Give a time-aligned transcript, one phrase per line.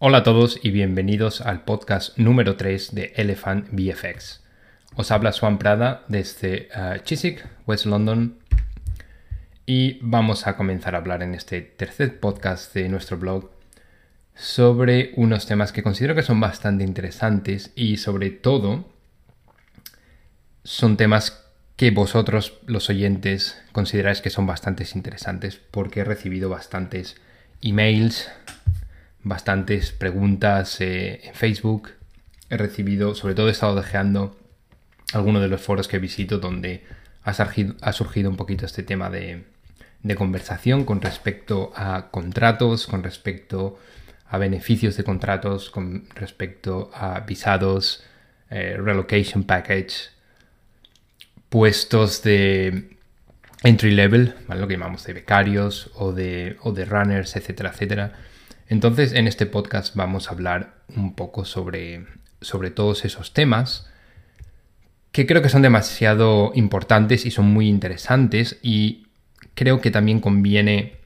[0.00, 4.42] Hola a todos y bienvenidos al podcast número 3 de Elephant VFX.
[4.96, 8.36] Os habla Swan Prada desde uh, Chiswick, West London,
[9.66, 13.52] y vamos a comenzar a hablar en este tercer podcast de nuestro blog
[14.34, 18.90] sobre unos temas que considero que son bastante interesantes y sobre todo
[20.64, 21.44] son temas
[21.76, 27.16] que vosotros, los oyentes, consideráis que son bastante interesantes porque he recibido bastantes
[27.62, 28.28] emails,
[29.24, 31.90] bastantes preguntas eh, en Facebook.
[32.50, 34.36] He recibido, sobre todo he estado dejeando
[35.12, 36.84] algunos de los foros que visito donde
[37.24, 39.44] ha surgido, ha surgido un poquito este tema de,
[40.16, 43.78] conversación con respecto a contratos, con respecto
[44.28, 48.04] a beneficios de contratos, con respecto a visados,
[48.50, 50.10] eh, relocation package,
[51.48, 52.98] puestos de
[53.62, 54.60] entry level, ¿vale?
[54.60, 58.12] lo que llamamos de becarios o de, o de runners, etcétera, etcétera
[58.68, 62.06] entonces, en este podcast vamos a hablar un poco sobre,
[62.40, 63.90] sobre todos esos temas
[65.12, 69.06] que creo que son demasiado importantes y son muy interesantes y
[69.54, 70.96] creo que también conviene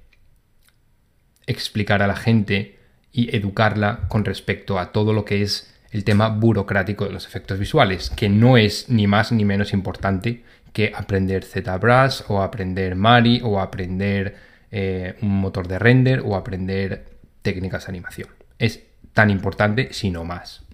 [1.47, 2.79] explicar a la gente
[3.13, 7.59] y educarla con respecto a todo lo que es el tema burocrático de los efectos
[7.59, 13.41] visuales, que no es ni más ni menos importante que aprender ZBrush o aprender Mari
[13.43, 14.37] o aprender
[14.71, 17.18] eh, un motor de render o aprender
[17.49, 18.29] técnicas de animación.
[18.59, 18.83] Es
[19.15, 20.67] tan importante, si no más.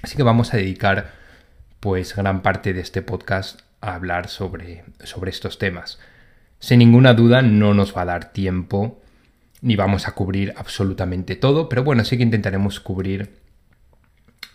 [0.00, 1.12] Así que vamos a dedicar
[1.78, 5.98] pues gran parte de este podcast a hablar sobre, sobre estos temas.
[6.58, 9.02] Sin ninguna duda no nos va a dar tiempo
[9.60, 13.36] ni vamos a cubrir absolutamente todo, pero bueno, sí que intentaremos cubrir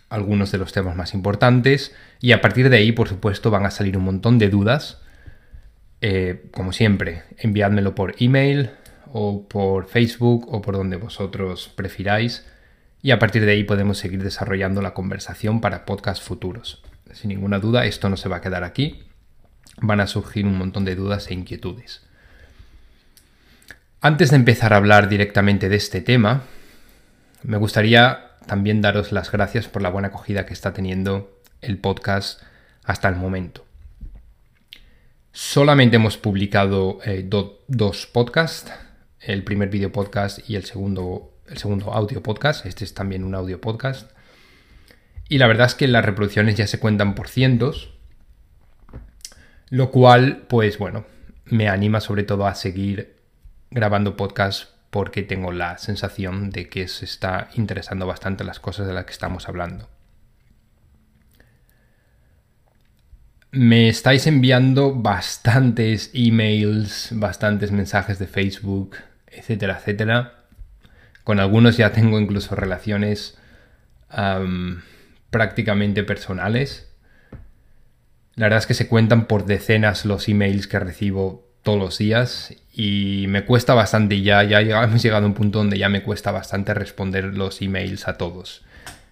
[0.08, 3.70] algunos de los temas más importantes y a partir de ahí, por supuesto, van a
[3.70, 5.00] salir un montón de dudas.
[6.00, 8.70] Eh, como siempre, enviádmelo por email,
[9.12, 12.46] o por Facebook o por donde vosotros prefiráis
[13.02, 16.82] y a partir de ahí podemos seguir desarrollando la conversación para podcasts futuros.
[17.12, 19.04] Sin ninguna duda, esto no se va a quedar aquí.
[19.80, 22.02] Van a surgir un montón de dudas e inquietudes.
[24.00, 26.42] Antes de empezar a hablar directamente de este tema,
[27.42, 32.42] me gustaría también daros las gracias por la buena acogida que está teniendo el podcast
[32.84, 33.64] hasta el momento.
[35.32, 37.28] Solamente hemos publicado eh,
[37.68, 38.72] dos podcasts
[39.26, 42.64] el primer video podcast y el segundo, el segundo audio podcast.
[42.64, 44.10] Este es también un audio podcast.
[45.28, 47.92] Y la verdad es que las reproducciones ya se cuentan por cientos.
[49.68, 51.06] Lo cual, pues bueno,
[51.44, 53.16] me anima sobre todo a seguir
[53.70, 58.94] grabando podcast porque tengo la sensación de que se está interesando bastante las cosas de
[58.94, 59.88] las que estamos hablando.
[63.50, 68.96] Me estáis enviando bastantes emails, bastantes mensajes de Facebook,
[69.36, 70.44] etcétera, etcétera.
[71.24, 73.38] Con algunos ya tengo incluso relaciones
[75.30, 76.92] prácticamente personales.
[78.36, 82.54] La verdad es que se cuentan por decenas los emails que recibo todos los días
[82.72, 86.30] y me cuesta bastante ya, ya hemos llegado a un punto donde ya me cuesta
[86.30, 88.64] bastante responder los emails a todos.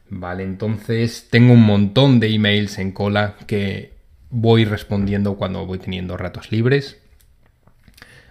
[0.08, 3.94] Vale, entonces tengo un montón de emails en cola que
[4.30, 7.00] voy respondiendo cuando voy teniendo ratos libres.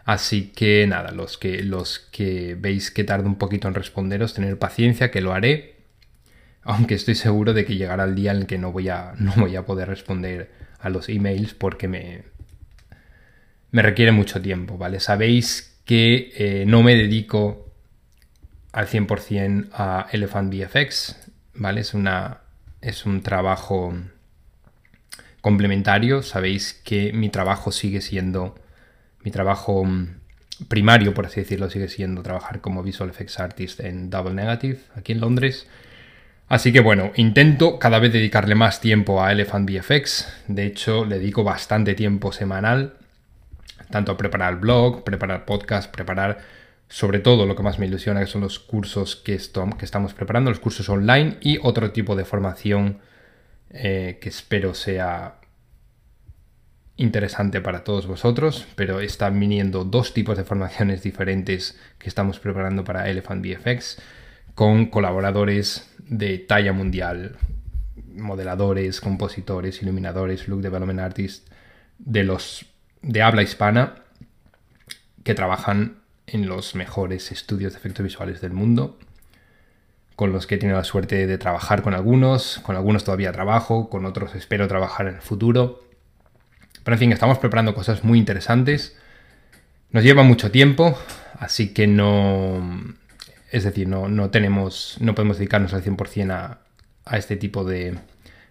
[0.05, 4.59] Así que nada, los que, los que veis que tardo un poquito en responderos, tener
[4.59, 5.75] paciencia, que lo haré.
[6.63, 9.33] Aunque estoy seguro de que llegará el día en el que no voy a, no
[9.37, 12.23] voy a poder responder a los emails porque me,
[13.71, 14.99] me requiere mucho tiempo, ¿vale?
[14.99, 17.71] Sabéis que eh, no me dedico
[18.73, 21.15] al 100% a Elephant VFX,
[21.55, 21.81] ¿vale?
[21.81, 22.41] Es, una,
[22.81, 23.93] es un trabajo
[25.41, 26.23] complementario.
[26.23, 28.55] Sabéis que mi trabajo sigue siendo
[29.23, 30.07] mi trabajo mm,
[30.67, 35.11] primario, por así decirlo, sigue siendo trabajar como Visual Effects Artist en Double Negative, aquí
[35.13, 35.67] en Londres.
[36.49, 40.27] Así que bueno, intento cada vez dedicarle más tiempo a Elephant VFX.
[40.47, 42.93] De hecho, le dedico bastante tiempo semanal,
[43.89, 46.39] tanto a preparar blog, preparar podcast, preparar
[46.89, 49.39] sobre todo lo que más me ilusiona, que son los cursos que,
[49.77, 52.99] que estamos preparando, los cursos online y otro tipo de formación
[53.71, 55.37] eh, que espero sea
[56.95, 62.83] interesante para todos vosotros, pero están viniendo dos tipos de formaciones diferentes que estamos preparando
[62.83, 63.97] para Elephant VFX
[64.53, 67.37] con colaboradores de talla mundial,
[68.15, 71.49] modeladores, compositores, iluminadores, look development artists
[71.97, 72.65] de los
[73.01, 73.95] de habla hispana
[75.23, 75.97] que trabajan
[76.27, 78.99] en los mejores estudios de efectos visuales del mundo,
[80.15, 83.89] con los que he tenido la suerte de trabajar con algunos, con algunos todavía trabajo,
[83.89, 85.82] con otros espero trabajar en el futuro
[86.83, 88.97] pero en fin, estamos preparando cosas muy interesantes.
[89.91, 90.97] Nos lleva mucho tiempo,
[91.39, 92.95] así que no...
[93.51, 96.59] Es decir, no, no, tenemos, no podemos dedicarnos al 100% a,
[97.05, 97.91] a este tipo de,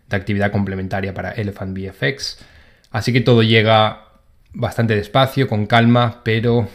[0.08, 2.38] de actividad complementaria para Elephant VFX.
[2.92, 4.12] Así que todo llega
[4.52, 6.68] bastante despacio, con calma, pero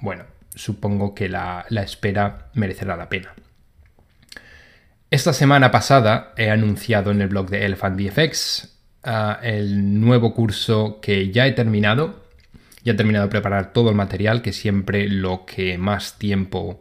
[0.00, 0.24] bueno,
[0.54, 3.34] supongo que la, espera merecerá la pena.
[5.10, 8.71] Esta semana pasada he anunciado en el blog de Elephant VFX
[9.04, 12.22] ah, el nuevo curso que ya he terminado.
[12.84, 16.80] Ya he terminado de preparar todo el material, que siempre lo que más tiempo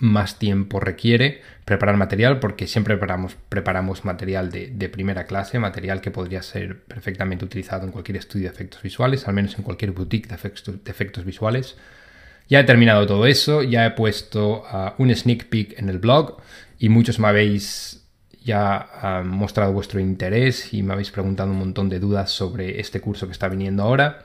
[0.00, 6.10] más tiempo requiere preparar material porque siempre preparamos, preparamos material de, primera clase, material que
[6.10, 10.28] podría ser perfectamente utilizado en cualquier estudio de efectos visuales, al menos en cualquier boutique
[10.28, 11.76] de efectos, de efectos visuales.
[12.48, 16.38] Ya he terminado todo eso, ya he puesto uh, un sneak peek en el blog
[16.78, 17.99] y muchos me habéis
[18.42, 23.26] ya mostrado vuestro interés y me habéis preguntado un montón de dudas sobre este curso
[23.26, 24.24] que está viniendo ahora.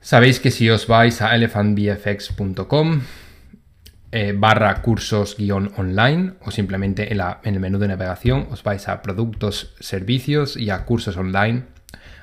[0.00, 3.00] Sabéis que si os vais a elephantbfx.com
[4.14, 8.88] eh, barra cursos guion online o simplemente en, en el menú de navegación os vais
[8.88, 11.64] a productos, servicios y a cursos online.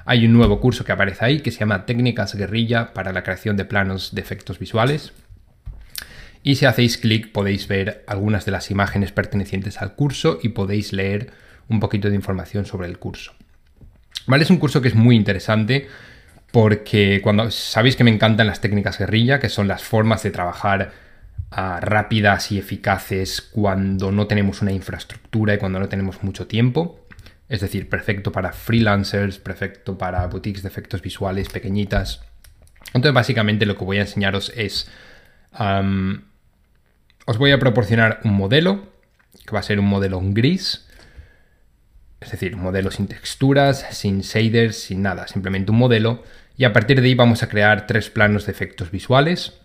[0.06, 3.58] Hay un nuevo curso que aparece ahí que se llama Técnicas Guerrilla para la creación
[3.58, 5.14] de planos de efectos visuales.
[6.50, 10.94] Y si hacéis clic podéis ver algunas de las imágenes pertenecientes al curso y podéis
[10.94, 11.30] leer
[11.68, 13.34] un poquito de información sobre el curso.
[14.26, 14.46] ¿Vale?
[14.46, 15.88] Es un curso que es muy interesante
[16.52, 20.92] porque cuando sabéis que me encantan las técnicas guerrilla, que son las formas de trabajar
[21.52, 27.06] rápidas y eficaces cuando no tenemos una infraestructura y cuando no tenemos mucho tiempo.
[27.48, 32.24] Es decir, perfecto para freelancers, perfecto para boutiques de efectos visuales pequeñitas.
[32.88, 34.90] Entonces, básicamente lo que voy a enseñaros es...
[37.30, 38.88] os voy a proporcionar un modelo,
[39.46, 40.88] que va a ser un modelo en gris.
[42.20, 46.24] Es decir, un modelo sin texturas, sin shaders, sin nada, simplemente un modelo.
[46.58, 49.60] Y a partir de ahí vamos a crear tres planos de efectos visuales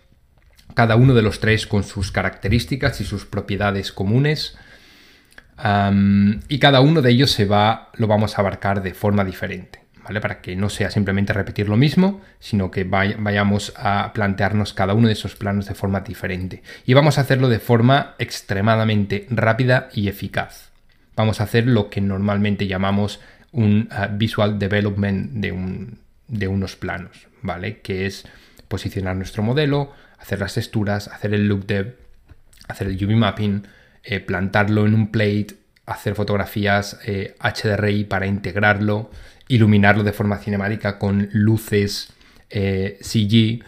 [0.73, 4.57] cada uno de los tres con sus características y sus propiedades comunes.
[6.49, 10.21] y cada uno de ellos se va, lo vamos a abarcar de forma diferente, ¿vale?
[10.21, 15.07] Para que no sea simplemente repetir lo mismo, sino que vayamos a plantearnos cada uno
[15.07, 16.61] de esos planos de forma diferente.
[16.85, 20.69] Y vamos a hacerlo de forma extremadamente rápida y eficaz.
[21.15, 23.19] Vamos a hacer lo que normalmente llamamos
[23.51, 25.97] un ah, visual development de, un,
[26.27, 27.79] de unos planos, ¿vale?
[27.79, 28.27] Que es
[28.67, 31.95] posicionar nuestro modelo, hacer las texturas, hacer el look dev,
[32.67, 33.65] hacer el UV mapping,
[34.03, 35.55] eh, plantarlo en un plate,
[35.85, 36.99] hacer fotografías
[37.39, 39.09] HDRI eh, para integrarlo,
[39.47, 42.13] iluminarlo de forma cinemática con luces
[42.49, 43.63] eh, CG,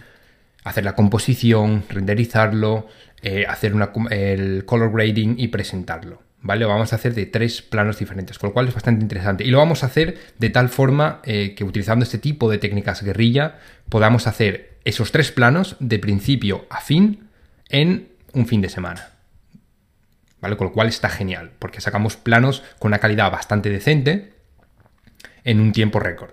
[0.63, 2.87] hacer la composición, renderizarlo,
[3.47, 3.73] hacer
[4.11, 6.21] el color grading y presentarlo.
[6.41, 6.61] ¿Vale?
[6.61, 9.43] Lo vamos a hacer de tres planos diferentes, con lo cual es bastante interesante.
[9.43, 13.57] Y lo vamos a hacer de tal forma que utilizando este tipo de técnicas guerrilla
[13.89, 17.27] podamos hacer esos tres planos de principio a fin
[17.67, 19.09] en un fin de semana.
[20.39, 20.55] ¿Vale?
[20.55, 24.36] Con lo cual está genial, porque sacamos planos con una calidad bastante decente
[25.47, 26.31] en un tiempo récord.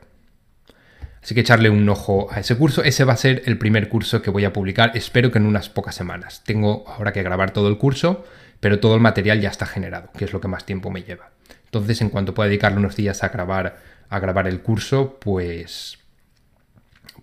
[1.22, 2.82] Así que echarle un ojo a ese curso.
[2.82, 5.70] Ese va a ser el primer curso que voy a publicar, espero que en unas
[5.70, 6.42] pocas semanas.
[6.44, 8.24] Tengo ahora que grabar todo el curso,
[8.60, 11.30] pero todo el material ya está generado, que es lo que más tiempo me lleva.
[11.64, 13.78] Entonces, en cuanto pueda dedicarle unos días a grabar,
[14.10, 15.98] a grabar el curso, pues,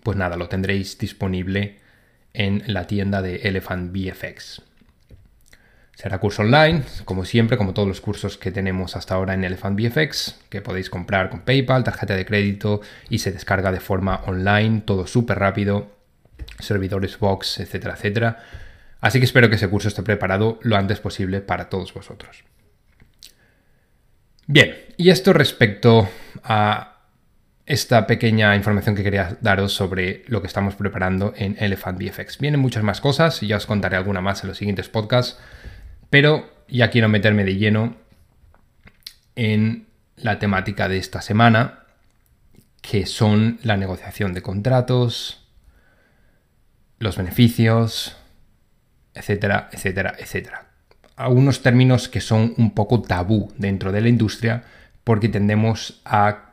[0.02, 1.78] pues nada, lo tendréis disponible
[2.32, 4.62] en la tienda de Elephant VFX.
[5.94, 9.78] Será curso online, como siempre, como todos los cursos que tenemos hasta ahora en Elephant
[9.78, 14.82] VFX, que podéis comprar con PayPal, tarjeta de crédito y se descarga de forma online,
[14.86, 15.92] todo súper rápido,
[16.58, 18.38] servidores Box, etcétera, etcétera.
[19.00, 22.44] Así que espero que ese curso esté preparado lo antes posible para todos vosotros.
[24.46, 26.08] Bien, y esto respecto
[26.42, 26.92] a
[27.64, 32.38] esta pequeña información que quería daros sobre lo que estamos preparando en Elephant VFX.
[32.38, 35.38] Vienen muchas más cosas y ya os contaré alguna más en los siguientes podcasts,
[36.12, 37.96] pero ya quiero meterme de lleno
[39.34, 41.84] en la temática de esta semana,
[42.82, 45.48] que son la negociación de contratos,
[46.98, 48.14] los beneficios,
[49.14, 50.66] etcétera, etcétera, etcétera.
[51.16, 54.64] Algunos términos que son un poco tabú dentro de la industria
[55.04, 56.51] porque tendemos a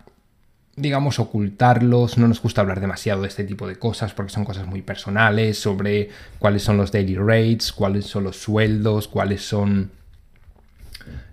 [0.79, 2.17] digamos, ocultarlos.
[2.17, 5.59] No nos gusta hablar demasiado de este tipo de cosas porque son cosas muy personales
[5.59, 6.09] sobre
[6.39, 9.91] cuáles son los daily rates, cuáles son los sueldos, cuáles son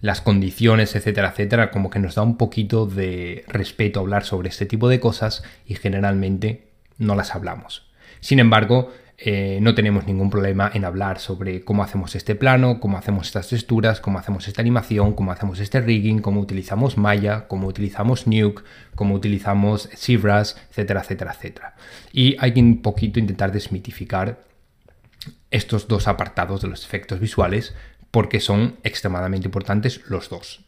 [0.01, 1.71] las condiciones, etcétera, etcétera.
[1.71, 5.75] Como que nos da un poquito de respeto hablar sobre este tipo de cosas y
[5.75, 7.89] generalmente no las hablamos.
[8.21, 12.99] Sin embargo, eh, no tenemos ningún problema en hablar sobre cómo hacemos este plano, cómo
[12.99, 17.67] hacemos estas texturas, cómo hacemos esta animación, cómo hacemos este rigging, cómo utilizamos Maya, cómo
[17.67, 18.63] utilizamos Nuke,
[18.95, 21.75] cómo utilizamos ZBrush, etcétera, etcétera, etcétera.
[22.13, 24.41] Y hay que un poquito intentar desmitificar
[25.51, 27.75] estos dos apartados de los efectos visuales
[28.11, 30.65] porque son extremadamente importantes los dos.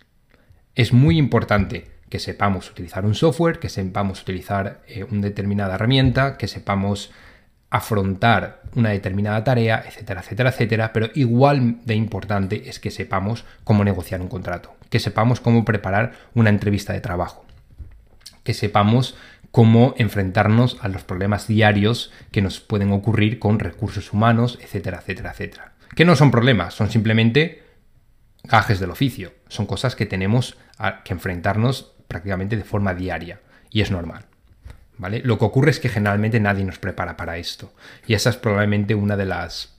[0.74, 6.38] Es muy importante que sepamos utilizar un software, que sepamos utilizar eh, una determinada herramienta,
[6.38, 7.10] que sepamos
[7.70, 13.84] afrontar una determinada tarea, etcétera, etcétera, etcétera, pero igual de importante es que sepamos cómo
[13.84, 17.44] negociar un contrato, que sepamos cómo preparar una entrevista de trabajo,
[18.42, 19.16] que sepamos
[19.50, 25.30] cómo enfrentarnos a los problemas diarios que nos pueden ocurrir con recursos humanos, etcétera, etcétera,
[25.32, 25.72] etcétera.
[25.94, 27.62] Que no son problemas, son simplemente
[28.44, 30.56] gajes del oficio, son cosas que tenemos
[31.04, 34.27] que enfrentarnos prácticamente de forma diaria y es normal.
[34.98, 37.72] Lo que ocurre es que generalmente nadie nos prepara para esto
[38.06, 39.76] y esa es probablemente una de las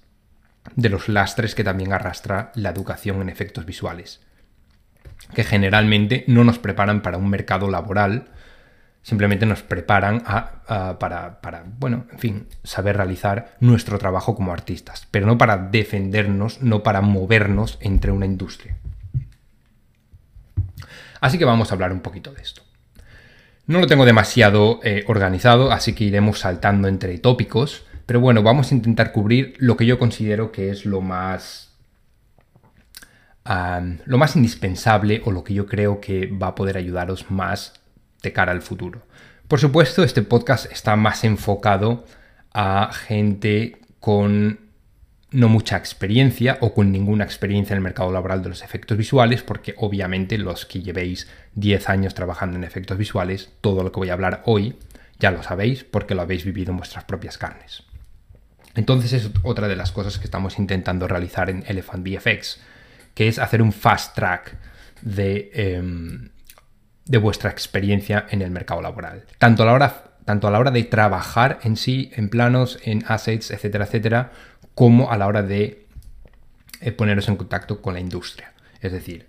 [0.75, 4.21] de los lastres que también arrastra la educación en efectos visuales,
[5.33, 8.29] que generalmente no nos preparan para un mercado laboral
[9.01, 10.21] simplemente nos preparan
[10.99, 16.61] para, para, bueno, en fin, saber realizar nuestro trabajo como artistas, pero no para defendernos,
[16.61, 18.77] no para movernos entre una industria.
[21.21, 22.61] Así que vamos a hablar un poquito de esto.
[23.69, 28.71] No lo tengo demasiado eh, organizado, así que iremos saltando entre tópicos, pero bueno, vamos
[28.71, 31.67] a intentar cubrir lo que yo considero que es lo más
[34.05, 37.73] lo más indispensable o lo que yo creo que va a poder ayudaros más
[38.23, 39.03] de cara al futuro.
[39.47, 42.05] Por supuesto, este podcast está más enfocado
[42.51, 44.59] a gente con
[45.31, 49.43] no mucha experiencia o con ninguna experiencia en el mercado laboral de los efectos visuales,
[49.43, 54.09] porque obviamente los que llevéis 10 años trabajando en efectos visuales, todo lo que voy
[54.09, 54.75] a hablar hoy
[55.19, 57.83] ya lo sabéis porque lo habéis vivido en vuestras propias carnes.
[58.75, 62.61] Entonces es otra de las cosas que estamos intentando realizar en Elephant VFX,
[63.13, 64.55] que es hacer un fast track
[65.01, 66.29] de, em,
[67.05, 69.25] de vuestra experiencia en el mercado laboral.
[69.37, 73.03] Tanto a la hora tanto a la hora de trabajar en sí, en planos, en
[73.07, 74.31] assets, etcétera, etcétera,
[74.79, 75.87] como a la hora de
[76.79, 78.53] eh, poneros en contacto con la industria.
[78.79, 79.27] Es decir,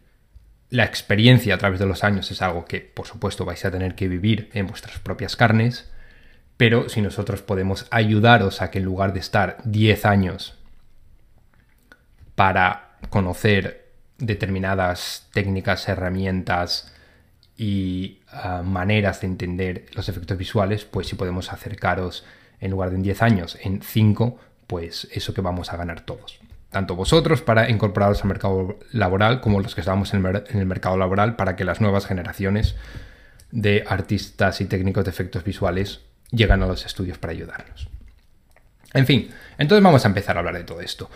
[0.68, 3.96] la experiencia a través de los años es algo que, por supuesto, vais a tener
[3.96, 5.90] que vivir en vuestras propias carnes,
[6.56, 10.56] pero si nosotros podemos ayudaros a que en lugar de estar 10 años
[12.36, 16.94] para conocer determinadas técnicas, herramientas,
[17.56, 22.24] y ah, maneras de entender los efectos visuales, pues si podemos acercaros
[22.60, 24.38] en lugar de en 10 años, en 5,
[24.70, 26.38] pues eso que vamos a ganar todos.
[26.70, 31.34] Tanto vosotros para incorporaros al mercado laboral como los que estamos en el, mercado laboral
[31.34, 32.76] para que las nuevas generaciones
[33.50, 37.88] de artistas y técnicos de efectos visuales lleguen a los estudios para ayudarnos.
[38.94, 41.10] En fin, entonces vamos a empezar a hablar de todo esto.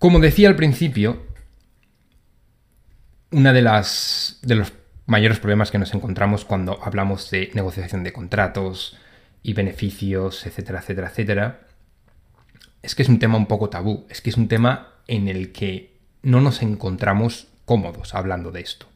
[0.00, 1.28] Como decía al principio,
[3.30, 4.72] una de las de los
[5.06, 8.98] mayores problemas que nos encontramos cuando hablamos de negociación de contratos
[9.44, 11.69] y beneficios, etcétera, etcétera, etcétera,
[12.82, 15.52] es que es un tema un poco tabú, es que es un tema en el
[15.52, 18.86] que no nos encontramos cómodos hablando de esto.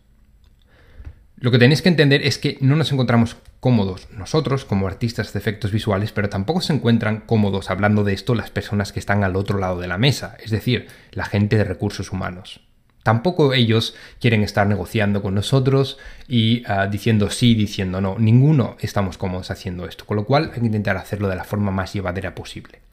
[1.36, 5.38] Lo que tenéis que entender es que no nos encontramos cómodos nosotros como artistas de
[5.38, 9.36] efectos visuales, pero tampoco se encuentran cómodos hablando de esto las personas que están al
[9.36, 12.60] otro lado de la mesa, es decir, la gente de recursos humanos.
[13.02, 18.16] Tampoco ellos quieren estar negociando con nosotros y ah, diciendo sí, diciendo no.
[18.18, 21.70] Ninguno estamos cómodos haciendo esto, con lo cual hay que intentar hacerlo de la forma
[21.70, 22.83] más llevadera posible.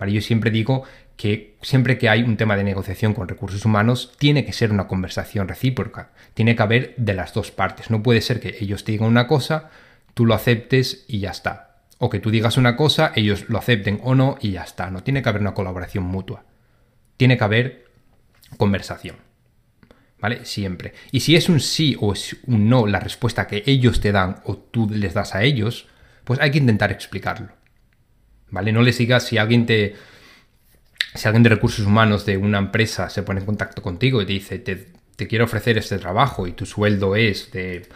[0.00, 0.84] Yo siempre digo
[1.16, 4.86] que siempre que hay un tema de negociación con recursos humanos, tiene que ser una
[4.86, 6.10] conversación recíproca.
[6.34, 7.90] Tiene que haber de las dos partes.
[7.90, 9.70] No puede ser que ellos te digan una cosa,
[10.14, 11.78] tú lo aceptes y ya está.
[11.98, 14.90] O que tú digas una cosa, ellos lo acepten o no y ya está.
[14.90, 16.44] No tiene que haber una colaboración mutua.
[17.16, 17.84] Tiene que haber
[18.56, 19.16] conversación.
[20.24, 20.46] ¿vale?
[20.46, 20.94] Siempre.
[21.12, 24.36] Y si es un sí o es un no la respuesta que ellos te dan
[24.44, 25.86] o tú les das a ellos,
[26.24, 27.48] pues hay que intentar explicarlo.
[28.54, 28.72] ¿Vale?
[28.72, 29.96] No les digas si alguien te.
[31.14, 34.32] Si alguien de recursos humanos de una empresa se pone en contacto contigo y te
[34.32, 37.86] dice, te, te quiero ofrecer este trabajo y tu sueldo es de,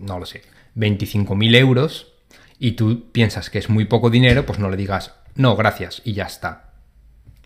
[0.00, 0.42] no lo sé,
[0.76, 2.12] 25.000 euros
[2.58, 6.14] y tú piensas que es muy poco dinero, pues no le digas, no, gracias y
[6.14, 6.72] ya está.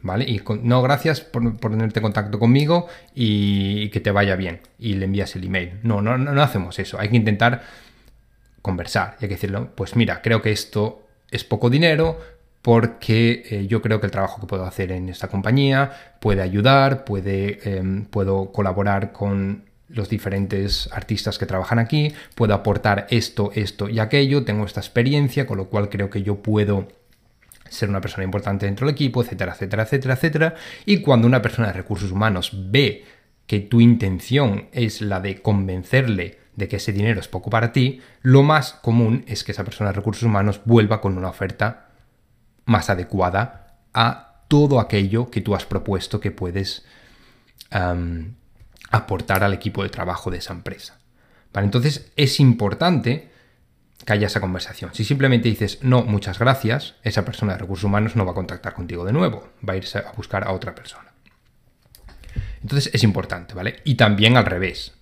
[0.03, 0.25] ¿vale?
[0.25, 4.61] Y no, gracias por, ponerte en contacto conmigo y, que te vaya bien.
[4.79, 5.81] Y le envías el email.
[5.83, 6.99] No, no, no, hacemos eso.
[6.99, 7.65] Hay que intentar
[8.63, 12.19] conversar y hay que decirlo, pues mira, creo que esto es poco dinero
[12.63, 17.05] porque eh, yo creo que el trabajo que puedo hacer en esta compañía puede ayudar,
[17.05, 23.89] puede, em, puedo colaborar con los diferentes artistas que trabajan aquí, puedo aportar esto, esto
[23.89, 26.89] y aquello, tengo esta experiencia, con lo cual creo que yo puedo
[27.69, 30.55] ser una persona importante dentro del equipo, etcétera, etcétera, etcétera, etcétera.
[30.85, 33.05] Y cuando una persona de recursos humanos ve
[33.47, 38.01] que tu intención es la de convencerle de que ese dinero es poco para ti,
[38.23, 41.91] lo más común es que esa persona de recursos humanos vuelva con una oferta
[42.65, 46.85] más adecuada a todo aquello que tú has propuesto que puedes
[48.91, 50.99] aportar al equipo de trabajo de esa empresa.
[51.55, 53.31] Entonces es importante
[54.05, 54.91] que haya esa conversación.
[54.95, 58.75] Si simplemente dices no, muchas gracias, esa persona de recursos humanos no va a contactar
[58.75, 61.13] contigo de nuevo, va a irse a buscar a otra persona.
[62.63, 63.77] Entonces es importante, ¿vale?
[63.85, 64.96] Y también al revés.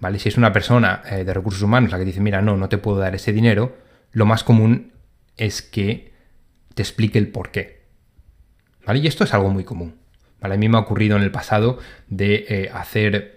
[0.00, 0.18] ¿Vale?
[0.18, 2.78] Si es una persona eh, de recursos humanos la que dice, mira, no, no te
[2.78, 3.76] puedo dar ese dinero,
[4.12, 4.92] lo más común
[5.36, 6.12] es que
[6.74, 7.84] te explique el por qué.
[8.86, 9.00] ¿Vale?
[9.00, 9.96] Y esto es algo muy común.
[10.40, 13.36] A mí me ha ocurrido en el pasado de eh, hacer,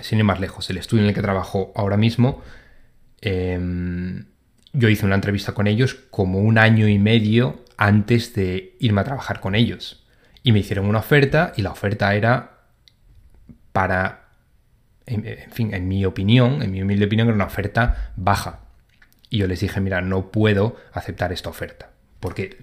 [0.00, 2.42] sin ir más lejos, el estudio en el que trabajo ahora mismo.
[3.20, 4.26] Em,
[4.72, 9.04] yo hice una entrevista con ellos como un año y medio antes de irme a
[9.04, 10.06] trabajar con ellos.
[10.44, 12.60] Y me hicieron una oferta y la oferta era
[13.72, 14.21] para,
[15.06, 18.60] en, fin, en mi opinión, en mi humilde opinión, era una oferta baja.
[19.30, 21.90] Y yo les dije, mira, no puedo aceptar esta oferta,
[22.20, 22.58] porque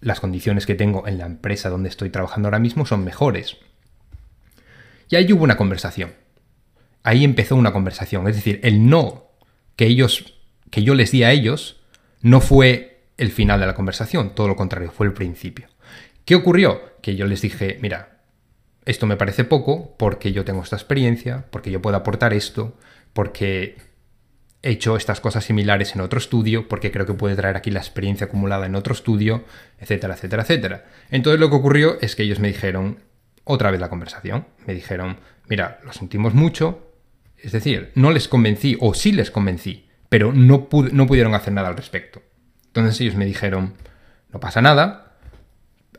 [0.00, 3.56] las condiciones que tengo en la empresa donde estoy trabajando ahora mismo son mejores.
[5.08, 6.12] Y ahí hubo una conversación.
[7.02, 8.28] Ahí empezó una conversación.
[8.28, 9.28] Es decir, el no
[9.76, 10.34] que ellos,
[10.70, 11.80] que yo les di a ellos,
[12.20, 15.68] no fue el final de la conversación, todo lo contrario, fue el principio.
[16.24, 16.96] ¿Qué ocurrió?
[17.00, 18.17] Que yo les dije, mira,
[18.88, 22.74] esto me parece poco porque yo tengo esta experiencia, porque yo puedo aportar esto,
[23.12, 23.76] porque
[24.62, 27.80] he hecho estas cosas similares en otro estudio, porque creo que puede traer aquí la
[27.80, 29.44] experiencia acumulada en otro estudio,
[29.78, 30.86] etcétera, etcétera, etcétera.
[31.10, 33.00] Entonces lo que ocurrió es que ellos me dijeron,
[33.44, 35.18] otra vez la conversación, me dijeron,
[35.48, 36.94] mira, lo sentimos mucho,
[37.36, 41.68] es decir, no les convencí, o sí les convencí, pero no, no pudieron hacer nada
[41.68, 42.22] al respecto.
[42.68, 43.74] Entonces ellos me dijeron,
[44.32, 45.18] no pasa nada,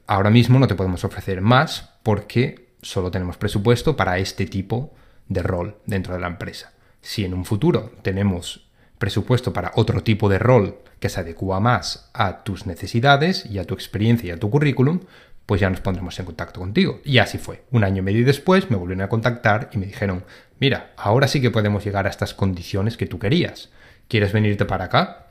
[0.08, 4.94] ahora mismo no te podemos ofrecer más porque solo tenemos presupuesto para este tipo
[5.28, 6.74] de rol dentro de la empresa.
[7.02, 12.10] Si en un futuro tenemos presupuesto para otro tipo de rol que se adecua más
[12.14, 15.02] a tus necesidades y a tu experiencia y a tu currículum,
[15.46, 17.00] pues ya nos pondremos en contacto contigo.
[17.04, 17.64] Y así fue.
[17.72, 20.26] Un año y medio después me volvieron a contactar y me dijeron,
[20.60, 23.70] mira, ahora sí que podemos llegar a estas condiciones que tú querías.
[24.08, 25.28] ¿Quieres venirte para acá?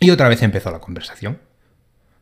[0.00, 1.38] Y otra vez empezó la conversación.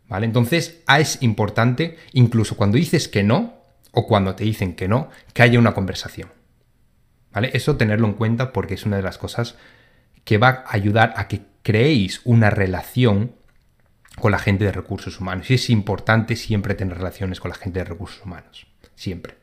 [0.09, 0.27] ¿Vale?
[0.27, 3.56] Entonces es importante, incluso cuando dices que no,
[3.99, 6.29] o cuando te dicen que no, que haya una conversación.
[7.33, 7.51] ¿Vale?
[7.55, 9.57] Eso tenerlo en cuenta porque es una de las cosas
[10.25, 13.33] que va a ayudar a que creéis una relación
[14.21, 15.51] con la gente de recursos humanos.
[15.51, 18.67] Y es importante siempre tener relaciones con la gente de recursos humanos.
[18.95, 19.39] Siempre.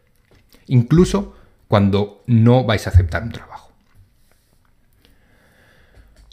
[0.67, 1.35] Incluso
[1.67, 3.71] cuando no vais a aceptar un trabajo.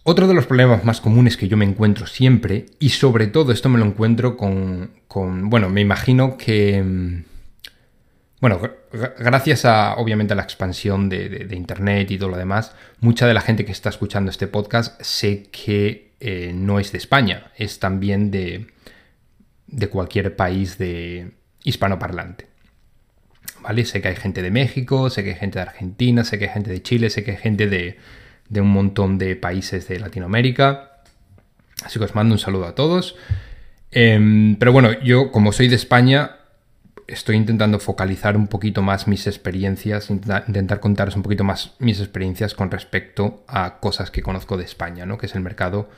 [0.03, 3.71] Otro de los problemas más comunes que yo me encuentro siempre, y sobre todo esto
[3.71, 4.91] me lo encuentro con,
[5.49, 7.30] bueno, me imagino que, mm,
[8.41, 8.61] bueno,
[9.19, 13.43] gracias a, obviamente, a la expansión de, Internet y todo lo demás, mucha de la
[13.43, 18.31] gente que está escuchando este podcast sé que eh, no es de España, es también
[18.31, 18.69] de,
[19.67, 21.33] de cualquier país de
[21.65, 22.49] hispanoparlante.
[23.63, 23.85] ¿Vale?
[23.85, 26.53] Sé que hay gente de México, sé que hay gente de Argentina, sé que hay
[26.53, 27.99] gente de Chile, sé que hay gente de,
[28.49, 31.03] de un montón de países de Latinoamérica.
[31.85, 33.17] Así que os mando un saludo a todos.
[33.91, 36.40] Em, pero bueno, yo como soy de España,
[37.13, 42.55] estoy intentando focalizar un poquito más mis experiencias, intentar contaros un poquito más mis experiencias
[42.55, 45.19] con respecto a cosas que conozco de España, ¿no?
[45.19, 45.89] que es el mercado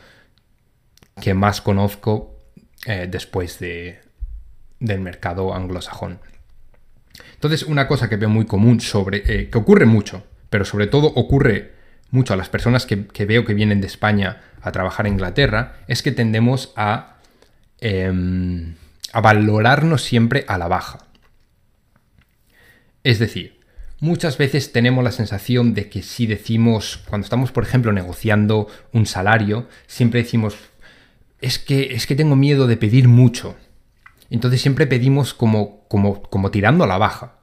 [1.21, 2.39] que más conozco
[2.87, 4.01] eh, después de,
[4.81, 6.19] del mercado anglosajón.
[7.35, 11.09] Entonces, una cosa que veo muy común sobre, eh, que ocurre mucho, pero sobre todo
[11.09, 11.73] ocurre
[12.11, 16.03] mucho a las personas que, veo que vienen de España a trabajar en Inglaterra es
[16.03, 17.17] que tendemos a,
[17.81, 18.75] em,
[19.13, 20.99] a valorarnos siempre a la baja.
[23.05, 23.61] Es decir,
[24.01, 29.07] muchas veces tenemos la sensación de que si decimos, cuando estamos, por ejemplo, negociando un
[29.07, 30.57] salario, siempre decimos,
[31.41, 33.57] es que, es que tengo miedo de pedir mucho.
[34.31, 37.35] Entonces siempre pedimos como, como, como tirando a la baja.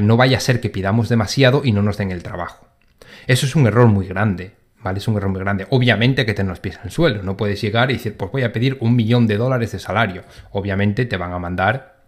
[0.00, 2.66] No vaya a ser que pidamos demasiado y no nos den el trabajo.
[3.26, 4.54] Eso es un error muy grande,
[4.86, 5.00] ¿vale?
[5.00, 5.66] Es un error muy grande.
[5.70, 7.20] Obviamente que tener los pies en el suelo.
[7.24, 10.22] No puedes llegar y decir, pues voy a pedir un millón de dólares de salario.
[10.52, 12.04] Obviamente te van a mandar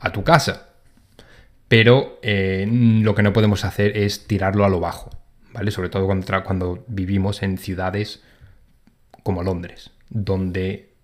[0.00, 0.68] a tu casa.
[1.68, 5.10] Pero eh, lo que no podemos hacer es tirarlo a lo bajo,
[5.52, 5.70] ¿vale?
[5.70, 8.22] Sobre todo cuando, cuando vivimos en ciudades
[9.22, 10.94] como Londres, donde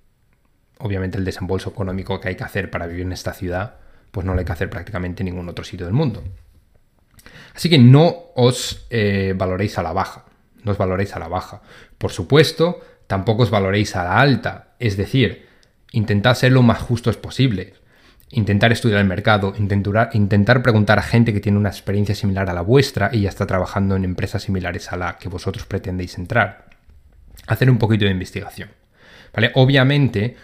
[0.78, 3.76] obviamente el desembolso económico que hay que hacer para vivir en esta ciudad,
[4.10, 6.24] pues no lo hay que hacer prácticamente en ningún otro sitio del mundo.
[7.54, 10.25] Así que no os eh, valoréis a la baja,
[10.66, 11.62] no os valoréis a la baja.
[11.96, 15.46] Por supuesto, tampoco os valoréis a la alta, es decir,
[15.92, 17.74] intentad ser lo más justos posible.
[18.30, 22.54] Intentar estudiar el mercado, intentar, intentar preguntar a gente que tiene una experiencia similar a
[22.54, 26.66] la vuestra y ya está trabajando en empresas similares a la que vosotros pretendéis entrar.
[27.46, 28.70] Hacer un poquito de investigación.
[29.32, 29.52] ¿Vale?
[29.54, 30.36] Obviamente,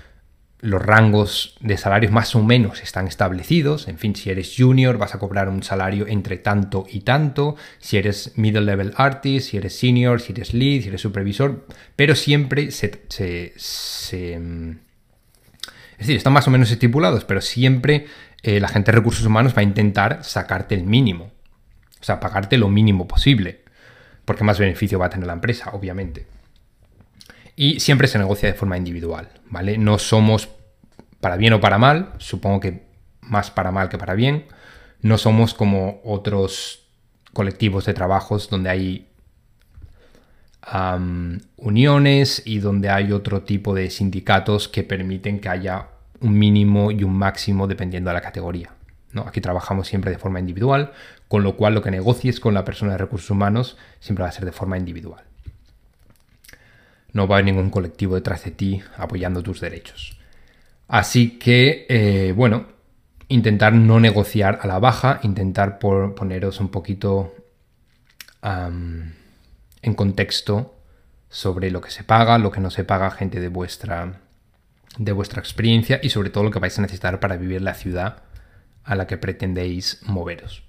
[0.62, 3.88] los rangos de salarios más o menos están establecidos.
[3.88, 7.56] En fin, si eres junior vas a cobrar un salario entre tanto y tanto.
[7.78, 11.66] Si eres middle level artist, si eres senior, si eres lead, si eres supervisor.
[11.96, 13.02] Pero siempre se...
[13.08, 14.70] se, mm,
[15.92, 18.06] es decir, están más o menos estipulados, pero siempre
[18.44, 21.32] eh, la gente de recursos humanos va a intentar sacarte el mínimo.
[22.00, 23.62] O sea, pagarte lo mínimo posible.
[24.24, 26.26] Porque más beneficio va a tener la empresa, obviamente.
[27.62, 29.78] Y siempre se negocia de forma individual, ¿vale?
[29.78, 30.48] No somos
[31.20, 32.88] para bien o para mal, supongo que
[33.20, 34.46] más para mal que para bien.
[35.00, 36.88] No somos como otros
[37.32, 39.08] colectivos de trabajos donde hay
[41.56, 45.86] uniones y donde hay otro tipo de sindicatos que permiten que haya
[46.18, 48.74] un mínimo y un máximo dependiendo de la categoría.
[49.24, 50.90] Aquí trabajamos siempre de forma individual,
[51.28, 54.32] con lo cual lo que negocies con la persona de recursos humanos siempre va a
[54.32, 55.22] ser de forma individual
[57.12, 60.18] no va a ningún colectivo detrás de ti apoyando tus derechos.
[60.88, 62.66] Así que, eh, bueno,
[63.28, 67.34] intentar no negociar a la baja, intentar poneros un poquito
[68.42, 70.74] en contexto
[71.28, 74.20] sobre lo que se paga, lo que no se paga gente de vuestra,
[74.98, 78.24] de vuestra experiencia y sobre todo lo que vais a necesitar para vivir la ciudad
[78.84, 80.62] a la que pretendéis moveros.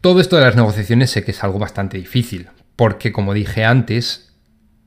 [0.00, 4.34] Todo esto de las negociaciones sé que es algo bastante difícil, porque como dije antes,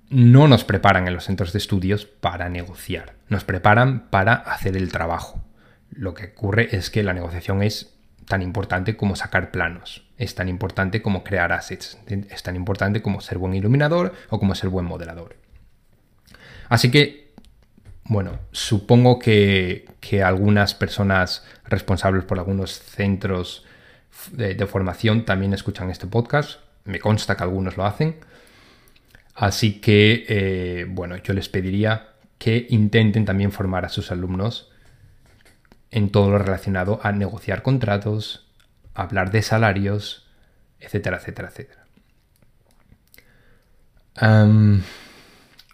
[0.10, 4.92] no nos preparan en los centros de estudios para negociar, nos preparan para hacer el
[4.92, 5.44] trabajo.
[5.92, 7.96] Lo que ocurre es que la negociación es
[8.28, 13.22] tan importante como sacar planos, es tan importante como crear assets, es tan importante como
[13.22, 15.36] ser buen iluminador o como ser buen modelador.
[16.70, 17.34] Así que,
[18.04, 19.88] bueno, supongo que,
[20.24, 23.66] algunas personas responsables por algunos centros
[24.32, 28.18] de formación también escuchan este podcast me consta que algunos lo hacen.
[29.36, 34.70] Así que, eh, bueno, yo les pediría que intenten también formar a sus alumnos
[35.92, 38.48] en todo lo relacionado a negociar contratos,
[38.94, 40.28] hablar de salarios,
[40.80, 41.80] etcétera, etcétera, etcétera.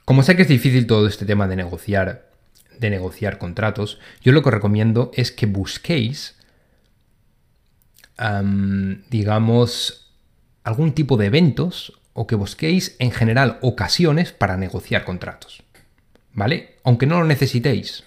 [0.05, 2.29] como sé que es difícil todo este tema de negociar,
[2.77, 6.37] de negociar contratos, yo lo que recomiendo es que busquéis,
[9.09, 10.04] digamos,
[10.65, 15.63] algún tipo de eventos o que busquéis en general ocasiones para negociar contratos.
[16.33, 16.77] ¿Vale?
[16.83, 18.03] Aunque no lo necesitéis.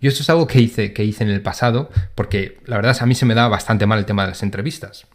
[0.00, 3.02] Yo esto es algo que hice, que hice en el pasado, porque la verdad es
[3.02, 5.06] a mí se me da bastante mal el tema de las entrevistas.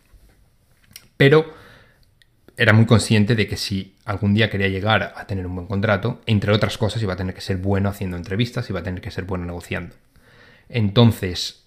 [1.18, 1.54] Pero
[2.58, 6.22] era muy consciente de que si algún día quería llegar a tener un buen contrato,
[6.26, 9.12] entre otras cosas iba a tener que ser bueno haciendo entrevistas, iba a tener que
[9.12, 9.96] ser bueno negociando.
[10.70, 11.66] Entonces,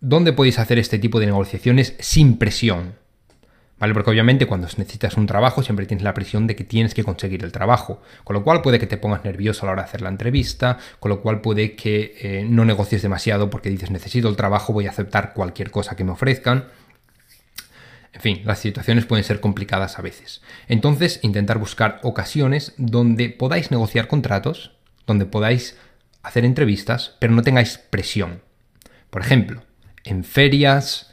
[0.00, 3.01] ¿dónde podéis hacer este tipo de negociaciones sin presión?
[3.92, 7.42] Porque obviamente cuando necesitas un trabajo siempre tienes la presión de que tienes que conseguir
[7.42, 10.02] el trabajo, con lo cual puede que te pongas nervioso a la hora de hacer
[10.02, 14.36] la entrevista, con lo cual puede que eh, no negocies demasiado porque dices necesito el
[14.36, 16.66] trabajo, voy a aceptar cualquier cosa que me ofrezcan.
[18.12, 20.42] En fin, las situaciones pueden ser complicadas a veces.
[20.68, 25.76] Entonces, intentar buscar ocasiones donde podáis negociar contratos, donde podáis
[26.22, 28.42] hacer entrevistas, pero no tengáis presión.
[29.10, 29.62] Por ejemplo,
[30.04, 31.11] en ferias,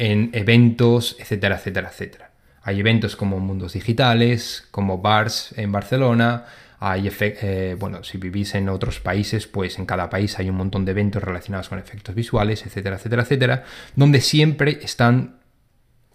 [0.00, 2.30] en eventos, etcétera, etcétera, etcétera.
[2.62, 6.46] Hay eventos como Mundos Digitales, como BARS en Barcelona,
[6.78, 10.86] hay eh, bueno, si vivís en otros países, pues en cada país hay un montón
[10.86, 15.40] de eventos relacionados con efectos visuales, etcétera, etcétera, etcétera, donde siempre están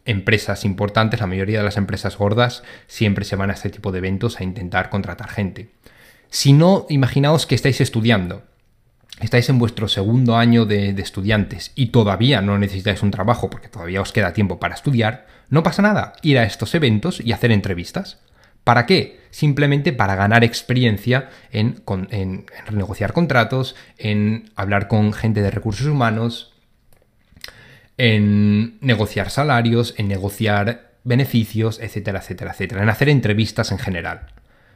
[0.03, 3.99] empresas importantes, la mayoría de las empresas gordas siempre se van a este tipo de
[3.99, 5.69] eventos a intentar contratar gente.
[6.31, 8.41] Si no, imaginaos que estáis estudiando
[9.19, 14.01] estáis en vuestro segundo año de, estudiantes y todavía no necesitáis un trabajo porque todavía
[14.01, 18.19] os queda tiempo para estudiar, no pasa nada, ir a estos eventos y hacer entrevistas.
[18.63, 19.19] ¿Para qué?
[19.29, 26.53] Simplemente para ganar experiencia en, en, renegociar contratos, en hablar con gente de recursos humanos,
[27.97, 34.27] en negociar salarios, en negociar beneficios, etcétera, etcétera, etcétera, en hacer entrevistas en general.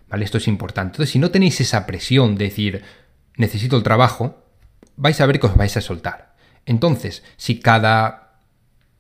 [0.08, 0.26] ¿Vale?
[0.26, 0.94] Esto es importante.
[0.94, 2.84] Entonces, si no tenéis esa presión de decir,
[3.40, 4.44] necesito el trabajo,
[4.98, 6.36] vais a ver que os vais a soltar.
[6.66, 8.34] Entonces, si cada,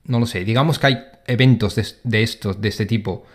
[0.05, 3.25] no lo sé, digamos que hay eventos de, estos, de este tipo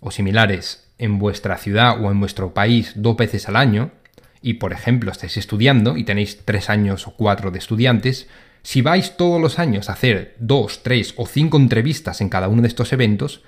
[0.00, 3.92] o similares en vuestra ciudad o en vuestro país dos veces al año,
[4.42, 8.28] y por ejemplo estáis estudiando y tenéis tres años o cuatro de estudiantes,
[8.62, 12.60] si vais todos los años a hacer dos, tres o cinco entrevistas en cada uno
[12.60, 13.42] de estos eventos,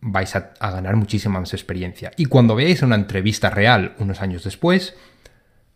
[0.00, 2.10] vais a, a ganar muchísima más experiencia.
[2.16, 4.94] Y cuando veáis una entrevista real unos años después,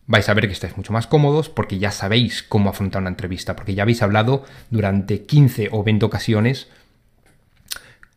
[0.09, 3.55] vais a ver que estáis mucho más cómodos porque ya sabéis cómo afrontar una entrevista,
[3.55, 6.68] porque ya habéis hablado durante 15 o 20 ocasiones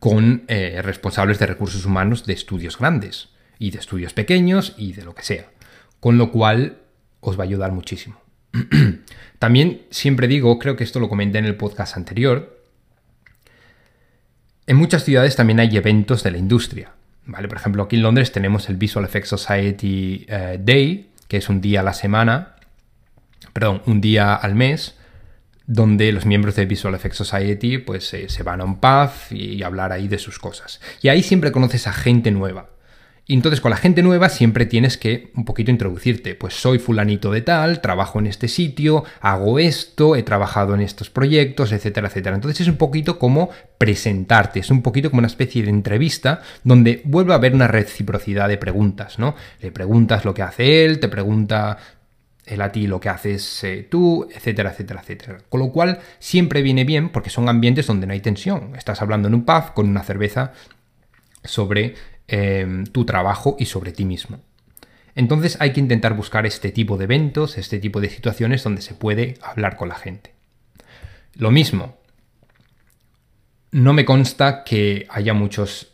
[0.00, 3.28] con eh, responsables de recursos humanos de estudios grandes
[3.58, 5.50] y de estudios pequeños y de lo que sea.
[6.00, 6.78] Con lo cual
[7.20, 8.20] os va a ayudar muchísimo.
[9.38, 12.62] También siempre digo, creo que esto lo comenté en el podcast anterior,
[14.66, 16.92] en muchas ciudades también hay eventos de la industria.
[17.26, 17.48] ¿vale?
[17.48, 21.62] Por ejemplo, aquí en Londres tenemos el Visual Effects Society eh, Day, que es un
[21.62, 22.56] día a la semana,
[23.54, 24.98] perdón, un día al mes,
[25.66, 29.92] donde los miembros de Visual Effects Society pues, se van a un pub y hablar
[29.92, 30.82] ahí de sus cosas.
[31.00, 32.68] Y ahí siempre conoces a gente nueva.
[33.32, 36.34] Y entonces con la gente nueva siempre tienes que un poquito introducirte.
[36.34, 41.08] Pues soy fulanito de tal, trabajo en este sitio, hago esto, he trabajado en estos
[41.08, 42.36] proyectos, etcétera, etcétera.
[42.36, 47.00] Entonces es un poquito como presentarte, es un poquito como una especie de entrevista donde
[47.06, 49.34] vuelve a haber una reciprocidad de preguntas, ¿no?
[49.62, 51.78] Le preguntas lo que hace él, te pregunta
[52.44, 55.38] él a ti lo que haces eh, tú, etcétera, etcétera, etcétera.
[55.48, 58.76] Con lo cual siempre viene bien porque son ambientes donde no hay tensión.
[58.76, 60.52] Estás hablando en un pub con una cerveza
[61.44, 61.94] sobre
[62.28, 64.40] Em, tu trabajo y sobre ti mismo.
[65.14, 68.94] Entonces hay que intentar buscar este tipo de eventos, este tipo de situaciones donde se
[68.94, 70.32] puede hablar con la gente.
[71.34, 71.98] Lo mismo,
[73.70, 75.88] no me consta que haya muchas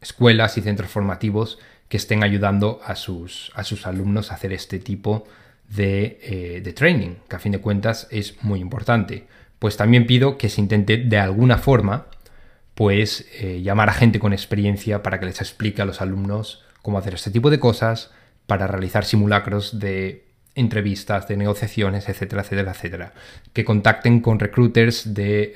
[0.00, 1.58] escuelas y centros formativos
[1.88, 5.26] que estén ayudando a sus, a sus alumnos a hacer este tipo
[5.68, 9.26] de, eh, de, training, que a fin de cuentas es muy importante.
[9.58, 12.06] Pues también pido que se intente de alguna forma
[12.82, 16.98] pues eh, llamar a gente con experiencia para que les explique a los alumnos cómo
[16.98, 18.10] hacer este tipo de cosas,
[18.48, 20.24] para realizar simulacros de
[20.56, 23.12] entrevistas, de negociaciones, etcétera, etcétera, etcétera.
[23.52, 25.54] Que contacten con recruiters de,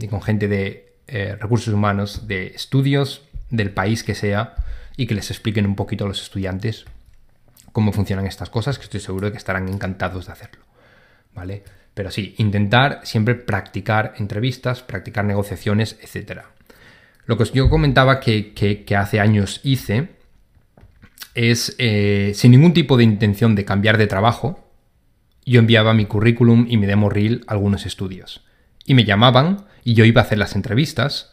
[0.00, 4.54] y con gente de eh, recursos humanos de estudios del país que sea
[4.96, 6.84] y que les expliquen un poquito a los estudiantes
[7.72, 10.62] cómo funcionan estas cosas, que estoy seguro de que estarán encantados de hacerlo.
[11.34, 11.64] ¿Vale?
[11.94, 16.42] Pero sí, intentar siempre practicar entrevistas, practicar negociaciones, etc.
[17.26, 20.08] Lo que yo comentaba que, hace años hice
[21.34, 24.68] es, eh, sin ningún tipo de intención de cambiar de trabajo,
[25.44, 28.42] yo enviaba mi currículum y mi demo reel a algunos estudios.
[28.84, 31.32] Y me llamaban y yo iba a hacer las entrevistas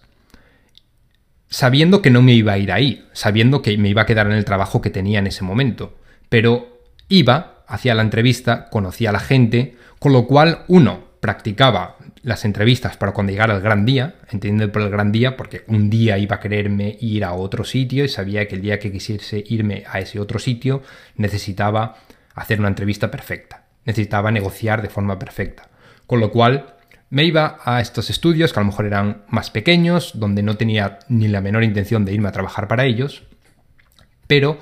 [1.49, 4.33] sabiendo que no me iba a ir ahí, sabiendo que me iba a quedar en
[4.33, 5.97] el trabajo que tenía en ese momento.
[6.29, 12.45] Pero iba, hacía la entrevista, conocía a la gente, con lo cual, uno, practicaba las
[12.45, 16.17] entrevistas para cuando llegara el gran día, entendiendo por el gran día, porque un día
[16.17, 19.83] iba a quererme ir a otro sitio y sabía que el día que quisiese irme
[19.89, 20.81] a ese otro sitio
[21.15, 21.97] necesitaba
[22.33, 25.69] hacer una entrevista perfecta, necesitaba negociar de forma perfecta.
[26.05, 26.75] Con lo cual,
[27.09, 30.99] me iba a estos estudios que a lo mejor eran más pequeños, donde no tenía
[31.07, 33.23] ni la menor intención de irme a trabajar para ellos,
[34.27, 34.59] pero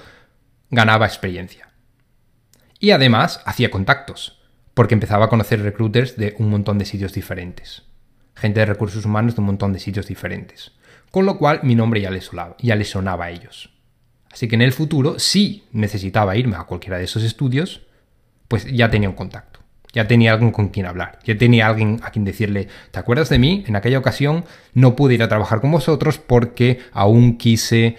[0.69, 1.69] ganaba experiencia.
[2.79, 4.44] Y además hacía contactos
[4.75, 7.83] porque empezaba a conocer recruiters de un montón de sitios diferentes.
[8.35, 10.73] Gente de recursos humanos de un montón de sitios diferentes.
[11.09, 13.71] Con lo cual mi nombre ya le, sonaba, ya sonaba a ellos.
[14.31, 17.87] Así que en el futuro, si necesitaba irme a cualquiera de esos estudios,
[18.49, 19.61] pues ya tenía un contacto.
[19.93, 21.19] Ya tenía alguien con quien hablar.
[21.23, 23.63] Ya tenía alguien a quien decirle, ¿te acuerdas de mí?
[23.65, 27.95] En aquella ocasión no pude ir a trabajar con vosotros porque aún quise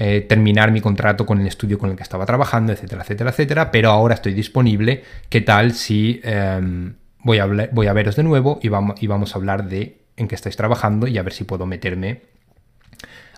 [0.00, 3.70] eh, terminar mi contrato con el estudio con el que estaba trabajando, etcétera, etcétera, etcétera,
[3.72, 5.02] pero ahora estoy disponible.
[5.28, 9.68] ¿Qué tal si em, voy, a veros de nuevo y vamos, y vamos a hablar
[9.68, 12.22] de en qué estáis trabajando y a ver si puedo meterme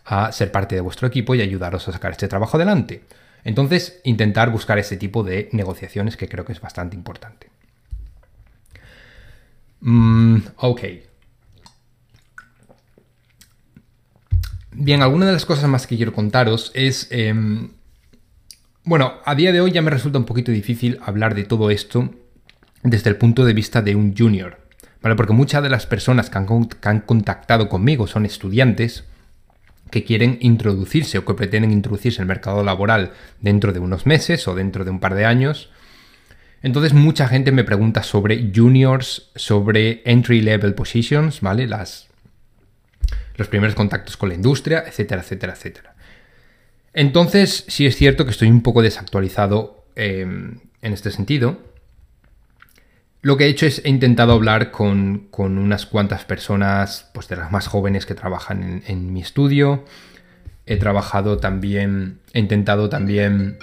[0.04, 3.04] a ser parte de vuestro equipo y ayudaros a sacar este trabajo adelante?
[3.42, 7.48] Entonces, intentar buscar ese tipo de negociaciones que creo que es bastante importante.
[9.80, 10.80] Mm, ok.
[14.72, 17.08] Bien, alguna de las cosas más que quiero contaros es...
[17.10, 17.70] Em,
[18.84, 22.14] bueno, a día de hoy ya me resulta un poquito difícil hablar de todo esto
[22.82, 24.58] desde el punto de vista de un junior,
[25.02, 25.16] ¿vale?
[25.16, 29.04] Porque muchas de las personas que han, contactado conmigo son estudiantes
[29.90, 34.48] que quieren introducirse o que pretenden introducirse en el mercado laboral dentro de unos meses
[34.48, 35.70] o dentro de un par de años.
[36.62, 41.66] Entonces mucha gente me pregunta sobre juniors, sobre entry level positions, ¿vale?
[41.66, 42.09] Las,
[43.40, 45.94] los primeros contactos con la industria, etcétera, etcétera, etcétera.
[46.92, 51.58] Entonces, sí es cierto que estoy un poco desactualizado em, en este sentido.
[53.22, 57.50] Lo que he hecho es he intentado hablar con, unas cuantas personas, pues de las
[57.50, 59.84] más jóvenes que trabajan en mi estudio.
[60.66, 63.58] He trabajado también, he intentado también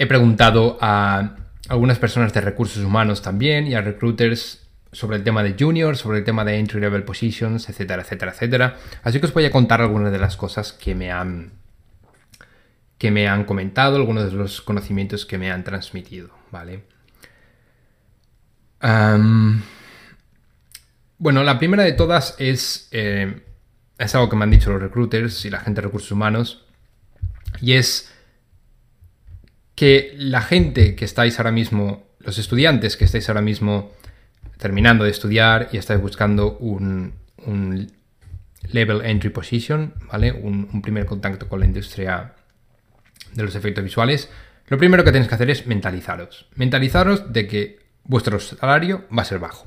[0.00, 1.36] He preguntado a
[1.68, 4.59] algunas personas de recursos humanos también y a recruiters
[4.92, 8.76] sobre el tema de juniors, sobre el tema de entry level positions, etcétera, etcétera, etcétera.
[9.02, 11.52] Así que os voy a contar algunas de las cosas que me han
[12.98, 16.84] que me han comentado, algunos de los conocimientos que me han transmitido, ¿vale?
[21.18, 23.42] bueno, la primera de todas es, eh,
[23.98, 26.66] es algo que me han dicho los recruiters y la gente de recursos humanos,
[27.62, 28.12] y es
[29.74, 33.92] que la gente que estáis ahora mismo, los estudiantes que estáis ahora mismo
[34.60, 37.14] terminando de estudiar y estáis buscando un,
[38.70, 40.30] level entry position, ¿vale?
[40.32, 42.34] Un, primer contacto con la industria
[43.32, 44.30] de los efectos visuales,
[44.68, 46.46] lo primero que tenéis que hacer es mentalizaros.
[46.54, 49.66] Mentalizaros de que vuestro salario va a ser bajo.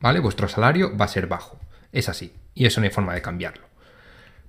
[0.00, 0.20] ¿Vale?
[0.20, 1.58] Vuestro salario va a ser bajo.
[1.92, 2.34] Es así.
[2.54, 3.66] Y eso no hay forma de cambiarlo.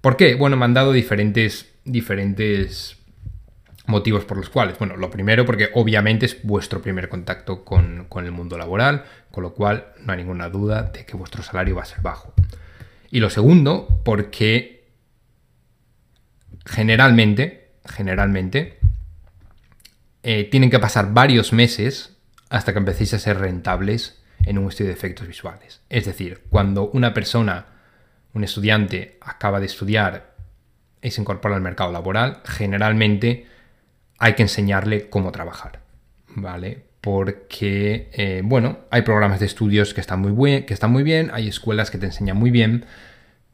[0.02, 0.36] ¿Por qué?
[0.36, 2.98] Bueno, me han dado diferentes, diferentes
[3.88, 4.78] motivos por los cuales.
[4.78, 9.44] Bueno, lo primero porque obviamente es vuestro primer contacto con, con, el mundo laboral, con
[9.44, 12.34] lo cual no hay ninguna duda de que vuestro salario va a ser bajo.
[13.12, 14.76] Y lo segundo porque
[16.66, 18.80] generalmente, generalmente,
[20.24, 22.18] eh, tienen que pasar varios meses
[22.50, 25.82] hasta que empecéis a ser rentables en un estudio de efectos visuales.
[25.90, 27.68] Es decir, cuando una persona,
[28.34, 30.36] un estudiante, acaba de estudiar
[31.02, 33.48] y se incorpora al mercado laboral, generalmente
[34.18, 35.80] hay que enseñarle cómo trabajar,
[36.30, 36.86] ¿vale?
[37.02, 41.48] Porque, eh, bueno, hay programas de estudios que están, muy que están muy bien, hay
[41.48, 42.86] escuelas que te enseñan muy bien,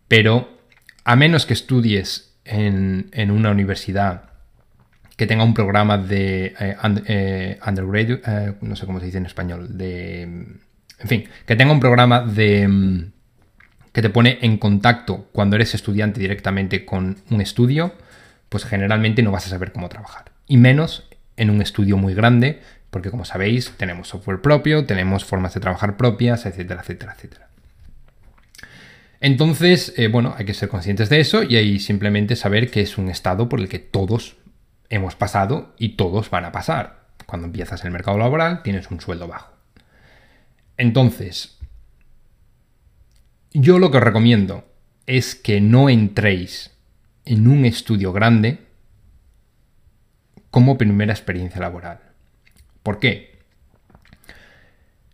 [0.07, 0.57] pero
[1.03, 4.31] a menos que estudies en, en una universidad
[5.21, 9.77] que tenga un programa de eh, eh, undergraduate, no sé cómo se dice en español,
[9.77, 10.23] de...
[10.23, 12.67] En fin, que tenga un programa de...
[12.67, 13.11] Mm,
[13.91, 17.93] que te pone en contacto cuando eres estudiante directamente con un estudio,
[18.49, 20.30] pues generalmente no vas a saber cómo trabajar.
[20.47, 25.53] Y menos en un estudio muy grande, porque como sabéis, tenemos software propio, tenemos formas
[25.53, 27.47] de trabajar propias, etcétera, etcétera, etcétera.
[29.21, 33.07] Entonces, bueno, hay que ser conscientes de eso y hay simplemente saber que es un
[33.07, 34.35] estado por el que todos
[34.89, 37.05] hemos pasado y todos van a pasar.
[37.27, 39.53] Cuando empiezas el mercado laboral tienes un sueldo bajo.
[40.75, 41.59] Entonces,
[43.53, 44.65] yo lo que os recomiendo
[45.05, 46.71] es que no entréis
[47.23, 48.65] en un estudio grande
[50.51, 51.99] como primera experiencia laboral.
[52.83, 53.39] ¿Por qué?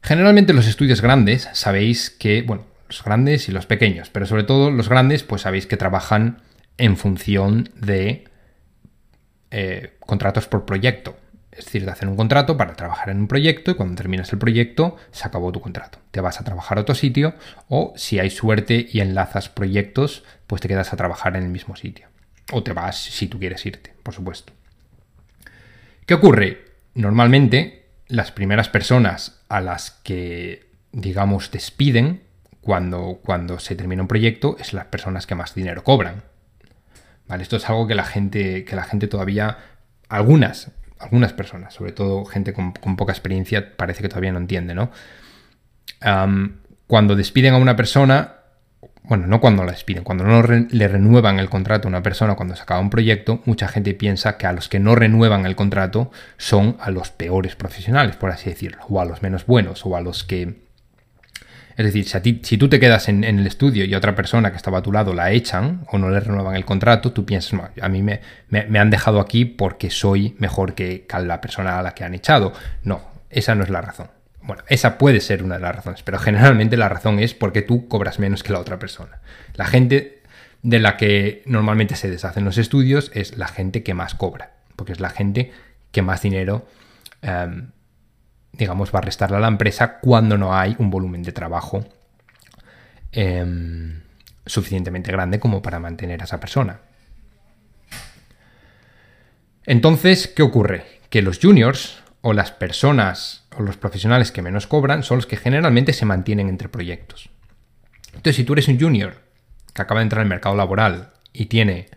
[0.01, 4.71] Generalmente los estudios grandes sabéis que, bueno, los grandes y los pequeños, pero sobre todo
[4.71, 6.41] los grandes, pues sabéis que trabajan
[6.77, 8.25] en función de
[9.51, 11.17] eh, contratos por proyecto.
[11.51, 14.37] Es decir, te hacen un contrato para trabajar en un proyecto y cuando terminas el
[14.37, 15.99] proyecto se acabó tu contrato.
[16.11, 17.33] Te vas a trabajar a otro sitio
[17.67, 21.75] o si hay suerte y enlazas proyectos, pues te quedas a trabajar en el mismo
[21.75, 22.07] sitio.
[22.51, 24.56] O te vas si tú quieres irte, por supuesto.
[26.07, 26.63] ¿Qué ocurre?
[26.95, 32.23] Normalmente las primeras personas a las que, digamos, despiden
[32.61, 36.23] cuando, cuando se termina un proyecto es las personas que más dinero cobran.
[37.41, 39.57] Esto es algo que la gente, que la gente todavía,
[40.07, 44.91] algunas, algunas personas, sobre todo gente con, poca experiencia, parece que todavía no entiende, ¿no?
[46.87, 48.36] cuando despiden a una persona,
[49.07, 52.55] bueno, no cuando la despiden, cuando no le renuevan el contrato a una persona cuando
[52.55, 56.11] se acaba un proyecto, mucha gente piensa que a los que no renuevan el contrato
[56.37, 60.01] son a los peores profesionales, por así decirlo, o a los menos buenos, o a
[60.01, 60.67] los que
[61.77, 62.07] es decir,
[62.41, 65.13] si, tú te quedas en, el estudio y otra persona que estaba a tu lado
[65.13, 68.19] la echan o no le renuevan el contrato, tú piensas, a mí me,
[68.79, 72.51] han dejado aquí porque soy mejor que, la persona a la que han echado.
[72.81, 74.16] No, esa no es la razón.
[74.47, 77.87] Bueno, esa puede ser una de las razones, pero generalmente la razón es porque tú
[77.87, 79.19] cobras menos que la otra persona.
[79.55, 80.23] La gente
[80.63, 84.93] de la que normalmente se deshacen los estudios es la gente que más cobra, porque
[84.93, 85.51] es la gente
[85.91, 86.65] que más dinero
[87.21, 87.71] em,
[88.57, 91.85] digamos, va a restarle a la empresa cuando no hay un volumen de trabajo
[93.11, 94.01] em,
[94.45, 96.79] suficientemente grande como para mantener a esa persona.
[99.65, 100.85] Entonces, ¿qué ocurre?
[101.09, 105.37] Que los juniors o las personas o los profesionales que menos cobran son los que
[105.37, 107.29] generalmente se mantienen entre proyectos.
[108.07, 109.21] Entonces, si tú eres un junior
[109.73, 111.89] que acaba de entrar al mercado laboral y tiene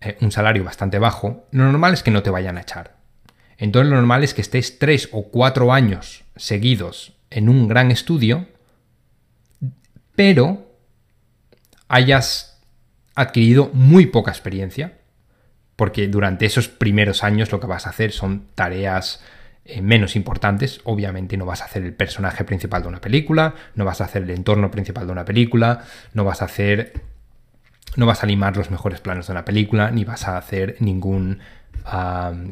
[0.00, 2.96] eh, un salario bastante bajo, lo normal es que no te vayan a echar.
[3.58, 8.48] Entonces lo normal es que estés tres o cuatro años seguidos en un gran estudio,
[10.16, 10.76] pero
[11.86, 12.60] hayas
[13.14, 14.98] adquirido muy poca experiencia,
[15.76, 19.22] porque durante esos primeros años lo que vas a hacer son tareas
[19.64, 20.80] eh, menos importantes.
[20.84, 24.22] Obviamente no vas a hacer el personaje principal de una película, no vas a hacer
[24.22, 26.92] el entorno principal de una película, no vas a hacer...
[27.94, 31.40] No vas a limar los mejores planos de una película, ni vas a hacer ningún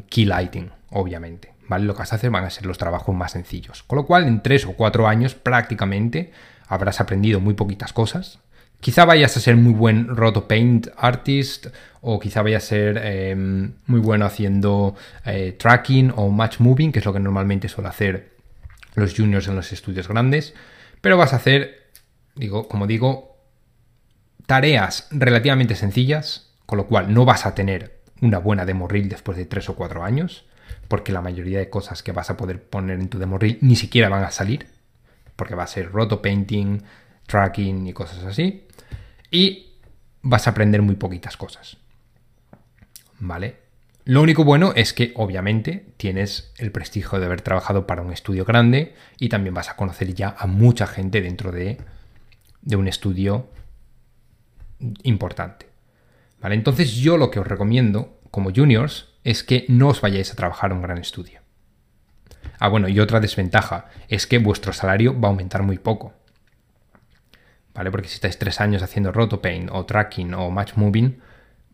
[0.09, 1.53] key lighting obviamente.
[1.67, 1.85] ¿vale?
[1.85, 3.83] Lo que vas a hacer van a ser los trabajos más sencillos.
[3.83, 6.31] Con lo cual, en tres o cuatro años prácticamente
[6.67, 8.39] habrás aprendido muy poquitas cosas.
[8.81, 11.67] Quizá vayas a ser muy buen roto paint artist
[12.01, 16.99] o quizá vayas a ser em, muy bueno haciendo eh, tracking o match moving, que
[16.99, 18.31] es lo que normalmente suele hacer
[18.95, 20.53] los juniors en los estudios grandes.
[20.99, 21.91] Pero vas a hacer,
[22.35, 23.37] digo, como digo,
[24.47, 29.37] tareas relativamente sencillas, con lo cual no vas a tener una buena demo reel después
[29.37, 30.45] de tres o cuatro años
[30.91, 33.77] porque la mayoría de cosas que vas a poder poner en tu demo reel ni
[33.77, 34.67] siquiera van a salir,
[35.37, 36.81] porque va a ser roto painting,
[37.27, 38.67] tracking y cosas así.
[39.31, 39.77] Y
[40.21, 41.77] vas a aprender muy poquitas cosas.
[43.19, 43.61] ¿Vale?
[44.03, 48.45] Lo único bueno es que obviamente tienes el prestigio de haber trabajado para un estudio
[48.45, 51.77] grande y también vas a conocer ya a mucha gente dentro de,
[52.75, 53.49] un estudio
[55.03, 55.67] importante.
[56.41, 56.55] ¿Vale?
[56.55, 60.71] Entonces yo lo que os recomiendo como juniors es que no os vayáis a trabajar
[60.71, 61.41] a un gran estudio.
[62.57, 66.13] Ah, bueno, y otra desventaja es que vuestro salario va a aumentar muy poco.
[67.73, 67.91] ¿Vale?
[67.91, 71.19] Porque si estáis tres años haciendo rotopaint o tracking o match moving,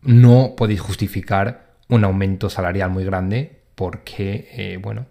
[0.02, 5.06] no podéis justificar un aumento salarial muy grande porque, eh, bueno,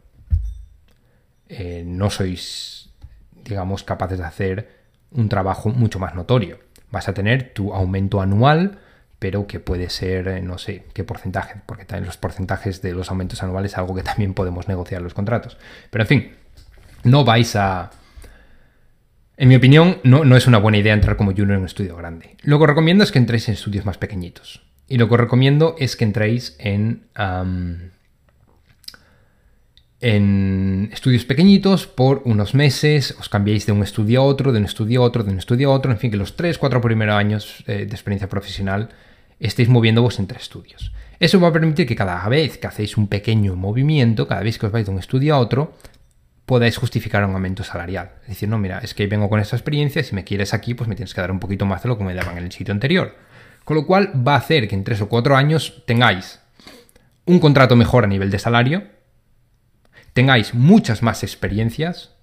[1.49, 2.89] eh, no sois,
[3.31, 4.77] digamos, capaces de hacer
[5.11, 6.59] un trabajo mucho más notorio.
[6.91, 8.79] Vas a tener tu aumento anual,
[9.19, 13.09] pero que puede ser, eh, no sé qué porcentaje, porque también los porcentajes de los
[13.09, 15.57] aumentos anuales es algo que también podemos negociar en los contratos.
[15.89, 16.35] Pero en fin,
[17.03, 17.91] no vais a...
[19.39, 21.95] En mi opinión, no, no es una buena idea entrar como junior en un estudio
[21.95, 22.35] grande.
[22.41, 24.63] Lo que recomiendo es que entréis en estudios más pequeñitos.
[24.87, 27.03] Y lo que os recomiendo es que entréis en,
[30.01, 34.65] en estudios pequeñitos por unos meses, os cambiéis de un estudio a otro, de un
[34.65, 37.15] estudio a otro, de un estudio a otro, en fin, que los 3, 4 primeros
[37.15, 38.89] años eh, de experiencia profesional
[39.39, 40.91] estéis moviéndoos entre estudios.
[41.19, 44.65] Eso va a permitir que cada vez que hacéis un pequeño movimiento, cada vez que
[44.65, 45.73] os vais de un estudio a otro,
[46.47, 48.11] podáis justificar un aumento salarial.
[48.21, 50.87] Es decir, no, mira, es que vengo con esta experiencia, si me quieres aquí, pues
[50.87, 52.73] me tienes que dar un poquito más de lo que me daban en el sitio
[52.73, 53.15] anterior.
[53.65, 56.39] Con lo cual va a hacer que en tres o cuatro años tengáis
[57.25, 58.87] un contrato mejor a nivel de salario,
[60.13, 62.15] tengáis muchas más experiencias,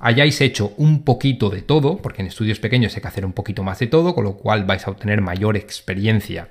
[0.00, 3.62] hayáis hecho un poquito de todo, porque en estudios pequeños hay que hacer un poquito
[3.62, 6.48] más de todo, con lo cual vais a obtener mayor experiencia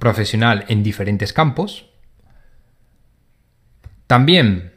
[0.00, 1.88] profesional en diferentes campos.
[4.06, 4.72] También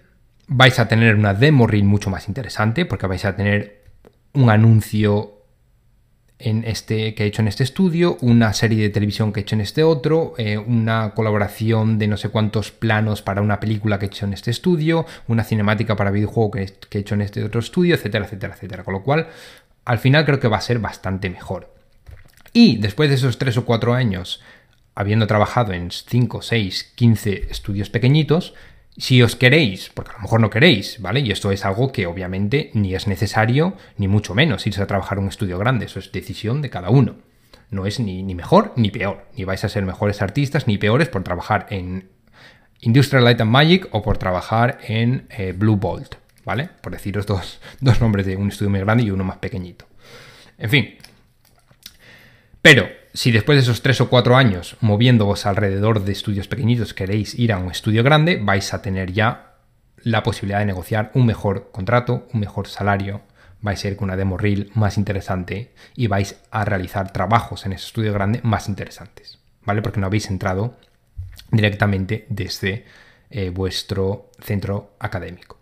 [0.48, 3.84] vais a tener una demo reel mucho más interesante, porque vais a tener
[4.34, 5.36] un anuncio
[6.40, 9.56] en este, que he hecho en este estudio, una serie de televisión que he hecho
[9.56, 14.06] en este otro, eh, una colaboración de no sé cuántos planos para una película que
[14.06, 17.44] he hecho en este estudio, una cinemática para videojuego que, que he hecho en este
[17.44, 18.84] otro estudio, etcétera, etcétera, etcétera.
[18.84, 19.28] Con lo cual,
[19.84, 21.74] al final creo que va a ser bastante mejor.
[22.54, 24.42] Y después de esos 3 o 4 años,
[24.96, 28.54] habiendo trabajado en 5, 6, 15 estudios pequeñitos,
[29.00, 31.22] si os queréis, porque a lo mejor no queréis, ¿vale?
[31.22, 35.20] Y esto es algo que obviamente ni es necesario, ni mucho menos irse a trabajar
[35.20, 37.16] un estudio grande, eso es decisión de cada uno.
[37.72, 41.24] No es ni, mejor ni peor, ni vais a ser mejores artistas ni peores por
[41.24, 42.10] trabajar en
[42.82, 46.70] Industrial Light and Magic o por trabajar en eh, Blue Bolt, ¿vale?
[46.82, 49.86] Por deciros dos, dos nombres de un estudio muy grande y uno más pequeñito.
[50.58, 50.98] En fin.
[52.62, 57.34] Pero si después de esos tres o cuatro años moviéndoos alrededor de estudios pequeñitos queréis
[57.38, 59.56] ir a un estudio grande, vais a tener ya
[60.04, 63.22] la posibilidad de negociar un mejor contrato, un mejor salario,
[63.62, 67.74] vais a ir con una demo reel más interesante y vais a realizar trabajos en
[67.74, 69.82] ese estudio grande más interesantes, ¿vale?
[69.82, 70.78] Porque no habéis entrado
[71.52, 72.86] directamente desde
[73.30, 75.58] eh, vuestro centro académico.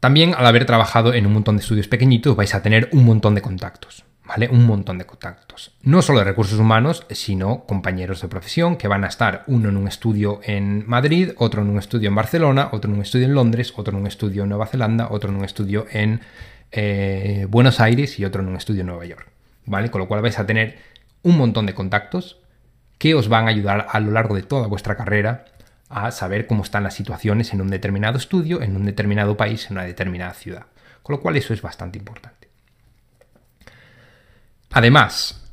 [0.00, 3.34] También al haber trabajado en un montón de estudios pequeñitos vais a tener un montón
[3.34, 4.05] de contactos.
[4.26, 4.48] ¿Vale?
[4.48, 5.72] Un montón de contactos.
[5.82, 9.76] No solo de recursos humanos, sino compañeros de profesión que van a estar uno en
[9.76, 13.34] un estudio en Madrid, otro en un estudio en Barcelona, otro en un estudio en
[13.34, 16.20] Londres, otro en un estudio en Nueva Zelanda, otro en un estudio en
[16.72, 19.28] eh, Buenos Aires y otro en un estudio en Nueva York,
[19.64, 19.90] ¿vale?
[19.90, 20.78] Con lo cual vais a tener
[21.22, 22.40] un montón de contactos
[22.98, 25.44] que os van a ayudar a lo largo de toda vuestra carrera
[25.88, 29.76] a saber cómo están las situaciones en un determinado estudio, en un determinado país, en
[29.76, 30.66] una determinada ciudad.
[31.02, 32.35] Con lo cual eso es bastante importante.
[34.70, 35.50] Además,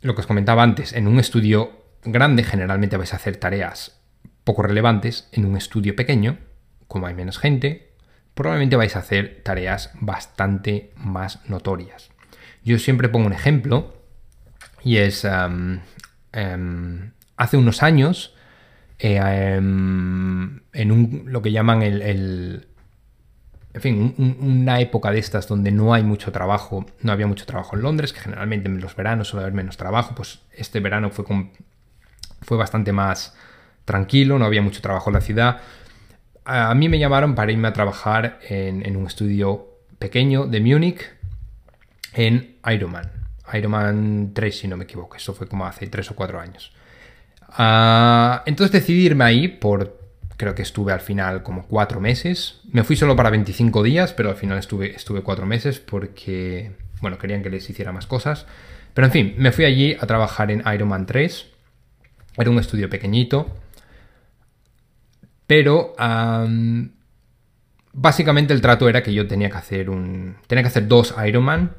[0.00, 4.00] lo que os comentaba antes, en un estudio grande generalmente vais a hacer tareas
[4.44, 6.38] poco relevantes, en un estudio pequeño,
[6.88, 7.92] como hay menos gente,
[8.34, 12.10] probablemente vais a hacer tareas bastante más notorias.
[12.64, 13.94] Yo siempre pongo un ejemplo
[14.82, 15.80] y es, em,
[16.32, 18.34] em, hace unos años,
[18.98, 22.66] em, en un, lo que llaman el,
[23.74, 27.74] en fin, una época de estas donde no hay mucho trabajo, no había mucho trabajo
[27.74, 31.24] en Londres, que generalmente en los veranos suele haber menos trabajo, pues este verano fue,
[32.42, 33.34] fue bastante más
[33.86, 35.60] tranquilo, no había mucho trabajo en la ciudad.
[36.44, 39.68] A mí me llamaron para irme a trabajar en, un estudio
[39.98, 41.10] pequeño de Múnich
[42.12, 43.10] en Ironman.
[43.54, 46.72] Ironman 3, si no me equivoco, eso fue como hace 3 o 4 años.
[47.48, 50.01] Ah, entonces decidí irme ahí por
[50.42, 52.58] creo que estuve al final como cuatro meses.
[52.72, 57.16] Me fui solo para 25 días, pero al final estuve, estuve cuatro meses porque, bueno,
[57.16, 58.46] querían que les hiciera más cosas.
[58.92, 61.46] Pero en fin, me fui allí a trabajar en Iron Man 3
[62.36, 63.56] Era un estudio pequeñito,
[65.46, 65.94] pero
[67.92, 70.38] básicamente el trato era que yo tenía que hacer un.
[70.48, 71.70] Tenía que hacer dos Ironman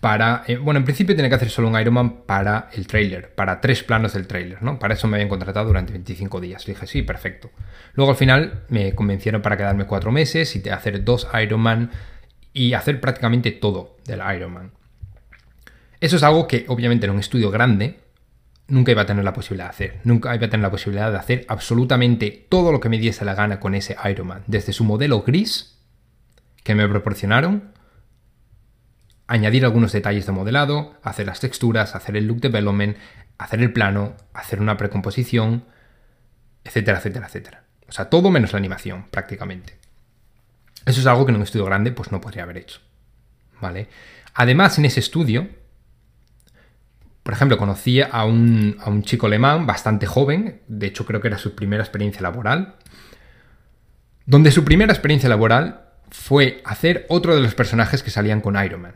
[0.00, 0.44] para.
[0.46, 3.82] Eh, bueno, en principio tenía que hacer solo un Ironman para el trailer, para tres
[3.82, 4.78] planos del trailer, ¿no?
[4.78, 6.64] Para eso me habían contratado durante 25 días.
[6.64, 7.50] dije, sí, perfecto.
[7.94, 11.90] Luego al final me convencieron para quedarme cuatro meses y hacer dos Ironman
[12.52, 14.72] y hacer prácticamente todo del Ironman.
[16.00, 18.00] Eso es algo que obviamente en un estudio grande
[18.68, 20.00] nunca iba a tener la posibilidad de hacer.
[20.04, 23.34] Nunca iba a tener la posibilidad de hacer absolutamente todo lo que me diese la
[23.34, 24.42] gana con ese Ironman.
[24.46, 25.78] Desde su modelo gris
[26.64, 27.72] que me proporcionaron,
[29.26, 32.96] añadir algunos detalles de modelado, hacer las texturas, hacer el look development,
[33.38, 35.64] hacer el plano, hacer una precomposición,
[36.64, 37.64] etcétera, etcétera, etcétera.
[37.88, 39.78] O sea, todo menos la animación, prácticamente.
[40.84, 42.80] Eso es algo que en un estudio grande pues no podría haber hecho.
[43.60, 43.88] ¿Vale?
[44.34, 45.48] Además, en ese estudio,
[47.22, 51.56] por ejemplo, conocí a un, chico alemán bastante joven, de hecho creo que era su
[51.56, 52.76] primera experiencia laboral,
[54.26, 58.82] donde su primera experiencia laboral fue hacer otro de los personajes que salían con Iron
[58.82, 58.94] Man,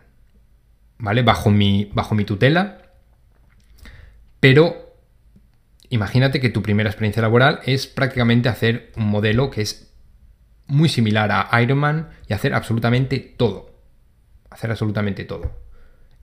[1.01, 1.23] ¿vale?
[1.23, 2.79] Bajo mi, bajo mi tutela,
[4.39, 4.95] pero
[5.89, 9.93] imagínate que tu primera experiencia laboral es prácticamente hacer un modelo que es
[10.67, 13.75] muy similar a Iron Man y hacer absolutamente todo.
[14.51, 15.53] Hacer absolutamente todo.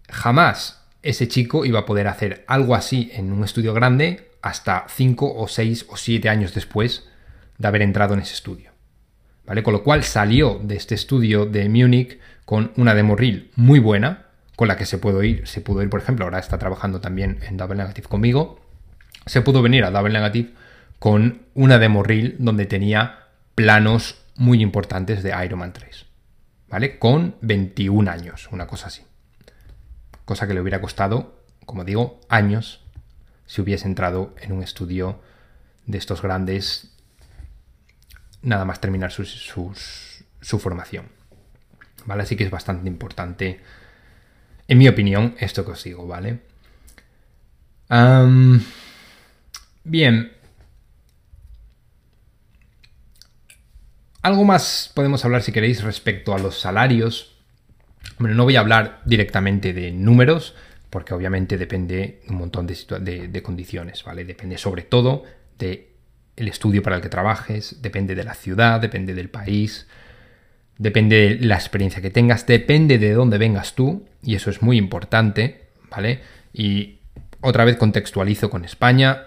[0.10, 5.36] Jamás ese chico iba a poder hacer algo así en un estudio grande hasta 5
[5.36, 7.08] o 6 o 7 años después
[7.58, 8.72] de haber entrado en ese estudio.
[9.46, 9.64] ¿Vale?
[9.64, 13.16] Con lo cual salió de este estudio de Múnich con una demo
[13.56, 14.27] muy buena,
[14.58, 17.40] con la que se pudo ir, se pudo ir, por ejemplo, ahora está trabajando también
[17.48, 18.60] en Double Negative conmigo,
[19.26, 20.52] se pudo venir a Double Negative
[21.00, 26.06] con una demo reel donde tenía planos muy importantes de Iron Man 3,
[26.68, 27.00] ¿vale?
[27.00, 29.08] Con 21 años, una cosa así
[30.28, 32.82] cosa que le hubiera costado, como digo, años
[33.46, 35.22] si hubiese entrado en un estudio
[35.86, 36.92] de estos grandes
[38.42, 41.08] nada más terminar su formación.
[42.06, 42.24] ¿Vale?
[42.24, 43.62] Así que es bastante importante,
[44.68, 46.40] en mi opinión, esto que os digo, ¿vale?
[49.84, 50.34] bien.
[54.22, 57.38] Algo más podemos hablar si queréis respecto a los salarios
[58.20, 60.56] bueno, no voy a hablar directamente de números,
[60.90, 64.26] porque obviamente depende un montón de, condiciones, ¿vale?
[64.26, 65.24] Depende sobre todo
[65.58, 65.88] del
[66.36, 69.88] el estudio para el que trabajes, depende de la ciudad, depende del país,
[70.78, 74.78] depende de la experiencia que tengas, depende de dónde vengas tú, y eso es muy
[74.78, 76.22] importante, ¿vale?
[76.54, 77.00] Y
[77.42, 79.24] otra vez contextualizo con España.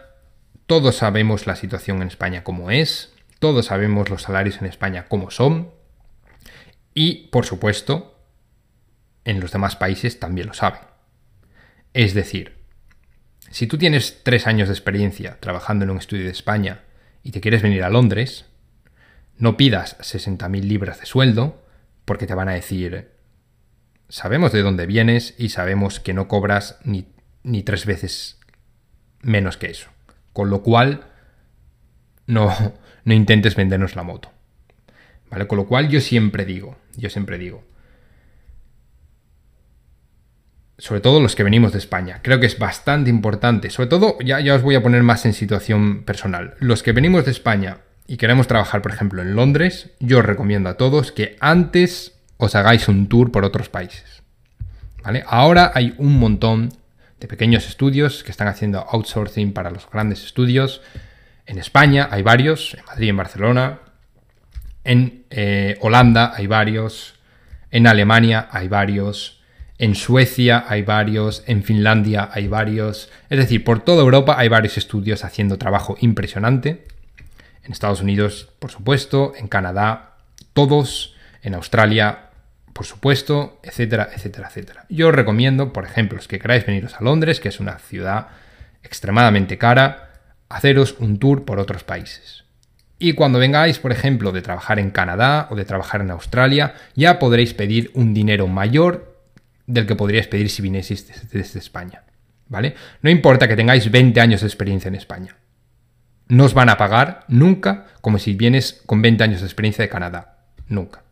[0.66, 5.30] Todos sabemos la situación en España como es, todos sabemos los salarios en España como
[5.30, 5.70] son,
[6.94, 8.18] y por supuesto,
[9.24, 10.80] en los demás países también lo saben.
[11.92, 12.58] Es decir,
[13.50, 16.82] si tú tienes tres años de experiencia trabajando en un estudio de España
[17.22, 18.46] y te quieres venir a Londres,
[19.40, 21.64] no pidas 60.000 libras de sueldo
[22.04, 23.10] porque te van a decir,
[24.08, 27.08] sabemos de dónde vienes y sabemos que no cobras ni,
[27.42, 28.38] ni tres veces
[29.22, 29.88] menos que eso.
[30.34, 31.06] Con lo cual,
[32.26, 32.54] no,
[33.04, 34.30] no intentes vendernos la moto.
[35.30, 35.46] ¿Vale?
[35.46, 37.64] Con lo cual yo siempre digo, yo siempre digo,
[40.76, 42.20] sobre todo los que venimos de España.
[42.22, 45.32] Creo que es bastante importante, sobre todo, ya, ya os voy a poner más en
[45.32, 46.56] situación personal.
[46.58, 47.78] Los que venimos de España
[48.10, 52.56] y queremos trabajar, por ejemplo, en Londres, yo os recomiendo a todos que antes os
[52.56, 54.24] hagáis un tour por otros países.
[55.26, 56.70] Ahora hay un montón
[57.20, 60.82] de pequeños estudios que están haciendo outsourcing para los grandes estudios.
[61.46, 63.78] En España hay varios, en Madrid, en Barcelona.
[64.82, 67.14] En eh, Holanda hay varios.
[67.70, 69.40] En Alemania hay varios
[69.78, 74.76] en Suecia hay varios, en Finlandia hay varios, es decir, por toda Europa hay varios
[74.76, 76.84] estudios haciendo trabajo impresionante.
[77.62, 80.16] En Estados Unidos, por supuesto, en Canadá,
[80.52, 82.30] todos, en Australia,
[82.72, 84.86] por supuesto, etcétera, etcétera, etcétera.
[84.88, 88.28] Yo os recomiendo, por ejemplo, los que queráis veniros a Londres, que es una ciudad
[88.82, 90.10] extremadamente cara,
[90.48, 92.44] haceros un tour por otros países.
[92.98, 97.18] Y cuando vengáis, por ejemplo, de trabajar en Canadá o de trabajar en Australia, ya
[97.18, 99.16] podréis pedir un dinero mayor
[99.66, 102.02] del que podríais pedir si vinieseis desde España.
[102.48, 102.74] ¿Vale?
[103.00, 105.36] No importa que tengáis 20 años de experiencia en España.
[106.30, 109.90] No os van a pagar nunca como si vienes con 20 años de experiencia de
[109.90, 110.46] Canadá.
[110.68, 111.02] Nunca.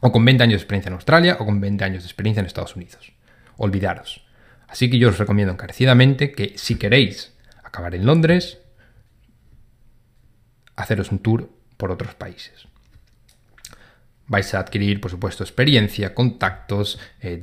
[0.00, 2.46] O con 20 años de experiencia en Australia o con 20 años de experiencia en
[2.46, 3.12] Estados Unidos.
[3.58, 4.24] Olvidaros.
[4.66, 8.58] Así que yo os recomiendo encarecidamente que si queréis acabar en Londres,
[10.76, 12.68] haceros un tour por otros países
[14.28, 17.40] vais a adquirir, por supuesto, experiencia, contactos, eh,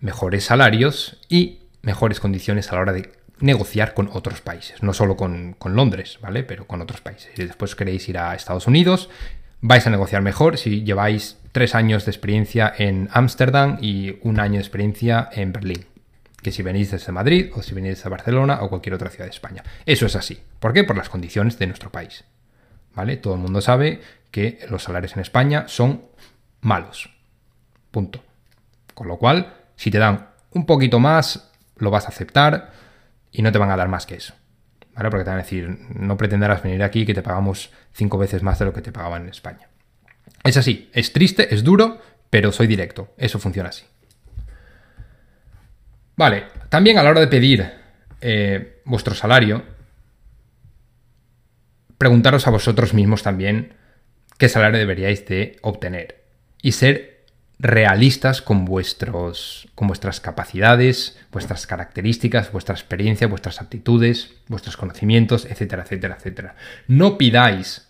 [0.00, 5.16] mejores salarios y mejores condiciones a la hora de negociar con otros países, no solo
[5.16, 6.44] con, Londres, ¿vale?
[6.44, 7.30] Pero con otros países.
[7.34, 9.10] Si después queréis ir a Estados Unidos,
[9.60, 14.54] vais a negociar mejor si lleváis tres años de experiencia en Ámsterdam y un año
[14.54, 15.84] de experiencia en Berlín.
[16.42, 19.30] Que si venís desde Madrid o si venís desde Barcelona o cualquier otra ciudad de
[19.30, 19.64] España.
[19.86, 20.40] Eso es así.
[20.60, 20.84] ¿Por qué?
[20.84, 22.24] Por las condiciones de nuestro país.
[22.94, 23.16] ¿Vale?
[23.16, 26.04] Todo el mundo sabe que los salarios en España son
[26.60, 27.10] malos.
[27.90, 28.22] Punto.
[28.92, 32.72] Con lo cual, si te dan un poquito más, lo vas a aceptar
[33.34, 34.32] y no te van a dar más que eso.
[34.94, 35.10] ¿Vale?
[35.10, 38.60] Porque te van a decir, no pretenderás venir aquí que te pagamos cinco veces más
[38.60, 39.68] de lo que te pagaban en España.
[40.44, 43.12] Es así, es triste, es duro, pero soy directo.
[43.18, 43.84] Eso funciona así.
[46.16, 47.68] Vale, también a la hora de pedir
[48.20, 49.64] eh, vuestro salario,
[51.98, 53.74] preguntaros a vosotros mismos también
[54.38, 56.22] qué salario deberíais de obtener
[56.62, 57.13] y ser
[57.58, 65.82] realistas con, vuestros, con vuestras capacidades, vuestras características, vuestra experiencia, vuestras aptitudes, vuestros conocimientos, etcétera,
[65.82, 66.54] etcétera, etcétera.
[66.88, 67.88] No pidáis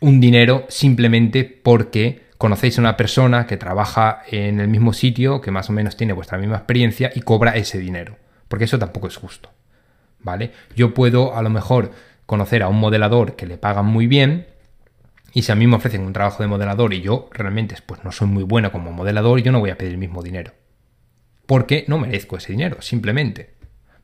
[0.00, 5.50] un dinero simplemente porque conocéis a una persona que trabaja en el mismo sitio, que
[5.50, 8.16] más o menos tiene vuestra misma experiencia y cobra ese dinero,
[8.48, 9.50] porque eso tampoco es justo.
[10.20, 10.52] ¿Vale?
[10.74, 11.92] Yo puedo a lo mejor
[12.26, 14.46] conocer a un modelador que le pagan muy bien,
[15.34, 18.12] y si a mí me ofrecen un trabajo de modelador y yo realmente pues, no
[18.12, 20.52] soy muy bueno como modelador, yo no voy a pedir el mismo dinero.
[21.44, 23.54] Porque no merezco ese dinero, simplemente.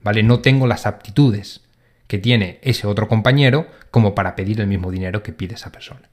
[0.02, 0.24] ¿Vale?
[0.24, 1.62] No tengo las aptitudes
[2.08, 6.10] que tiene ese otro compañero como para pedir el mismo dinero que pide esa persona.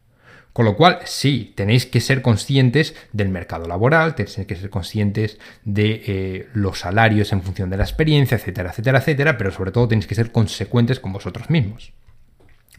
[0.53, 5.39] Con lo cual, sí, tenéis que ser conscientes del mercado laboral, tenéis que ser conscientes
[5.63, 9.87] de eh, los salarios en función de la experiencia, etcétera, etcétera, etcétera, pero sobre todo
[9.87, 11.93] tenéis que ser consecuentes con vosotros mismos.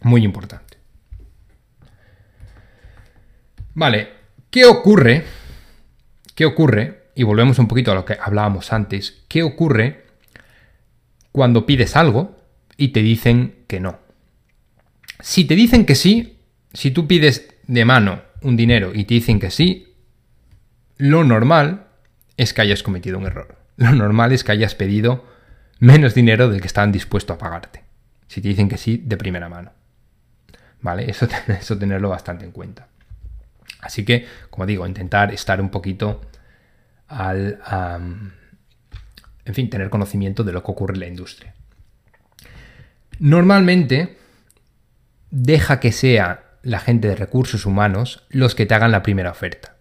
[0.03, 0.78] Muy importante.
[3.79, 4.09] Vale,
[4.51, 5.23] ¿qué ocurre?
[6.35, 7.11] ¿Qué ocurre?
[7.15, 9.23] Y volvemos un poquito a lo que hablábamos antes.
[9.29, 10.05] ¿Qué ocurre
[11.31, 12.37] cuando pides algo
[12.77, 14.01] y te dicen que no?
[15.21, 16.41] Si te dicen que sí,
[16.73, 19.95] si tú pides de mano un dinero y te dicen que sí,
[20.97, 21.87] lo normal
[22.37, 23.59] es que hayas cometido un error.
[23.77, 25.25] Lo normal es que hayas pedido
[25.79, 27.85] menos dinero del que estaban dispuestos a pagarte.
[28.27, 29.71] Si te dicen que sí, de primera mano.
[30.81, 31.09] ¿Vale?
[31.09, 32.88] Eso, eso tenerlo bastante en cuenta.
[33.81, 36.21] Así que, como digo, intentar estar un poquito
[37.07, 37.61] al...
[39.45, 41.55] en fin, tener conocimiento de lo que ocurre en la industria.
[43.19, 44.19] Normalmente,
[45.31, 49.77] deja que sea la gente de recursos humanos los que te hagan la primera oferta.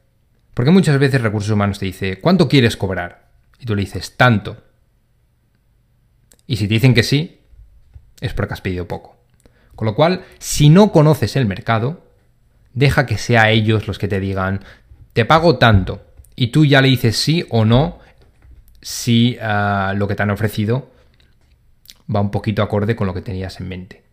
[0.54, 3.30] Porque muchas veces recursos humanos te dice, ¿cuánto quieres cobrar?
[3.60, 4.64] Y tú le dices, tanto.
[6.48, 7.42] Y si te dicen que sí,
[8.22, 9.18] es porque has pedido poco.
[9.76, 12.07] Con lo cual, si no conoces el mercado,
[12.78, 14.62] deja que sea ellos los que te digan,
[15.14, 16.06] te pago tanto,
[16.36, 17.98] y tú ya le dices sí o no
[18.84, 20.92] si ah, lo que te han ofrecido
[22.14, 24.04] va un poquito acorde con lo que tenías en mente.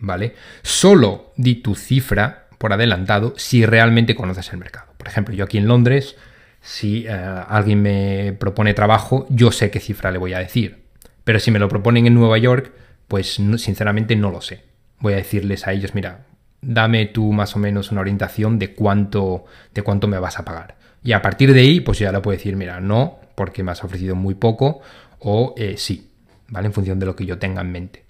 [0.00, 0.34] ¿Vale?
[0.62, 4.92] Solo di tu cifra por adelantado si realmente conoces el mercado.
[4.98, 6.16] Por ejemplo, yo aquí en Londres,
[6.60, 10.86] si ah, alguien me propone trabajo, yo sé qué cifra le voy a decir.
[11.22, 12.72] Pero si me lo proponen en Nueva York,
[13.06, 14.64] pues sinceramente no lo sé.
[14.98, 16.26] Voy a decirles a ellos, mira,
[16.66, 19.44] dame tú más o menos una orientación de cuánto,
[19.74, 20.76] de cuánto me vas a pagar.
[21.02, 23.84] Y a partir de ahí, pues ya le puedo decir, mira, no, porque me has
[23.84, 24.80] ofrecido muy poco,
[25.18, 26.10] o eh, sí,
[26.48, 26.66] ¿vale?
[26.66, 28.04] En función de lo que yo tenga en mente.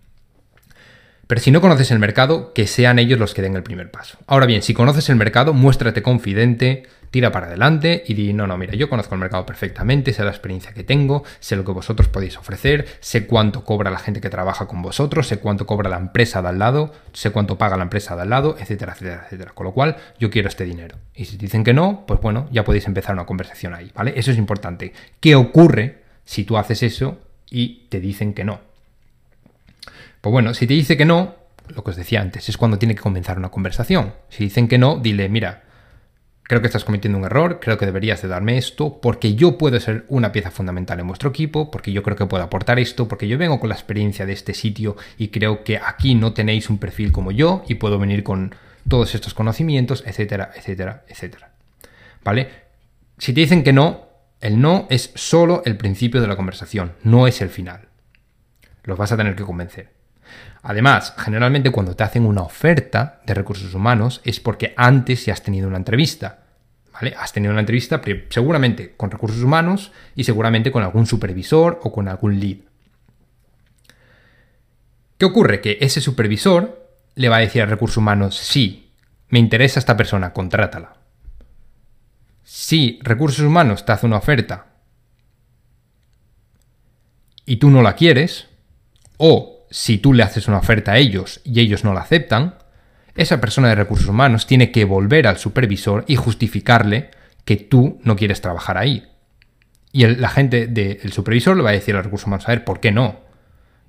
[1.26, 4.18] Pero si no conoces el mercado, que sean ellos los que den el primer paso.
[4.26, 6.84] Ahora bien, si conoces el mercado, muéstrate confidente,
[7.14, 10.30] tira para adelante y di, no, no, mira, yo conozco el mercado perfectamente, sé la
[10.30, 14.28] experiencia que tengo, sé lo que vosotros podéis ofrecer, sé cuánto cobra la gente que
[14.30, 17.84] trabaja con vosotros, sé cuánto cobra la empresa de al lado, sé cuánto paga la
[17.84, 19.52] empresa de al lado, etcétera, etcétera, etcétera.
[19.52, 20.96] Con lo cual, yo quiero este dinero.
[21.14, 24.14] Y si dicen que no, pues bueno, ya podéis empezar una conversación ahí, ¿vale?
[24.16, 24.92] Eso es importante.
[25.20, 28.58] ¿Qué ocurre si tú haces eso y te dicen que no?
[30.20, 31.36] Pues bueno, si te dice que no,
[31.68, 34.14] lo que os decía antes, es cuando tiene que comenzar una conversación.
[34.30, 35.62] Si dicen que no, dile, mira,
[36.44, 39.80] creo que estás cometiendo un error, creo que deberías de darme esto, porque yo puedo
[39.80, 43.28] ser una pieza fundamental en vuestro equipo, porque yo creo que puedo aportar esto, porque
[43.28, 46.78] yo vengo con la experiencia de este sitio y creo que aquí no tenéis un
[46.78, 48.54] perfil como yo y puedo venir con
[48.88, 51.50] todos estos conocimientos, etcétera, etcétera, etcétera.
[52.22, 52.48] ¿Vale?
[53.18, 54.08] Si te dicen que no,
[54.40, 57.88] el no es solo el principio de la conversación, no es el final.
[58.82, 59.90] Los vas a tener que convencer.
[60.66, 65.42] Además, generalmente cuando te hacen una oferta de recursos humanos es porque antes ya has
[65.42, 66.38] tenido una entrevista.
[66.90, 67.14] ¿Vale?
[67.18, 68.00] Has tenido una entrevista
[68.30, 72.58] seguramente con recursos humanos y seguramente con algún supervisor o con algún lead.
[75.18, 75.60] ¿Qué ocurre?
[75.60, 78.90] Que ese supervisor le va a decir a recursos humanos, sí,
[79.28, 80.96] me interesa esta persona, contrátala.
[82.42, 84.66] Si recursos humanos te hace una oferta
[87.44, 88.48] y tú no la quieres,
[89.18, 92.56] o si tú le haces una oferta a ellos y ellos no la aceptan,
[93.14, 97.10] esa persona de recursos humanos tiene que volver al supervisor y justificarle
[97.44, 99.08] que tú no quieres trabajar ahí.
[99.92, 102.80] Y la gente del supervisor le va a decir al recursos humanos, a ver, ¿por
[102.80, 103.20] qué no?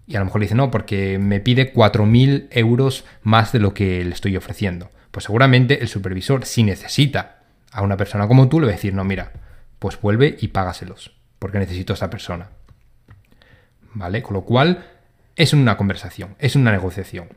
[0.06, 3.74] Y a lo mejor le dice, no, porque me pide 4.000 euros más de lo
[3.74, 4.92] que le estoy ofreciendo.
[5.10, 7.40] Pues seguramente el supervisor, si necesita
[7.72, 9.32] a una persona como tú, le va a decir, no, mira,
[9.80, 12.50] pues vuelve y págaselos, porque necesito a esa persona.
[13.94, 14.22] ¿Vale?
[14.22, 14.86] Con lo cual,
[15.36, 17.30] es una conversación, es una negociación.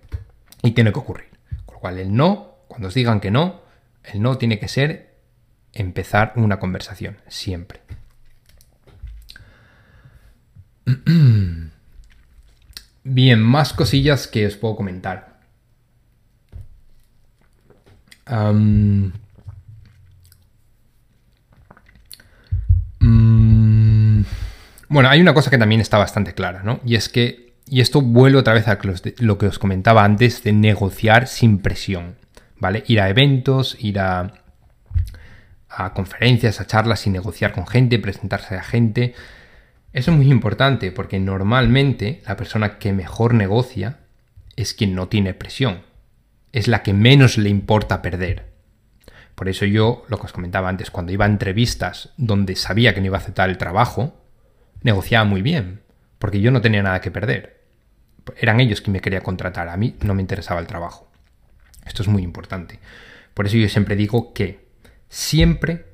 [0.63, 1.29] Y tiene que ocurrir.
[1.67, 3.63] Con lo cual, el no, cuando os digan que no,
[4.05, 5.17] el no tiene que ser
[5.73, 7.81] empezar una conversación, siempre.
[13.05, 15.39] Bien, más cosillas que os puedo comentar.
[23.01, 24.23] Mm,
[24.89, 26.81] bueno, hay una cosa que también está bastante clara, ¿no?
[26.85, 28.79] Y es que, y esto vuelve otra vez a
[29.19, 32.17] lo que os comentaba antes de negociar sin presión,
[32.59, 32.85] ¿vale?
[32.87, 34.33] Ir a eventos, ir a,
[35.69, 39.15] a conferencias, a charlas y negociar con gente, presentarse a gente.
[39.93, 43.99] Eso es muy importante porque normalmente la persona que mejor negocia
[44.57, 45.83] es quien no tiene presión.
[46.53, 48.47] Es la que menos le importa perder.
[49.35, 53.01] Por eso yo, lo que os comentaba antes, cuando iba a entrevistas donde sabía que
[53.01, 54.21] no iba a aceptar el trabajo,
[54.83, 55.83] negociaba muy bien,
[56.19, 57.58] porque yo no tenía nada que perder.
[58.37, 61.09] Eran ellos quien me querían contratar, a mí no me interesaba el trabajo.
[61.87, 62.79] Esto es muy importante.
[63.35, 64.69] Por eso yo siempre digo que
[65.09, 65.89] siempre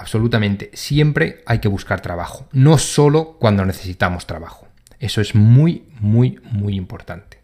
[0.00, 4.66] absolutamente siempre hay que buscar trabajo, no solo cuando necesitamos trabajo.
[4.98, 7.38] Eso es muy, muy, muy importante.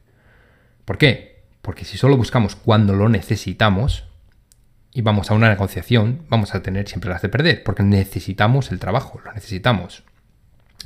[0.84, 1.44] ¿Por qué?
[1.60, 4.04] Porque si solo buscamos cuando lo necesitamos
[4.92, 8.78] y vamos a una negociación, vamos a tener siempre las de perder, porque necesitamos el
[8.78, 10.02] trabajo, lo necesitamos.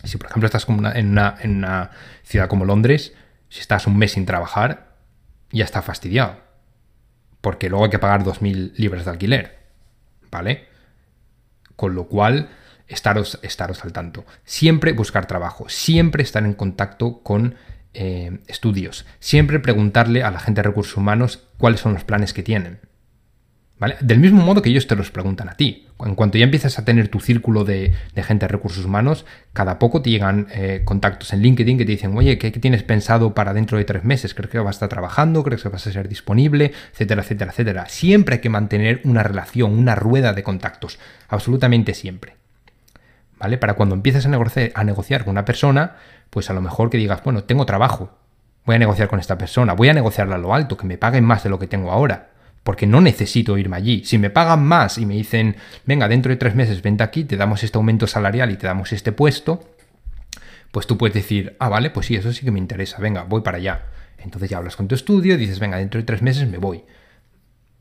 [0.03, 1.91] Si por ejemplo estás en, una, en una
[2.25, 3.15] ciudad como Londres,
[3.51, 4.97] si estás un mes sin trabajar,
[5.53, 6.41] ya está fastidiado,
[7.41, 9.59] porque luego hay que pagar 2.000 libras de alquiler,
[10.31, 10.69] ¿vale?
[11.77, 12.49] Con lo cual,
[12.87, 14.25] estaros, estaros al tanto.
[14.45, 17.57] Siempre buscar trabajo, siempre estar en contacto con
[17.93, 22.45] eh, estudios, siempre preguntarle a la gente de recursos humanos cuáles son los planes que
[22.45, 22.81] tienen.
[24.01, 25.87] Del mismo modo que ellos te los preguntan a ti.
[26.05, 29.25] En cuanto ya empiezas a tener tu círculo de, gente de recursos humanos,
[29.55, 33.35] cada poco te llegan eh, contactos en LinkedIn que te dicen, oye, ¿qué, tienes pensado
[33.35, 34.35] para dentro de tres meses?
[34.35, 35.43] ¿Crees que vas a estar trabajando?
[35.43, 36.73] ¿Crees que vas a ser disponible?
[36.93, 37.87] Etcétera, etcétera, etcétera.
[37.89, 40.99] Siempre hay que mantener una relación, una rueda de contactos.
[41.29, 42.35] Absolutamente siempre.
[43.39, 43.57] ¿Vale?
[43.57, 45.97] Para cuando empieces a negociar, a negociar con una persona,
[46.29, 48.11] pues a lo mejor que digas, bueno, tengo trabajo,
[48.67, 51.25] voy a negociar con esta persona, voy a negociarla a lo alto, que me paguen
[51.25, 52.30] más de lo que tengo ahora
[52.63, 54.05] porque no necesito irme allí.
[54.05, 55.57] Si me pagan más y me dicen,
[55.87, 58.93] venga, dentro de tres meses vente aquí, te damos este aumento salarial y te damos
[58.93, 59.61] este puesto,
[60.71, 63.41] pues tú puedes decir, ah, vale, pues sí, eso sí que me interesa, venga, voy
[63.41, 63.87] para allá.
[64.19, 66.85] Entonces ya hablas con tu estudio dices, venga, dentro de tres meses me voy.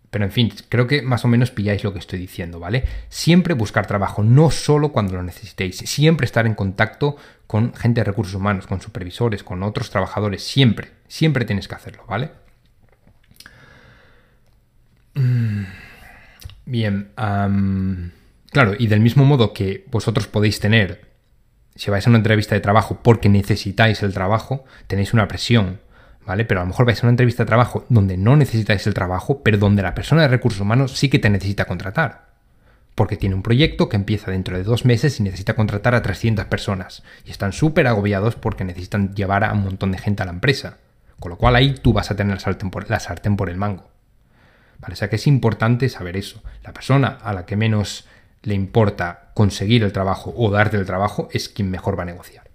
[0.09, 2.83] Pero en fin, creo que más o menos pilláis lo que estoy diciendo, ¿vale?
[3.09, 7.15] Siempre buscar trabajo, no solo cuando lo necesitéis, siempre estar en contacto
[7.45, 12.05] con gente de recursos humanos, con supervisores, con otros trabajadores, siempre, siempre tienes que hacerlo,
[12.07, 12.31] ¿vale?
[15.13, 15.63] Mm,
[16.65, 17.11] bien,
[18.51, 21.09] claro, y del mismo modo que vosotros podéis tener,
[21.75, 25.79] si vais a una entrevista de trabajo porque necesitáis el trabajo, tenéis una presión,
[26.25, 26.45] ¿vale?
[26.45, 29.41] Pero a lo mejor vais a una entrevista de trabajo donde no necesitáis el trabajo,
[29.43, 32.29] pero donde la persona de recursos humanos sí que te necesita contratar.
[32.95, 36.45] Porque tiene un proyecto que empieza dentro de dos meses y necesita contratar a 300
[36.45, 37.01] personas.
[37.25, 40.77] Y están súper agobiados porque necesitan llevar a un montón de gente a la empresa.
[41.19, 42.37] Con lo cual ahí tú vas a tener
[42.71, 43.89] por, la sartén por el mango.
[44.87, 46.41] O sea que es importante saber eso.
[46.63, 48.07] La persona a la que menos
[48.43, 52.49] le importa conseguir el trabajo o darte el trabajo es quien mejor va a negociar.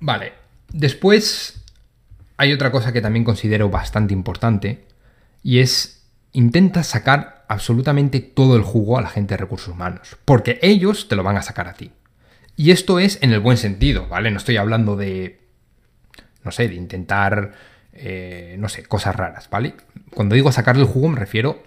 [0.00, 0.32] Vale,
[0.72, 1.62] después
[2.36, 4.86] hay otra cosa que también considero bastante importante
[5.42, 10.58] y es intenta sacar absolutamente todo el jugo a la gente de recursos humanos, porque
[10.62, 11.92] ellos te lo van a sacar a ti.
[12.56, 14.30] Y esto es en el buen sentido, ¿vale?
[14.30, 15.40] No estoy hablando de,
[16.42, 17.52] no sé, de intentar
[17.98, 19.74] eh, no sé, cosas raras, ¿vale?
[20.14, 21.62] Cuando digo sacarle el jugo me refiero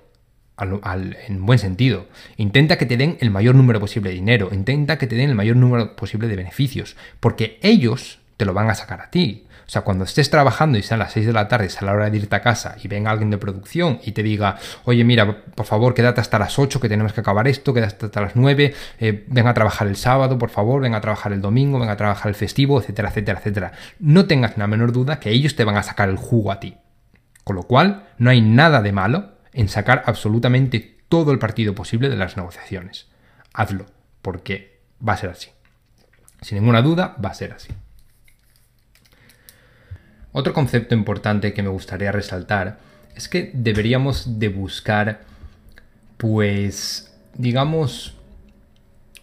[0.55, 2.07] al, en buen sentido.
[2.37, 5.35] Intenta que te den el mayor número posible de dinero, intenta que te den el
[5.35, 9.45] mayor número posible de beneficios, porque ellos te lo van a sacar a ti.
[9.69, 11.93] O sea, cuando estés trabajando y sean las 6 de la tarde, es a la
[11.93, 15.43] hora de irte a casa y venga alguien de producción y te diga, oye, mira,
[15.55, 18.73] por favor, quédate hasta las 8 que tenemos que acabar esto, quédate hasta las 9,
[18.99, 21.97] eh, venga a trabajar el sábado, por favor, venga a trabajar el domingo, venga a
[21.97, 23.71] trabajar el festivo, etcétera, etcétera, etcétera.
[23.99, 26.77] No tengas la menor duda que ellos te van a sacar el jugo a ti.
[27.43, 32.09] Con lo cual, no hay nada de malo en sacar absolutamente todo el partido posible
[32.09, 33.07] de las negociaciones.
[33.53, 33.85] Hazlo,
[34.21, 35.49] porque Va a ser así.
[36.41, 37.69] Sin ninguna duda, va a ser así.
[40.31, 42.79] Otro concepto importante que me gustaría resaltar
[43.15, 45.21] es que deberíamos de buscar,
[46.17, 48.15] pues, digamos,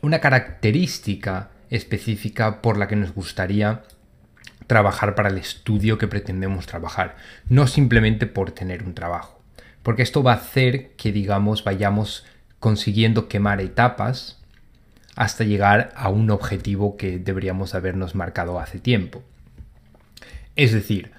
[0.03, 3.83] una característica específica por la que nos gustaría
[4.67, 7.17] trabajar para el estudio que pretendemos trabajar,
[7.49, 9.41] no simplemente por tener un trabajo,
[9.83, 12.25] porque esto va a hacer que, digamos, vayamos
[12.59, 14.43] consiguiendo quemar etapas
[15.15, 19.23] hasta llegar a un objetivo que deberíamos habernos marcado hace tiempo.
[20.57, 21.13] Es decir,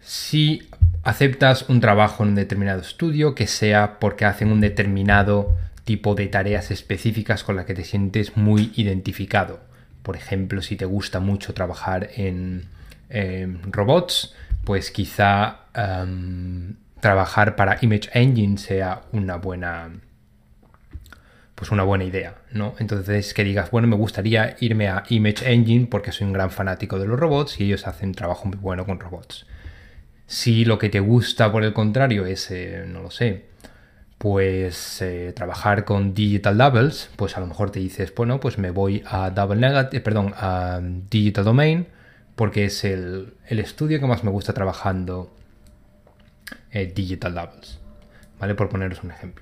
[0.00, 0.68] si
[1.04, 6.26] aceptas un trabajo en un determinado estudio, que sea porque hacen un determinado tipo de
[6.28, 9.60] tareas específicas con las que te sientes muy identificado.
[10.02, 12.64] Por ejemplo, si te gusta mucho trabajar en
[13.70, 19.90] robots, pues quizá em, trabajar para Image Engine sea una buena
[21.54, 22.74] pues una buena idea, ¿no?
[22.78, 26.98] Entonces que digas, bueno, me gustaría irme a Image Engine porque soy un gran fanático
[26.98, 29.46] de los robots y ellos hacen trabajo muy bueno con robots.
[30.26, 33.46] Si lo que te gusta, por el contrario, es, eh, no lo sé,
[34.22, 38.70] pues eh, trabajar con Digital Doubles, pues a lo mejor te dices, bueno, pues me
[38.70, 40.80] voy a Double Negative, perdón, a
[41.10, 41.88] Digital Domain,
[42.36, 45.34] porque es el, estudio que más me gusta trabajando
[46.70, 47.80] eh, Digital Doubles,
[48.38, 48.54] ¿vale?
[48.54, 49.41] Por poneros un ejemplo.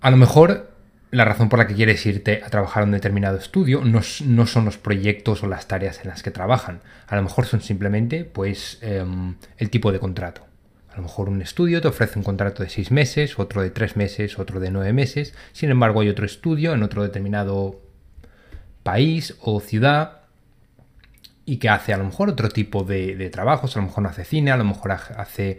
[0.00, 0.70] A lo mejor
[1.10, 4.64] la razón por la que quieres irte a trabajar a un determinado estudio no, son
[4.64, 6.80] los proyectos o las tareas en las que trabajan.
[7.08, 10.46] A lo mejor son simplemente pues, em, el tipo de contrato.
[10.92, 13.96] A lo mejor un estudio te ofrece un contrato de seis meses, otro de tres
[13.96, 15.34] meses, otro de nueve meses.
[15.52, 17.80] Sin embargo, hay otro estudio en otro determinado
[18.82, 20.22] país o ciudad
[21.44, 23.76] y que hace a lo mejor otro tipo de, trabajos.
[23.76, 25.58] A lo mejor no hace cine, a lo mejor hace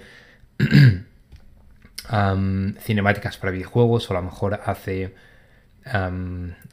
[2.79, 5.13] cinemáticas para videojuegos o a lo mejor hace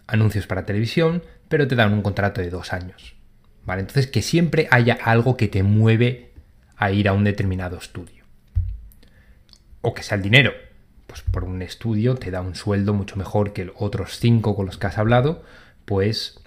[0.06, 3.14] anuncios para televisión, pero te dan un contrato de dos años.
[3.64, 3.82] ¿Vale?
[3.82, 6.32] Entonces, que siempre haya algo que te mueve
[6.76, 8.24] a ir a un determinado estudio.
[9.82, 10.52] O que sea el dinero.
[11.06, 14.78] Pues por un estudio te da un sueldo mucho mejor que otros cinco con los
[14.78, 15.42] que has hablado.
[15.84, 16.40] Pues,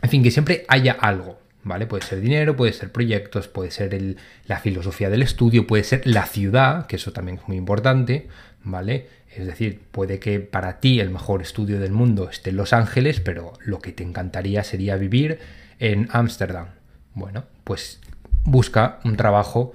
[0.00, 1.38] en fin, que siempre haya algo.
[1.66, 1.88] ¿Vale?
[1.88, 6.24] Puede ser dinero, puede ser proyectos, puede ser la filosofía del estudio, puede ser la
[6.24, 8.28] ciudad, que eso también es muy importante,
[8.62, 9.08] ¿vale?
[9.34, 13.18] Es decir, puede que para ti el mejor estudio del mundo esté en Los Ángeles,
[13.18, 15.40] pero lo que te encantaría sería vivir
[15.80, 16.68] en Ámsterdam.
[17.14, 17.98] Bueno, pues
[18.44, 19.72] busca un trabajo,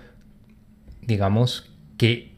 [1.02, 2.32] digamos, que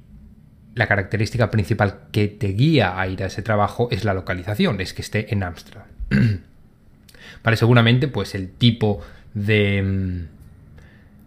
[0.74, 4.96] la característica principal que te guía a ir a ese trabajo es la localización, es
[4.96, 5.86] que esté en Ámsterdam.
[7.44, 9.02] vale, seguramente, pues el tipo
[9.34, 9.82] de.
[9.82, 10.28] Mm,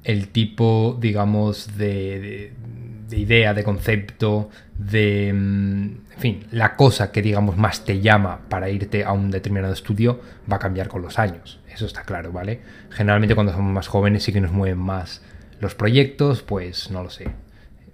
[0.05, 2.53] el tipo, digamos, de
[3.09, 5.85] de idea, de concepto, de, mm,
[6.15, 10.21] en fin, la cosa que digamos más te llama para irte a un determinado estudio
[10.51, 11.61] va a cambiar con los años.
[11.69, 12.61] Eso está claro, ¿vale?
[12.91, 15.23] Generalmente cuando somos más jóvenes sí que nos mueven más
[15.61, 17.29] los proyectos, pues no lo sé.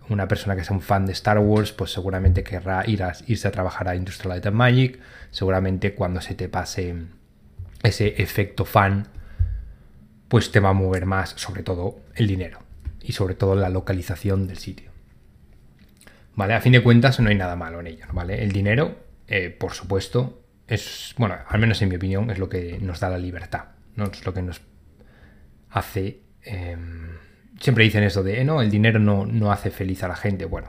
[0.09, 3.49] Una persona que sea un fan de Star Wars, pues seguramente querrá ir a, irse
[3.49, 4.99] a trabajar a Industrial Light and Magic.
[5.31, 6.95] Seguramente cuando se te pase
[7.83, 9.09] ese efecto fan,
[10.33, 12.61] pues te va a mover más, sobre todo, el dinero
[13.03, 14.91] y sobre todo la localización del sitio.
[16.35, 16.55] ¿Vale?
[16.55, 18.43] A fin de cuentas no hay nada malo en ello, ¿vale?
[18.43, 18.97] El dinero,
[19.29, 23.11] eh, por supuesto, es, bueno, al menos en mi opinión, es lo que nos da
[23.11, 24.07] la libertad, ¿no?
[24.07, 24.63] Es lo que nos
[25.69, 26.21] hace...
[26.41, 27.11] Em,
[27.61, 30.47] siempre dicen eso de, eh, no, el dinero no, no hace feliz a la gente.
[30.47, 30.69] Bueno,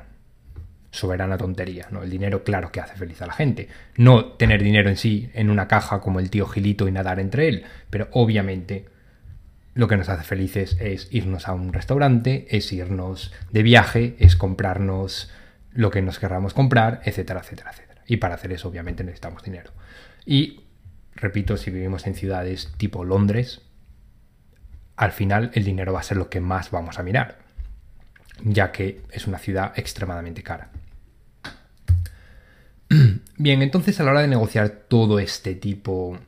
[0.91, 2.03] soberana tontería, ¿no?
[2.03, 3.69] El dinero claro que hace feliz a la gente.
[3.95, 7.47] No tener dinero en sí en una caja como el tío Gilito y nadar entre
[7.47, 8.91] él, pero obviamente
[9.75, 14.35] lo que nos hace felices es irnos a un restaurante, es irnos de viaje, es
[14.35, 15.31] comprarnos
[15.71, 18.01] lo que nos querramos comprar, etcétera, etcétera, etcétera.
[18.07, 19.71] Y para hacer eso obviamente necesitamos dinero.
[20.25, 20.61] Y,
[21.15, 23.61] repito, si vivimos en ciudades tipo Londres,
[24.95, 27.39] al final el dinero va a ser lo que más vamos a mirar,
[28.43, 30.69] ya que es una ciudad extremadamente cara.
[33.37, 36.19] Bien, entonces a la hora de negociar todo este tipo,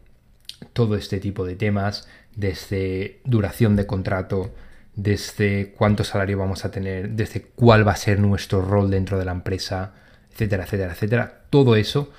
[0.73, 4.53] todo este tipo de temas, desde duración de contrato,
[4.95, 9.25] desde cuánto salario vamos a tener, desde cuál va a ser nuestro rol dentro de
[9.25, 9.93] la empresa,
[10.31, 11.41] etcétera, etcétera, etcétera.
[11.49, 12.11] Todo eso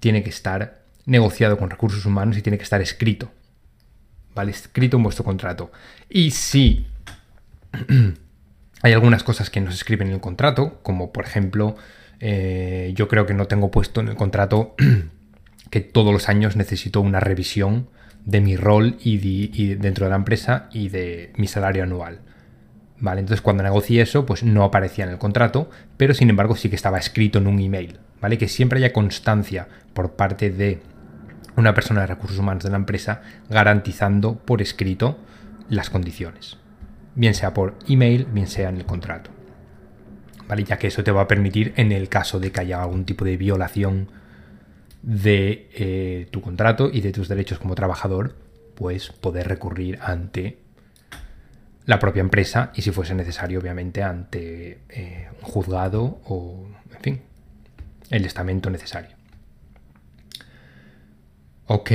[0.00, 3.30] tiene que estar negociado con recursos humanos y tiene que estar escrito.
[4.34, 4.50] ¿Vale?
[4.50, 5.72] Escrito en vuestro contrato.
[6.10, 6.86] Y si
[8.82, 11.76] hay algunas cosas que no se escriben en el contrato, como por ejemplo,
[12.20, 14.74] eh, yo creo que no tengo puesto en el contrato
[15.70, 17.88] que todos los años necesito una revisión
[18.26, 22.20] de mi rol y, dentro de la empresa y de mi salario anual.
[22.98, 23.20] ¿Vale?
[23.20, 26.76] Entonces cuando negocié eso, pues no aparecía en el contrato, pero sin embargo sí que
[26.76, 28.38] estaba escrito en un email, ¿vale?
[28.38, 30.80] Que siempre haya constancia por parte de
[31.56, 35.18] una persona de recursos humanos de la empresa garantizando por escrito
[35.68, 36.56] las condiciones,
[37.14, 39.30] bien sea por email, bien sea en el contrato.
[40.48, 40.64] ¿Vale?
[40.64, 43.24] Ya que eso te va a permitir, en el caso de que haya algún tipo
[43.24, 44.08] de violación
[45.06, 48.34] de eh, tu contrato y de tus derechos como trabajador,
[48.74, 50.58] pues poder recurrir ante
[51.86, 57.20] la propia empresa y si fuese necesario, obviamente, ante eh, un juzgado o, en fin,
[58.10, 59.10] el estamento necesario.
[61.66, 61.92] Ok,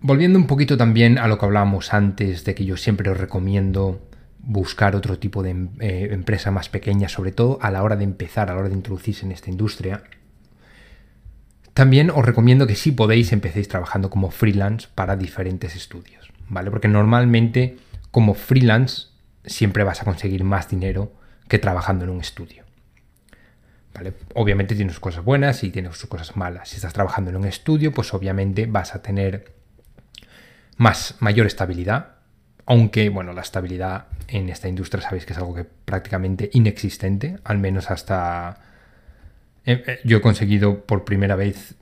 [0.00, 4.08] volviendo un poquito también a lo que hablábamos antes de que yo siempre os recomiendo
[4.38, 8.48] buscar otro tipo de eh, empresa más pequeña, sobre todo a la hora de empezar,
[8.48, 10.02] a la hora de introducirse en esta industria.
[11.80, 16.70] También os recomiendo que si podéis empecéis trabajando como freelance para diferentes estudios, ¿vale?
[16.70, 17.78] Porque normalmente
[18.10, 19.06] como freelance
[19.46, 21.10] siempre vas a conseguir más dinero
[21.48, 22.64] que trabajando en un estudio.
[23.94, 24.12] ¿Vale?
[24.34, 26.68] Obviamente tiene sus cosas buenas y tiene sus cosas malas.
[26.68, 29.54] Si estás trabajando en un estudio, pues obviamente vas a tener
[30.76, 32.16] más, mayor estabilidad.
[32.66, 37.56] Aunque, bueno, la estabilidad en esta industria sabéis que es algo que prácticamente inexistente, al
[37.56, 38.68] menos hasta...
[39.64, 41.74] Eh, eh, yo he conseguido por primera vez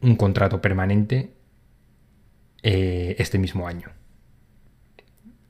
[0.00, 1.32] un contrato permanente
[2.62, 3.88] eh, este mismo año.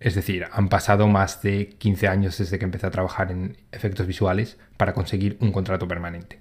[0.00, 4.06] Es decir, han pasado más de 15 años desde que empecé a trabajar en efectos
[4.06, 6.40] visuales para conseguir un contrato permanente.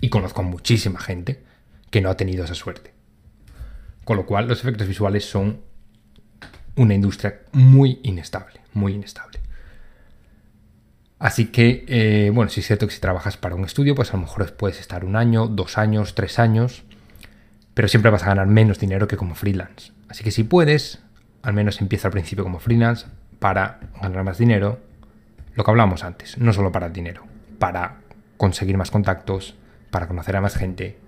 [0.00, 1.42] Y conozco a muchísima gente
[1.90, 2.92] que no ha tenido esa suerte.
[4.04, 5.60] Con lo cual, los efectos visuales son
[6.76, 9.40] una industria muy inestable, muy inestable.
[11.18, 14.16] Así que, eh, bueno, si es cierto que si trabajas para un estudio, pues a
[14.16, 16.84] lo mejor puedes estar un año, dos años, tres años,
[17.72, 19.92] pero siempre vas a ganar menos dinero que como freelance.
[20.08, 21.00] Así que si puedes,
[21.42, 23.06] al menos empieza al principio como freelance,
[23.38, 24.80] para ganar más dinero,
[25.54, 27.24] lo que hablamos antes, no solo para el dinero,
[27.58, 27.96] para
[28.36, 29.56] conseguir más contactos,
[29.90, 30.98] para conocer a más gente,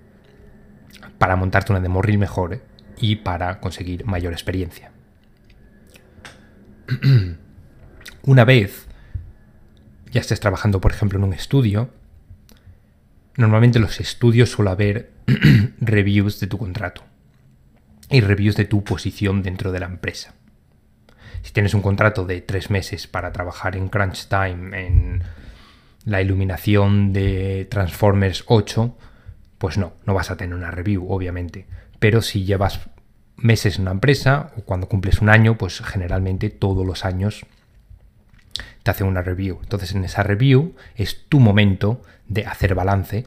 [1.18, 2.62] para montarte una demo mejor
[2.96, 4.90] y para conseguir mayor experiencia.
[8.22, 8.87] una vez
[10.10, 11.90] ya estés trabajando, por ejemplo, en un estudio,
[13.36, 15.10] normalmente en los estudios suele haber
[15.80, 17.02] reviews de tu contrato
[18.10, 20.34] y reviews de tu posición dentro de la empresa.
[21.42, 25.22] Si tienes un contrato de tres meses para trabajar en Crunch Time, en
[26.04, 28.96] la iluminación de Transformers 8,
[29.58, 31.66] pues no, no vas a tener una review, obviamente.
[31.98, 32.88] Pero si llevas
[33.36, 37.46] meses en una empresa o cuando cumples un año, pues generalmente todos los años
[38.82, 39.58] te hacen una review.
[39.62, 43.26] Entonces en esa review es tu momento de hacer balance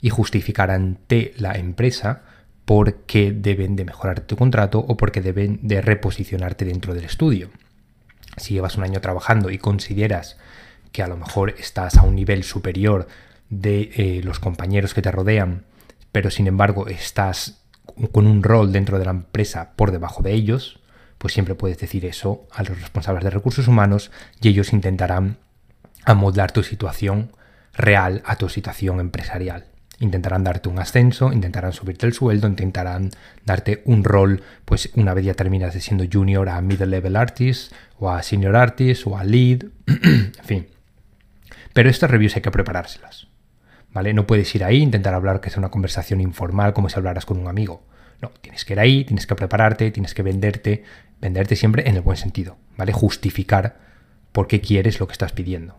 [0.00, 2.22] y justificar ante la empresa
[2.64, 7.50] porque deben de mejorar tu contrato o porque deben de reposicionarte dentro del estudio.
[8.36, 10.38] Si llevas un año trabajando y consideras
[10.92, 13.08] que a lo mejor estás a un nivel superior
[13.48, 15.64] de eh, los compañeros que te rodean,
[16.12, 17.60] pero sin embargo estás
[18.12, 20.79] con un rol dentro de la empresa por debajo de ellos,
[21.20, 24.10] pues siempre puedes decir eso a los responsables de recursos humanos
[24.40, 25.36] y ellos intentarán
[26.06, 27.32] amoldar tu situación
[27.74, 29.66] real a tu situación empresarial.
[29.98, 33.10] Intentarán darte un ascenso, intentarán subirte el sueldo, intentarán
[33.44, 37.74] darte un rol, pues una vez ya terminas de siendo junior a middle level artist,
[37.98, 40.68] o a senior artist, o a lead, en fin.
[41.74, 43.28] Pero estas reviews hay que preparárselas.
[43.92, 44.14] ¿Vale?
[44.14, 47.36] No puedes ir ahí, intentar hablar que sea una conversación informal como si hablaras con
[47.36, 47.82] un amigo.
[48.22, 50.84] No, tienes que ir ahí, tienes que prepararte, tienes que venderte,
[51.20, 52.92] venderte siempre en el buen sentido, ¿vale?
[52.92, 53.78] Justificar
[54.32, 55.78] por qué quieres lo que estás pidiendo.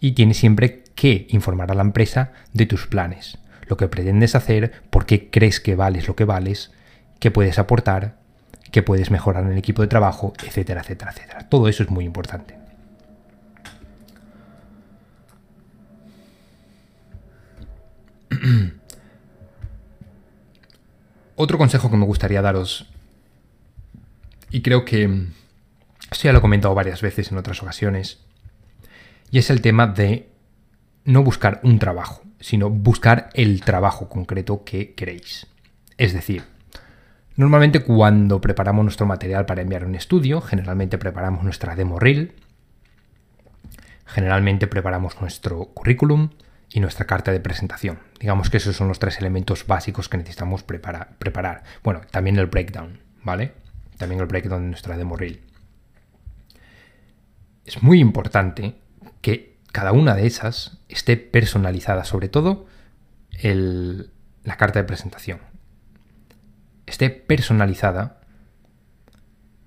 [0.00, 4.72] Y tienes siempre que informar a la empresa de tus planes, lo que pretendes hacer,
[4.90, 6.72] por qué crees que vales lo que vales,
[7.18, 8.18] qué puedes aportar,
[8.70, 11.48] qué puedes mejorar en el equipo de trabajo, etcétera, etcétera, etcétera.
[11.48, 12.56] Todo eso es muy importante.
[21.40, 22.90] Otro consejo que me gustaría daros,
[24.50, 25.04] y creo que
[26.10, 28.18] esto ya lo he comentado varias veces en otras ocasiones,
[29.30, 30.32] y es el tema de
[31.04, 35.46] no buscar un trabajo, sino buscar el trabajo concreto que queréis.
[35.96, 36.42] Es decir,
[37.36, 42.32] normalmente cuando preparamos nuestro material para enviar un estudio, generalmente preparamos nuestra demo reel,
[44.06, 46.30] generalmente preparamos nuestro currículum
[46.70, 47.98] y nuestra carta de presentación.
[48.20, 51.64] Digamos que esos son los tres elementos básicos que necesitamos preparar.
[51.82, 53.54] Bueno, también el breakdown, ¿vale?
[53.96, 55.40] También el breakdown de nuestra demo reel.
[57.64, 58.76] Es muy importante
[59.20, 62.66] que cada una de esas esté personalizada, sobre todo
[63.42, 65.40] la carta de presentación.
[66.86, 68.20] Esté personalizada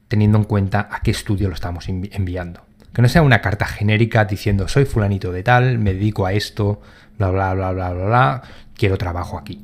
[0.08, 2.66] teniendo en cuenta a qué estudio lo estamos enviando.
[2.94, 6.82] Que no sea una carta genérica diciendo soy fulanito de tal, me dedico a esto,
[7.18, 8.42] bla, bla, bla, bla, bla, bla,
[8.76, 9.62] quiero trabajo aquí.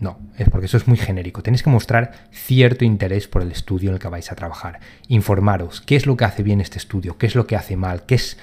[0.00, 1.42] No, es porque eso es muy genérico.
[1.42, 4.78] Tenéis que mostrar cierto interés por el estudio en el que vais a trabajar.
[5.08, 8.04] Informaros qué es lo que hace bien este estudio, qué es lo que hace mal,
[8.04, 8.38] qué es,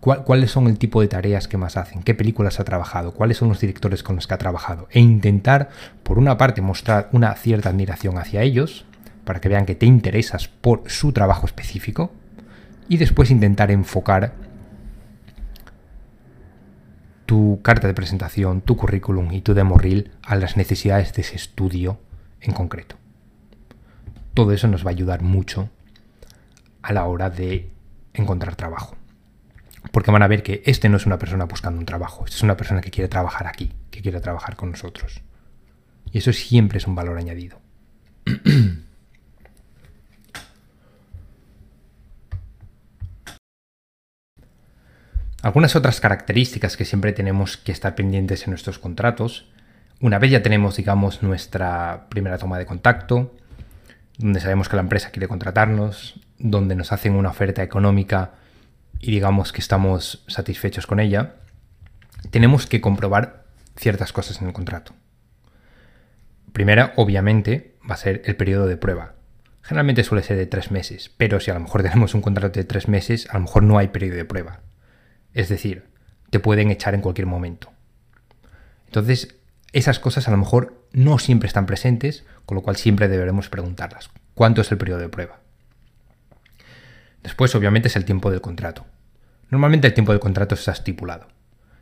[0.00, 3.48] cuáles son el tipo de tareas que más hacen, qué películas ha trabajado, cuáles son
[3.48, 4.88] los directores con los que ha trabajado.
[4.92, 5.70] E intentar,
[6.02, 8.84] por una parte, mostrar una cierta admiración hacia ellos,
[9.24, 12.12] para que vean que te interesas por su trabajo específico,
[12.90, 14.34] y después intentar enfocar
[17.24, 21.36] tu carta de presentación, tu currículum y tu demo reel a las necesidades de ese
[21.36, 22.00] estudio
[22.40, 22.96] en concreto.
[24.34, 25.70] Todo eso nos va a ayudar mucho
[26.82, 27.70] a la hora de
[28.12, 28.96] encontrar trabajo.
[29.92, 32.56] Porque van a ver que este no es una persona buscando un trabajo, es una
[32.56, 35.22] persona que quiere trabajar aquí, que quiere trabajar con nosotros.
[36.10, 37.60] Y eso siempre es un valor añadido.
[45.42, 49.50] Algunas otras características que siempre tenemos que estar pendientes en nuestros contratos,
[50.00, 53.34] una vez ya tenemos, digamos, nuestra primera toma de contacto,
[54.18, 58.32] donde sabemos que la empresa quiere contratarnos, donde nos hacen una oferta económica
[58.98, 61.36] y digamos que estamos satisfechos con ella,
[62.30, 63.44] tenemos que comprobar
[63.76, 64.92] ciertas cosas en el contrato.
[66.52, 69.14] Primera, obviamente, va a ser el periodo de prueba.
[69.62, 72.64] Generalmente suele ser de tres meses, pero si a lo mejor tenemos un contrato de
[72.64, 74.60] tres meses, a lo mejor no hay periodo de prueba.
[75.34, 75.84] Es decir,
[76.30, 77.70] te pueden echar en cualquier momento.
[78.86, 79.36] Entonces,
[79.72, 84.10] esas cosas a lo mejor no siempre están presentes, con lo cual siempre deberemos preguntarlas.
[84.34, 85.40] ¿Cuánto es el periodo de prueba?
[87.22, 88.86] Después, obviamente, es el tiempo del contrato.
[89.50, 91.28] Normalmente el tiempo del contrato está estipulado.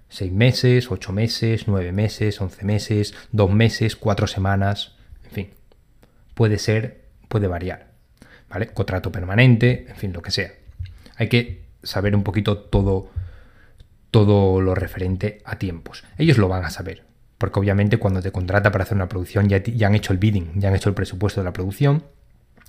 [0.09, 5.51] Seis meses, ocho meses, nueve meses, once meses, dos meses, cuatro semanas, en fin.
[6.34, 7.88] Puede ser, puede variar.
[8.49, 8.68] ¿Vale?
[8.68, 10.53] Contrato permanente, en fin, lo que sea.
[11.16, 13.11] Hay que saber un poquito todo
[14.11, 16.05] todo lo referente a tiempos.
[16.17, 17.05] Ellos lo van a saber,
[17.37, 20.69] porque obviamente cuando te contrata para hacer una producción ya, han hecho el bidding, ya
[20.69, 22.05] han hecho el presupuesto de la producción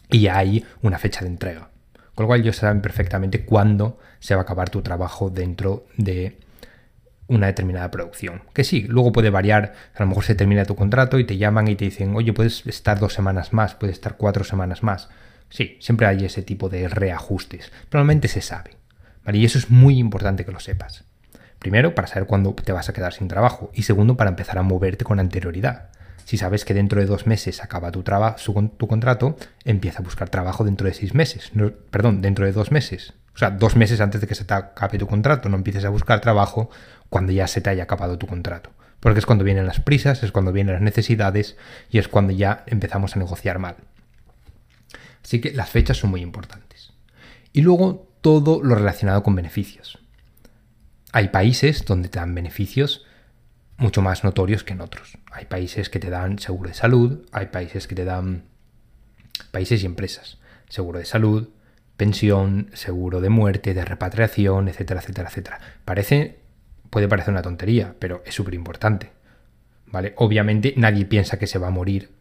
[0.09, 1.69] y hay una fecha de entrega.
[2.15, 6.37] Con lo cual ellos saben perfectamente cuándo se va a acabar tu trabajo dentro de
[7.27, 8.41] una determinada producción.
[8.53, 11.67] Que sí, luego puede variar, a lo mejor se termina tu contrato y te llaman
[11.67, 15.09] y te dicen, oye, puedes estar dos semanas más, puedes estar cuatro semanas más.
[15.49, 18.71] Sí, siempre hay ese tipo de reajustes, normalmente se sabe.
[19.31, 21.05] Y eso es muy importante que lo sepas.
[21.59, 23.69] Primero, para saber cuándo te vas a quedar sin trabajo.
[23.73, 25.89] Y segundo, para empezar a moverte con anterioridad.
[26.25, 29.35] Si sabes que dentro de dos meses acaba tu, tu contrato,
[29.65, 31.51] empieza a buscar trabajo dentro de seis meses.
[31.91, 33.13] perdón, dentro de dos meses.
[33.35, 35.49] O sea, dos meses antes de que se te acabe tu contrato.
[35.49, 36.69] No empieces a buscar trabajo
[37.09, 38.69] cuando ya se te haya acabado tu contrato.
[38.99, 41.57] Porque es cuando vienen las prisas, es cuando vienen las necesidades
[41.89, 43.77] y es cuando ya empezamos a negociar mal.
[45.23, 46.93] Así que las fechas son muy importantes.
[47.53, 49.99] Y luego todo lo relacionado con beneficios.
[51.11, 53.05] Hay países donde te dan beneficios
[53.77, 55.17] mucho más notorios que en otros.
[55.31, 58.43] Hay países que te dan seguro de salud, hay países que te dan
[59.51, 60.37] países y empresas,
[60.67, 61.49] seguro de salud,
[61.97, 65.59] pensión, seguro de muerte, de repatriación, etcétera, etcétera, etcétera.
[65.85, 66.39] Parece
[66.89, 69.11] puede parecer una tontería, pero es súper importante.
[69.87, 70.13] ¿Vale?
[70.17, 72.11] Obviamente nadie piensa que se va a morir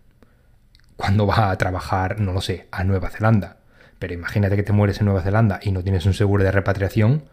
[0.96, 3.58] cuando va a trabajar, no lo sé, a Nueva Zelanda.
[3.98, 7.24] Pero imagínate que te mueres en Nueva Zelanda y no tienes un seguro de repatriación,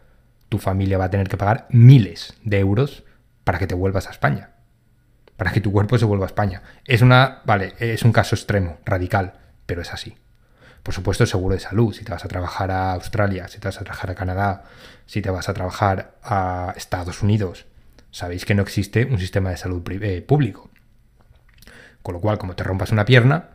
[0.49, 3.03] tu familia va a tener que pagar miles de euros
[3.43, 4.51] para que te vuelvas a España.
[5.38, 6.61] Para que tu cuerpo se vuelva a España.
[6.85, 9.34] Es una, vale, es un caso extremo, radical,
[9.65, 10.17] pero es así.
[10.84, 13.81] Por supuesto, seguro de salud, si te vas a trabajar a Australia, si te vas
[13.81, 14.63] a trabajar a Canadá,
[15.07, 17.65] si te vas a trabajar a Estados Unidos,
[18.11, 20.69] sabéis que no existe un sistema de salud eh, público.
[22.03, 23.55] Con lo cual, como te rompas una pierna,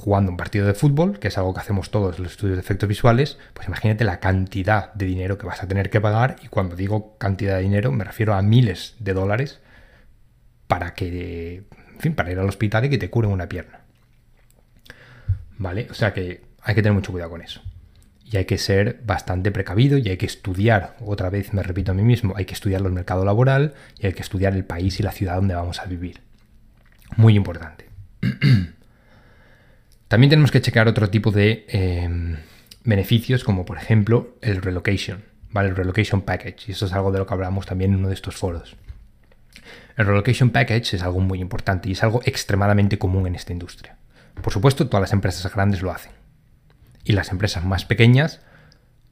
[0.00, 2.88] jugando un partido de fútbol, que es algo que hacemos todos los estudios de efectos
[2.88, 6.74] visuales, pues imagínate la cantidad de dinero que vas a tener que pagar, y cuando
[6.74, 9.60] digo cantidad de dinero me refiero a miles de dólares
[10.66, 11.64] para que,
[11.94, 13.80] en fin, para ir al hospital y que te curen una pierna.
[15.58, 15.86] ¿Vale?
[15.90, 17.60] O sea que hay que tener mucho cuidado con eso.
[18.24, 21.94] Y hay que ser bastante precavido y hay que estudiar, otra vez me repito a
[21.94, 25.02] mí mismo, hay que estudiar el mercado laboral y hay que estudiar el país y
[25.02, 26.20] la ciudad donde vamos a vivir.
[27.16, 27.90] Muy importante.
[30.10, 32.36] También tenemos que checar otro tipo de em,
[32.82, 35.22] beneficios, como por ejemplo el relocation,
[35.52, 35.68] ¿vale?
[35.68, 36.64] El relocation package.
[36.66, 38.76] Y eso es algo de lo que hablamos también en uno de estos foros.
[39.96, 43.98] El relocation package es algo muy importante y es algo extremadamente común en esta industria.
[44.42, 46.10] Por supuesto, todas las empresas grandes lo hacen.
[47.04, 48.40] Y las empresas más pequeñas,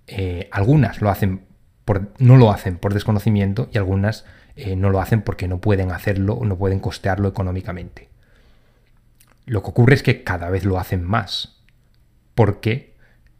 [0.09, 1.43] eh, algunas lo hacen
[1.85, 4.25] por, no lo hacen por desconocimiento y algunas
[4.57, 8.08] eh, no lo hacen porque no pueden hacerlo o no pueden costearlo económicamente.
[9.49, 11.57] Lo que ocurre es que cada vez lo hacen más,
[12.35, 12.95] porque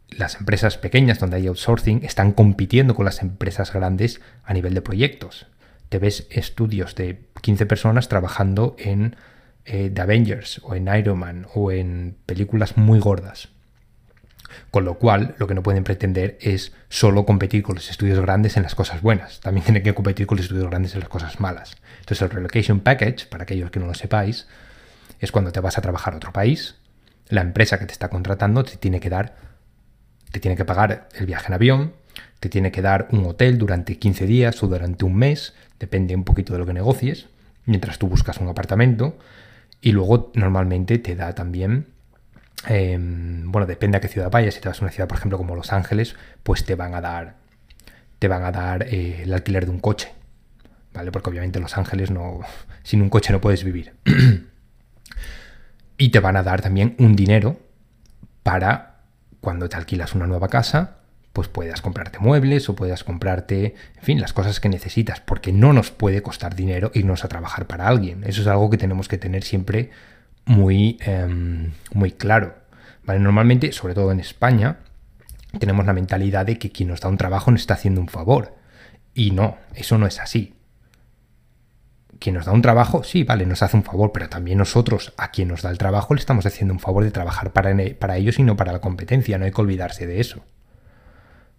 [0.09, 4.81] las empresas pequeñas donde hay outsourcing están compitiendo con las empresas grandes a nivel de
[4.81, 5.45] proyectos.
[5.89, 9.17] Te ves estudios de 15 personas trabajando en
[9.65, 13.49] eh, de Avengers o en Iron Man o en películas muy gordas.
[14.71, 18.57] Con lo cual, lo que no pueden pretender es solo competir con los estudios grandes
[18.57, 19.41] en las cosas buenas.
[19.41, 21.77] También tienen que competir con los estudios grandes en las cosas malas.
[21.99, 24.47] Entonces, el Relocation Package, para aquellos que no lo sepáis,
[25.19, 26.75] es cuando te vas a trabajar a otro país,
[27.27, 29.35] la empresa que te está contratando te tiene que dar,
[30.31, 31.93] te tiene que pagar el viaje en avión,
[32.39, 36.23] te tiene que dar un hotel durante 15 días o durante un mes, depende un
[36.23, 37.27] poquito de lo que negocies,
[37.65, 39.17] mientras tú buscas un apartamento,
[39.81, 41.87] y luego normalmente te da también
[42.67, 44.55] Em, bueno, depende a qué ciudad vayas.
[44.55, 47.01] Si te vas a una ciudad, por ejemplo, como Los Ángeles, pues te van a
[47.01, 47.35] dar,
[48.19, 50.11] te van a dar eh, el alquiler de un coche,
[50.93, 51.11] ¿vale?
[51.11, 52.41] Porque obviamente en Los Ángeles no,
[52.83, 53.93] sin un coche no puedes vivir.
[55.99, 57.59] y te van a dar también un dinero
[58.41, 59.01] para
[59.41, 60.95] cuando te alquilas una nueva casa,
[61.33, 65.73] pues puedas comprarte muebles o puedas comprarte, en fin, las cosas que necesitas, porque no
[65.73, 68.23] nos puede costar dinero irnos a trabajar para alguien.
[68.25, 69.91] Eso es algo que tenemos que tener siempre
[70.45, 72.55] muy, em, muy claro.
[73.03, 73.19] ¿vale?
[73.19, 74.77] Normalmente, sobre todo en España,
[75.59, 78.55] tenemos la mentalidad de que quien nos da un trabajo nos está haciendo un favor.
[79.13, 80.55] Y no, eso no es así.
[82.19, 85.31] Quien nos da un trabajo, sí, vale, nos hace un favor, pero también nosotros a
[85.31, 88.39] quien nos da el trabajo le estamos haciendo un favor de trabajar para, para ellos
[88.39, 90.43] y no para la competencia, no hay que olvidarse de eso.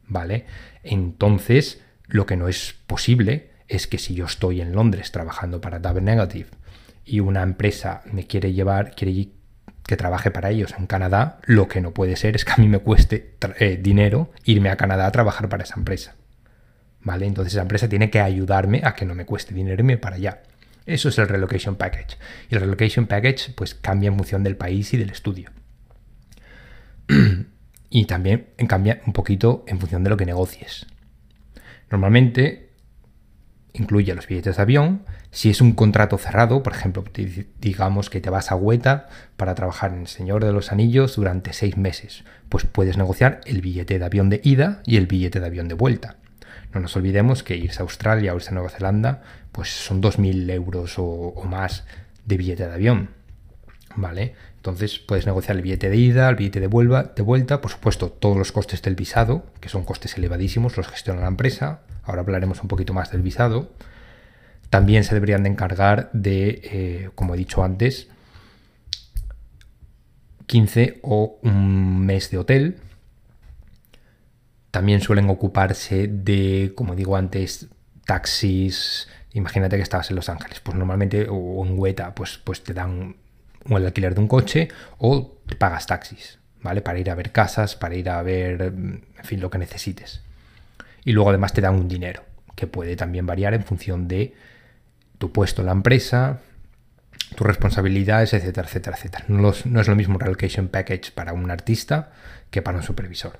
[0.06, 0.44] ¿Vale?
[0.82, 5.78] Entonces, lo que no es posible es que si yo estoy en Londres trabajando para
[5.78, 6.48] Double Negative
[7.04, 9.30] y una empresa me quiere llevar, quiere
[9.86, 12.68] que trabaje para ellos en Canadá, lo que no puede ser es que a mí
[12.68, 16.16] me cueste eh, dinero irme a Canadá a trabajar para esa empresa.
[17.02, 17.26] ¿Vale?
[17.26, 20.42] Entonces esa empresa tiene que ayudarme a que no me cueste dinero irme para allá.
[20.86, 22.18] Eso es el relocation package.
[22.50, 25.50] Y el relocation package pues cambia en función del país y del estudio.
[27.90, 30.86] y también cambia un poquito en función de lo que negocies.
[31.90, 32.70] Normalmente
[33.72, 35.02] incluye los billetes de avión.
[35.30, 37.04] Si es un contrato cerrado, por ejemplo,
[37.60, 41.52] digamos que te vas a Hueta para trabajar en el Señor de los Anillos durante
[41.52, 45.46] seis meses, pues puedes negociar el billete de avión de ida y el billete de
[45.46, 46.16] avión de vuelta.
[46.72, 50.50] No nos olvidemos que irse a Australia o irse a Nueva Zelanda, pues son 2.000
[50.50, 51.84] euros o, más
[52.24, 53.10] de billete de avión.
[53.96, 54.34] ¿Vale?
[54.56, 58.10] Entonces puedes negociar el billete de ida, el billete de, vuelta, de vuelta, por supuesto
[58.10, 62.62] todos los costes del visado, que son costes elevadísimos, los gestiona la empresa, ahora hablaremos
[62.62, 63.72] un poquito más del visado,
[64.70, 68.08] también se deberían de encargar de, eh, como he dicho antes,
[70.46, 72.76] 15 o un mes de hotel.
[74.70, 77.68] También suelen ocuparse de, como digo antes,
[78.04, 79.08] taxis.
[79.32, 83.16] Imagínate que estabas en Los Ángeles, pues normalmente, o en Hueta, pues, pues te dan
[83.66, 86.80] el alquiler de un coche o te pagas taxis, ¿vale?
[86.80, 90.22] Para ir a ver casas, para ir a ver, en fin, lo que necesites
[91.04, 92.22] y luego además te dan un dinero,
[92.54, 94.34] que puede también variar en función de
[95.18, 96.40] tu puesto en la empresa,
[97.36, 99.24] tus responsabilidades, etcétera, etcétera, etcétera.
[99.28, 102.12] No, es lo mismo un relocation package para un artista
[102.50, 103.38] que para un supervisor.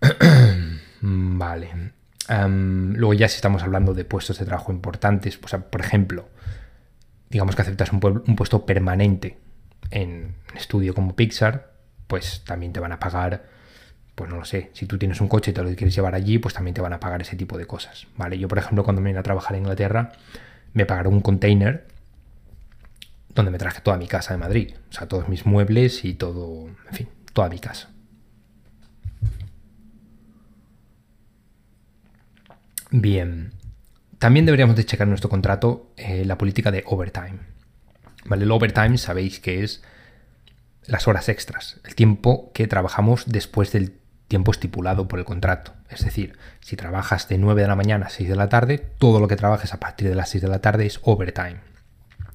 [1.00, 1.95] vale.
[2.28, 6.28] Luego ya si estamos hablando de puestos de trabajo importantes, pues, por ejemplo,
[7.30, 9.38] digamos que aceptas un, puesto permanente
[9.90, 11.72] en un estudio como Pixar,
[12.06, 13.56] pues también te van a pagar
[14.14, 16.38] pues no lo sé, si tú tienes un coche y te lo quieres llevar allí,
[16.38, 18.38] pues también te van a pagar ese tipo de cosas, ¿vale?
[18.38, 20.12] Yo, por ejemplo, cuando me vine a trabajar en Inglaterra,
[20.72, 21.86] me pagaron un container
[23.34, 26.66] donde me traje toda mi casa de Madrid, o sea, todos mis muebles y todo,
[26.66, 27.90] en fin, toda mi casa.
[32.98, 33.52] Bien,
[34.18, 37.40] también deberíamos de checar en nuestro contrato eh, la política de overtime.
[38.24, 38.44] ¿Vale?
[38.44, 39.82] El overtime sabéis que es
[40.86, 43.98] las horas extras, el tiempo que trabajamos después del
[44.28, 45.74] tiempo estipulado por el contrato.
[45.90, 49.20] Es decir, si trabajas de 9 de la mañana a 6 de la tarde, todo
[49.20, 51.58] lo que trabajes a partir de las 6 de la tarde es overtime.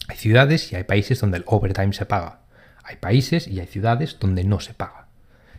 [0.09, 2.41] Hay ciudades y hay países donde el overtime se paga.
[2.83, 5.07] Hay países y hay ciudades donde no se paga.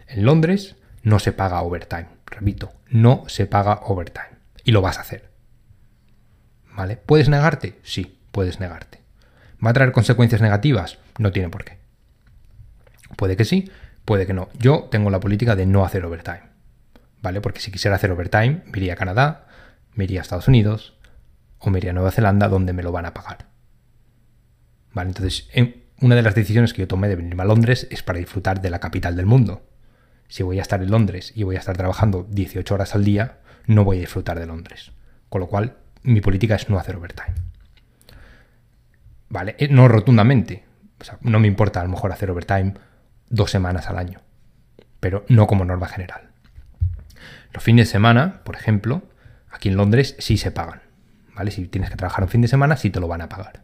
[0.06, 2.06] En Londres no se paga overtime.
[2.26, 4.31] Repito, no se paga overtime.
[4.64, 5.30] Y lo vas a hacer.
[6.74, 6.96] ¿Vale?
[6.96, 7.78] ¿Puedes negarte?
[7.82, 9.00] Sí, puedes negarte.
[9.64, 10.98] ¿Va a traer consecuencias negativas?
[11.18, 11.78] No tiene por qué.
[13.16, 13.70] Puede que sí,
[14.04, 14.48] Puede que no.
[14.58, 16.42] Yo tengo la política de no hacer overtime.
[17.22, 17.40] ¿Vale?
[17.40, 19.46] Porque si quisiera hacer overtime, me iría a Canadá,
[19.94, 20.98] me iría a Estados Unidos
[21.58, 23.46] o me iría a Nueva Zelanda donde me lo van a pagar.
[24.92, 25.10] ¿Vale?
[25.10, 25.48] Entonces,
[26.00, 28.70] una de las decisiones que yo tomé de venirme a Londres es para disfrutar de
[28.70, 29.68] la capital del mundo.
[30.26, 33.38] Si voy a estar en Londres y voy a estar trabajando 18 horas al día,
[33.66, 34.92] no voy a disfrutar de Londres.
[35.28, 37.34] Con lo cual, mi política es no hacer overtime.
[39.28, 39.56] ¿Vale?
[39.58, 40.64] Eh, no rotundamente.
[41.20, 42.74] No me importa a lo mejor hacer overtime
[43.28, 44.20] dos semanas al año,
[45.00, 46.30] pero no como norma general.
[47.52, 49.02] Los fines de semana, por ejemplo,
[49.50, 50.82] aquí en Londres sí se pagan.
[51.34, 51.50] ¿vale?
[51.50, 53.62] Si tienes que trabajar un fin de semana, sí te lo van a pagar.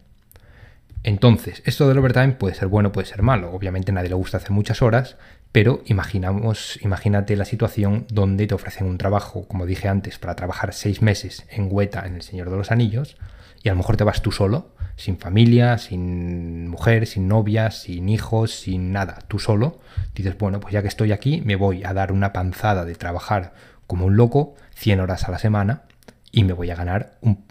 [1.04, 3.52] Entonces, esto del overtime puede ser bueno, puede ser malo.
[3.52, 5.16] Obviamente a nadie le gusta hacer muchas horas,
[5.52, 10.74] pero imaginamos, imagínate la situación donde te ofrecen un trabajo, como dije antes, para trabajar
[10.74, 13.16] seis meses en Hueta, en El Señor de los Anillos,
[13.62, 18.08] y a lo mejor te vas tú solo, sin familia, sin mujer, sin novia, sin
[18.08, 19.80] hijos, sin nada, tú solo.
[20.14, 23.54] Dices, bueno, pues ya que estoy aquí, me voy a dar una panzada de trabajar
[23.86, 25.84] como un loco, 100 horas a la semana,
[26.30, 27.46] y me voy a ganar un,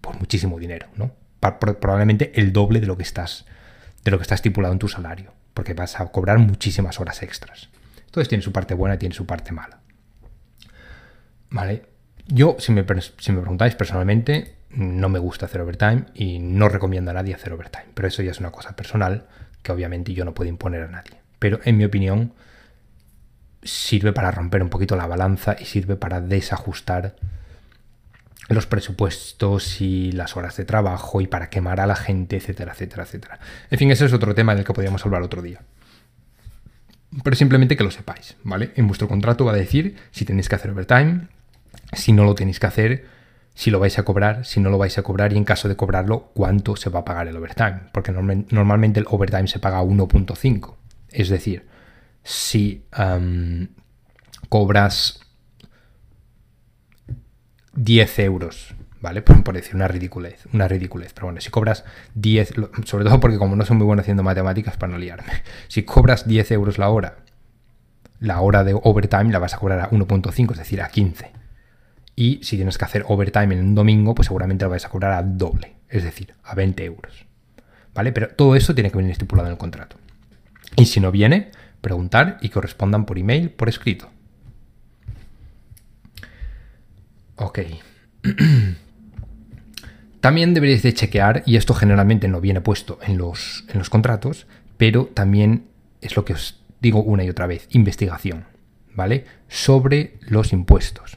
[0.00, 1.12] pues muchísimo dinero, ¿no?
[1.40, 3.46] Probablemente el doble de lo que estás,
[4.04, 7.68] de lo que está estipulado en tu salario porque vas a cobrar muchísimas horas extras.
[8.06, 9.80] Entonces tiene su parte buena y tiene su parte mala.
[11.50, 11.84] Vale.
[12.26, 12.84] Yo, si me,
[13.18, 17.52] si me preguntáis personalmente, no me gusta hacer overtime y no recomiendo a nadie hacer
[17.52, 17.86] overtime.
[17.94, 19.26] Pero eso ya es una cosa personal
[19.62, 21.20] que obviamente yo no puedo imponer a nadie.
[21.38, 22.32] Pero en mi opinión,
[23.62, 27.16] sirve para romper un poquito la balanza y sirve para desajustar
[28.54, 33.04] los presupuestos y las horas de trabajo y para quemar a la gente, etcétera, etcétera,
[33.04, 33.40] etcétera.
[33.70, 35.60] En fin, ese es otro tema del que podríamos hablar otro día.
[37.22, 38.72] Pero simplemente que lo sepáis, ¿vale?
[38.76, 41.28] En vuestro contrato va a decir si tenéis que hacer overtime,
[41.92, 43.06] si no lo tenéis que hacer,
[43.54, 45.76] si lo vais a cobrar, si no lo vais a cobrar y en caso de
[45.76, 47.80] cobrarlo, cuánto se va a pagar el overtime.
[47.92, 50.76] Porque normalmente el overtime se paga 1.5.
[51.10, 51.66] Es decir,
[52.22, 52.84] si
[54.48, 55.20] cobras
[57.74, 59.22] 10 euros, ¿vale?
[59.22, 61.12] Por, decir una ridiculez, una ridiculez.
[61.12, 61.84] Pero bueno, si cobras
[62.14, 65.32] 10, sobre todo porque como no soy muy bueno haciendo matemáticas para no liarme,
[65.68, 67.18] si cobras 10 euros la hora,
[68.18, 71.30] la hora de overtime la vas a cobrar a 1.5, es decir, a 15.
[72.16, 75.12] Y si tienes que hacer overtime en un domingo, pues seguramente la vas a cobrar
[75.12, 77.26] a doble, es decir, a 20 euros.
[77.94, 78.12] ¿Vale?
[78.12, 79.96] Pero todo eso tiene que venir estipulado en el contrato.
[80.76, 84.10] Y si no viene, preguntar y que respondan por email, por escrito.
[87.40, 87.60] Ok.
[90.20, 94.46] también deberéis de chequear, y esto generalmente no viene puesto en los, en los contratos,
[94.76, 95.64] pero también
[96.02, 98.44] es lo que os digo una y otra vez, investigación,
[98.94, 99.24] ¿vale?
[99.48, 101.16] Sobre los impuestos.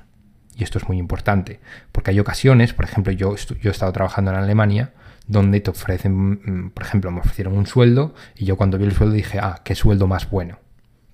[0.55, 1.59] Y esto es muy importante,
[1.91, 4.93] porque hay ocasiones, por ejemplo, yo, yo he estado trabajando en Alemania,
[5.27, 8.93] donde te ofrecen, mm, por ejemplo, me ofrecieron un sueldo, y yo cuando vi el
[8.93, 10.59] sueldo dije, ah, qué sueldo más bueno.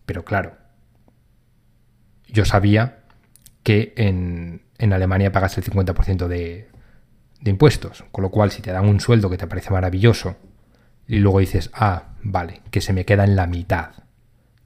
[0.06, 0.54] Pero claro,
[2.28, 3.00] yo sabía
[3.64, 6.70] que en, en Alemania pagas el 50% de,
[7.42, 8.04] de impuestos.
[8.12, 10.36] Con lo cual, si te dan un sueldo que te parece maravilloso
[11.08, 13.92] y luego dices, ah, vale, que se me queda en la mitad,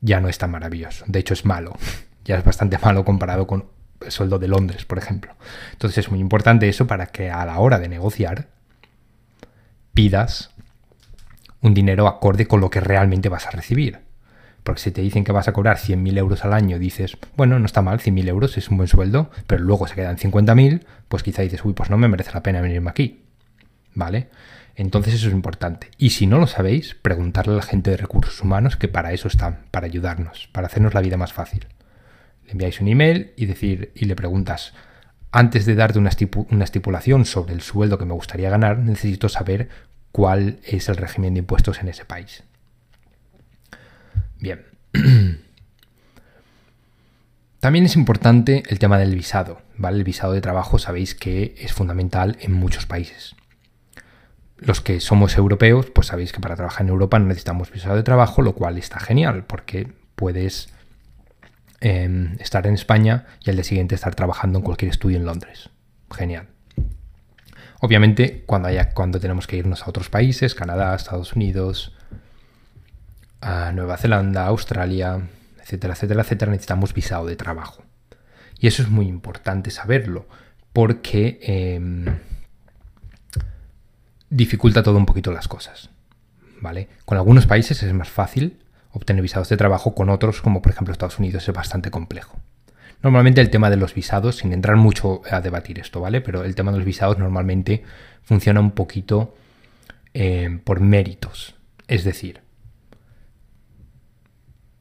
[0.02, 1.06] ya no es tan maravilloso.
[1.08, 1.74] De hecho, es malo.
[2.26, 3.66] Ya es bastante malo comparado con
[4.00, 5.36] el sueldo de Londres, por ejemplo.
[5.74, 8.48] Entonces es muy importante eso para que a la hora de negociar
[9.94, 10.52] pidas
[11.60, 14.00] un dinero acorde con lo que realmente vas a recibir.
[14.64, 17.66] Porque si te dicen que vas a cobrar 100.000 euros al año, dices, bueno, no
[17.66, 21.42] está mal, 100.000 euros es un buen sueldo, pero luego se quedan 50.000, pues quizá
[21.42, 23.24] dices, uy, pues no me merece la pena venirme aquí.
[23.94, 24.30] ¿Vale?
[24.76, 25.90] Entonces eso es importante.
[25.98, 29.28] Y si no lo sabéis, preguntarle a la gente de recursos humanos que para eso
[29.28, 31.68] están, para ayudarnos, para hacernos la vida más fácil.
[32.46, 34.74] Le enviáis un email y, decir, y le preguntas,
[35.32, 36.12] antes de darte una,
[36.50, 39.70] una estipulación sobre el sueldo que me gustaría ganar, necesito saber
[40.12, 42.44] cuál es el régimen de impuestos en ese país.
[44.44, 44.66] Bien.
[47.62, 50.00] También es importante el tema del visado, ¿vale?
[50.00, 53.38] El visado de trabajo sabéis que es fundamental en muchos países.
[54.58, 58.04] Los que somos europeos, pues sabéis que para trabajar en Europa no necesitamos visado de
[58.04, 60.74] trabajo, lo cual está genial, porque puedes
[61.80, 65.70] em, estar en España y al día siguiente estar trabajando en cualquier estudio en Londres.
[66.14, 66.48] Genial.
[67.80, 71.96] Obviamente, cuando, haya, cuando tenemos que irnos a otros países, Canadá, Estados Unidos,
[73.44, 75.20] a Nueva Zelanda, Australia,
[75.62, 77.84] etcétera, etcétera, etcétera, necesitamos visado de trabajo.
[78.58, 80.26] Y eso es muy importante saberlo,
[80.72, 82.06] porque em,
[84.30, 85.90] dificulta todo un poquito las cosas.
[86.62, 86.88] ¿Vale?
[87.04, 88.60] Con algunos países es más fácil
[88.92, 92.40] obtener visados de trabajo, con otros, como por ejemplo Estados Unidos, es bastante complejo.
[93.02, 96.22] Normalmente el tema de los visados, sin entrar mucho a debatir esto, ¿vale?
[96.22, 97.84] Pero el tema de los visados normalmente
[98.22, 99.36] funciona un poquito
[100.14, 101.56] em, por méritos.
[101.88, 102.43] Es decir,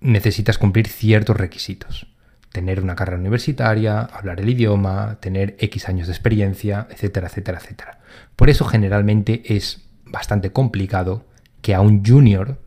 [0.03, 2.07] necesitas cumplir ciertos requisitos.
[2.53, 8.01] Tener una carrera universitaria, hablar el idioma, tener X años de experiencia, etcétera, etcétera, etcétera.
[8.37, 11.25] Por eso generalmente es bastante complicado
[11.63, 12.59] que a un junior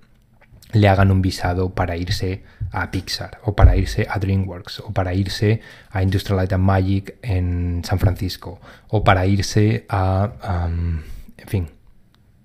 [0.71, 5.13] le hagan un visado para irse a Pixar o para irse a DreamWorks o para
[5.13, 10.67] irse a Industrial Light and Magic en San Francisco o para irse a,
[11.37, 11.69] en fin,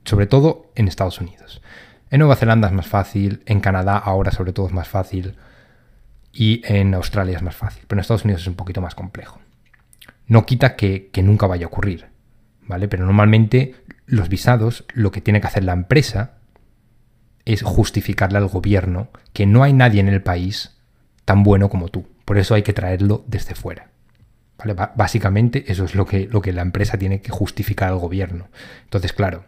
[0.04, 1.62] sobre todo en Estados Unidos.
[2.10, 5.36] En Nueva Zelanda es más fácil, en Canadá ahora sobre todo es más fácil
[6.32, 9.40] y en Australia es más fácil, pero en Estados Unidos es un poquito más complejo.
[10.26, 12.06] No quita que, nunca vaya a ocurrir,
[12.62, 12.88] ¿vale?
[12.88, 13.76] Pero normalmente
[14.06, 16.32] los visados, lo que tiene que hacer la empresa
[17.44, 20.76] es justificarle al gobierno que no hay nadie en el país
[21.24, 22.06] tan bueno como tú.
[22.24, 23.88] Por eso hay que traerlo desde fuera.
[24.58, 24.74] ¿Vale?
[24.94, 28.48] Básicamente eso es lo que, lo que la empresa tiene que justificar al gobierno.
[28.84, 29.44] Entonces, claro,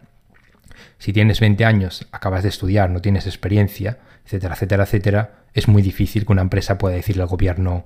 [1.03, 5.81] si tienes 20 años, acabas de estudiar, no tienes experiencia, etcétera, etcétera, etcétera, es muy
[5.81, 7.83] difícil que una empresa pueda decirle al gobierno,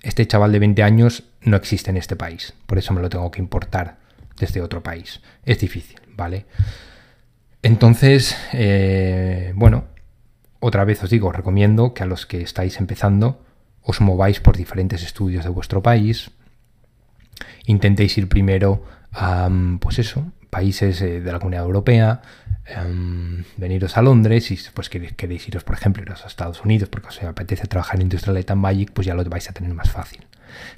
[0.00, 3.28] este chaval de 20 años no existe en este país, por eso me lo tengo
[3.32, 3.96] que importar
[4.38, 5.20] desde otro país.
[5.44, 6.46] Es difícil, ¿vale?
[7.60, 9.86] Entonces, eh, bueno,
[10.60, 13.44] otra vez os digo, recomiendo que a los que estáis empezando
[13.82, 16.30] os mováis por diferentes estudios de vuestro país.
[17.66, 19.50] Intentéis ir primero a,
[19.80, 22.22] pues eso, países eh, de la Comunidad Europea,
[22.66, 27.22] em, veniros a Londres y pues queréis, iros, por ejemplo, a Estados Unidos porque os
[27.22, 30.26] apetece trabajar en Industrial Light and Magic, pues ya lo vais a tener más fácil.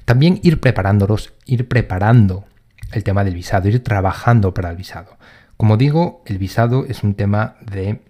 [0.05, 2.45] También ir preparándolos, ir preparando
[2.91, 5.17] el tema del visado, ir trabajando para el visado.
[5.57, 8.01] Como digo, el visado es un tema de...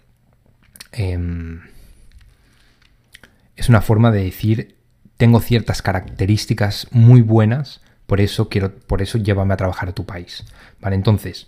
[0.92, 1.62] Em,
[3.56, 4.76] es una forma de decir,
[5.18, 10.06] tengo ciertas características muy buenas, por eso quiero, por eso llévame a trabajar a tu
[10.06, 10.46] país.
[10.80, 11.48] Vale, entonces,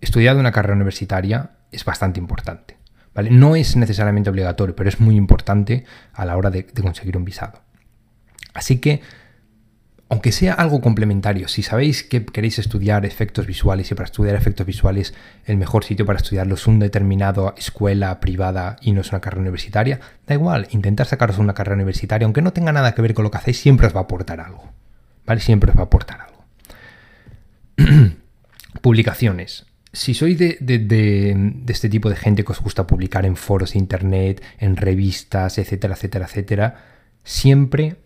[0.00, 2.76] estudiar una carrera universitaria es bastante importante.
[3.14, 3.30] ¿vale?
[3.30, 7.62] No es necesariamente obligatorio, pero es muy importante a la hora de conseguir un visado.
[8.52, 9.02] Así que
[10.08, 14.66] aunque sea algo complementario, si sabéis que queréis estudiar efectos visuales y para estudiar efectos
[14.66, 15.14] visuales
[15.46, 19.40] el mejor sitio para estudiarlo es una determinada escuela privada y no es una carrera
[19.40, 23.24] universitaria, da igual, intentar sacaros una carrera universitaria, aunque no tenga nada que ver con
[23.24, 24.72] lo que hacéis, siempre os va a aportar algo.
[25.26, 25.40] ¿Vale?
[25.40, 26.44] Siempre os va a aportar algo.
[28.82, 29.66] Publicaciones.
[29.92, 33.78] Si sois de, de, este tipo de gente que os gusta publicar en foros de
[33.78, 36.74] internet, en revistas, etcétera, etcétera, etcétera,
[37.22, 37.96] siempre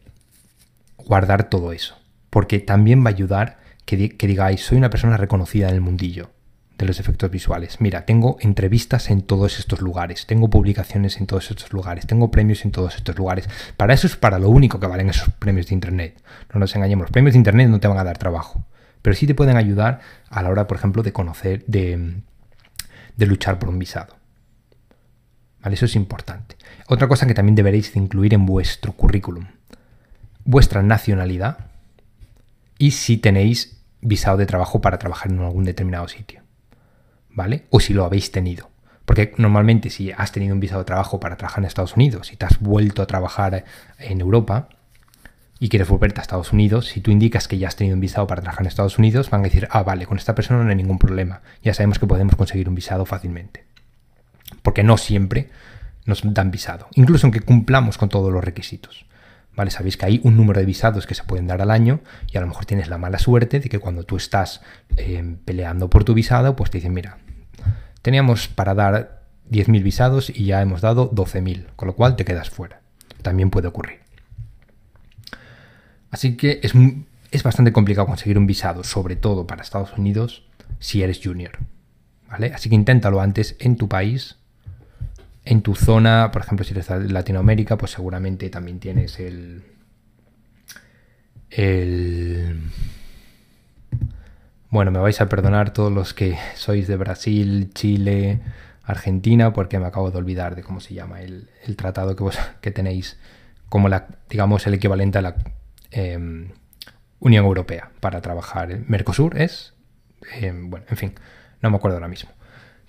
[1.09, 1.98] guardar todo eso,
[2.30, 6.30] porque también va a ayudar que, digáis, soy una persona reconocida en el mundillo
[6.76, 7.80] de los efectos visuales.
[7.80, 12.64] Mira, tengo entrevistas en todos estos lugares, tengo publicaciones en todos estos lugares, tengo premios
[12.66, 13.48] en todos estos lugares.
[13.78, 16.22] Para eso es para lo único que valen esos premios de Internet.
[16.52, 18.66] No nos engañemos, los premios de Internet no te van a dar trabajo,
[19.01, 22.20] pero sí te pueden ayudar a la hora, por ejemplo, de conocer, de,
[23.16, 24.14] luchar por un visado.
[25.62, 25.74] ¿Vale?
[25.74, 26.56] Eso es importante.
[26.86, 29.47] Otra cosa que también deberéis incluir en vuestro currículum
[30.48, 31.58] vuestra nacionalidad
[32.78, 36.40] y si tenéis visado de trabajo para trabajar en algún determinado sitio.
[37.28, 37.66] ¿Vale?
[37.68, 38.70] O si lo habéis tenido.
[39.04, 42.36] Porque normalmente si has tenido un visado de trabajo para trabajar en Estados Unidos y
[42.36, 43.64] te has vuelto a trabajar
[43.98, 44.70] en Europa
[45.60, 48.26] y quieres volverte a Estados Unidos, si tú indicas que ya has tenido un visado
[48.26, 50.76] para trabajar en Estados Unidos, van a decir, ah, vale, con esta persona no hay
[50.76, 51.42] ningún problema.
[51.62, 53.66] Ya sabemos que podemos conseguir un visado fácilmente.
[54.62, 55.50] Porque no siempre
[56.06, 59.07] nos dan visado, incluso aunque cumplamos con todos los requisitos.
[59.70, 62.01] Sabéis que hay un número de visados que se pueden dar al año
[62.32, 64.62] y a lo mejor tienes la mala suerte de que cuando tú estás
[64.97, 67.18] eh, peleando por tu visado, pues te dicen, mira,
[68.02, 72.51] teníamos para dar 10.000 visados y ya hemos dado 12.000, con lo cual te quedas
[72.51, 72.80] fuera.
[73.22, 73.98] También puede ocurrir.
[76.10, 76.72] Así que es,
[77.32, 80.44] es bastante complicado conseguir un visado, sobre todo para Estados Unidos,
[80.78, 81.59] si eres junior.
[82.28, 82.52] ¿Vale?
[82.55, 84.36] Así que inténtalo antes en tu país
[85.48, 89.62] en tu zona, por ejemplo, si eres de Latinoamérica, pues seguramente también tienes el.
[91.48, 92.60] el.
[94.68, 98.40] Bueno, me vais a perdonar todos los que sois de Brasil, Chile,
[98.84, 102.70] Argentina, porque me acabo de olvidar de cómo se llama el, tratado que, vos, que
[102.70, 103.18] tenéis
[103.70, 105.36] como la, digamos, el equivalente a la
[105.90, 106.50] em,
[107.20, 108.80] Unión Europea para trabajar.
[108.86, 109.72] Mercosur es,
[110.42, 111.14] em, bueno, en fin,
[111.62, 112.38] no me acuerdo ahora mismo.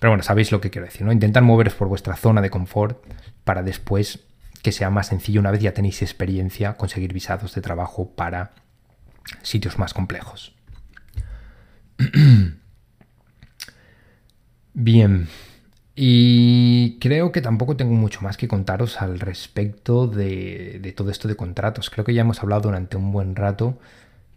[0.00, 1.12] Pero bueno, sabéis lo que quiero decir, ¿no?
[1.12, 3.06] Intentar moveros por vuestra zona de confort
[3.44, 4.20] para después
[4.62, 8.52] que sea más sencillo, una vez ya tenéis experiencia, conseguir visados de trabajo para
[9.42, 10.54] sitios más complejos.
[14.72, 15.28] Bien,
[15.94, 21.36] y creo que tampoco tengo mucho más que contaros al respecto de, todo esto de
[21.36, 21.90] contratos.
[21.90, 23.78] Creo que ya hemos hablado durante un buen rato,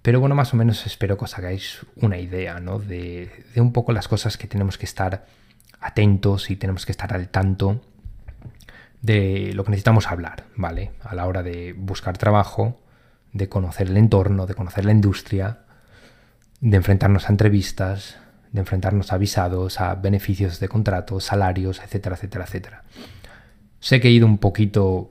[0.02, 2.80] pero bueno, más o menos espero que os hagáis una idea ¿no?
[2.80, 5.26] de, de un poco las cosas que tenemos que estar
[5.84, 7.82] atentos y tenemos que estar al tanto
[9.02, 10.92] de lo que necesitamos hablar, ¿vale?
[11.04, 12.80] A la hora de buscar trabajo,
[13.34, 15.60] de conocer el entorno, de conocer la industria,
[16.62, 18.18] de enfrentarnos a entrevistas,
[18.54, 22.84] de enfrentarnos a visados, a beneficios de contratos, salarios, etcétera, etcétera, etcétera.
[23.80, 25.10] Sé que he ido un poquito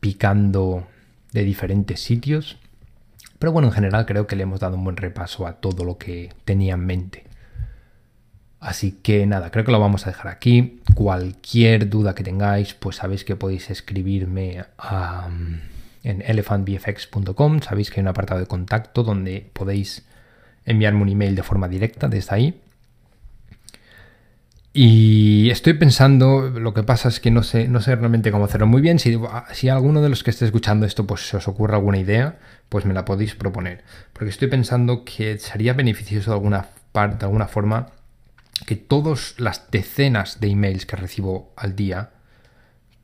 [0.00, 0.86] picando
[1.32, 2.58] de diferentes sitios,
[3.38, 5.96] pero bueno, en general creo que le hemos dado un buen repaso a todo lo
[5.96, 7.24] que tenía en mente.
[8.64, 10.80] Así que nada, creo que lo vamos a dejar aquí.
[10.94, 14.64] Cualquier duda que tengáis, pues sabéis que podéis escribirme
[16.02, 17.60] en elephantbfx.com.
[17.60, 20.06] Sabéis que hay un apartado de contacto donde podéis
[20.64, 22.60] enviarme un email de forma directa desde ahí.
[24.72, 28.66] Y estoy pensando, lo que pasa es que no sé, no sé realmente cómo hacerlo
[28.66, 28.98] muy bien.
[28.98, 29.14] Si,
[29.52, 32.38] si alguno de los que esté escuchando esto pues se os ocurre alguna idea,
[32.70, 33.84] pues me la podéis proponer.
[34.14, 37.88] Porque estoy pensando que sería beneficioso de alguna parte, de alguna forma,
[38.66, 42.10] que todas las decenas de emails que recibo al día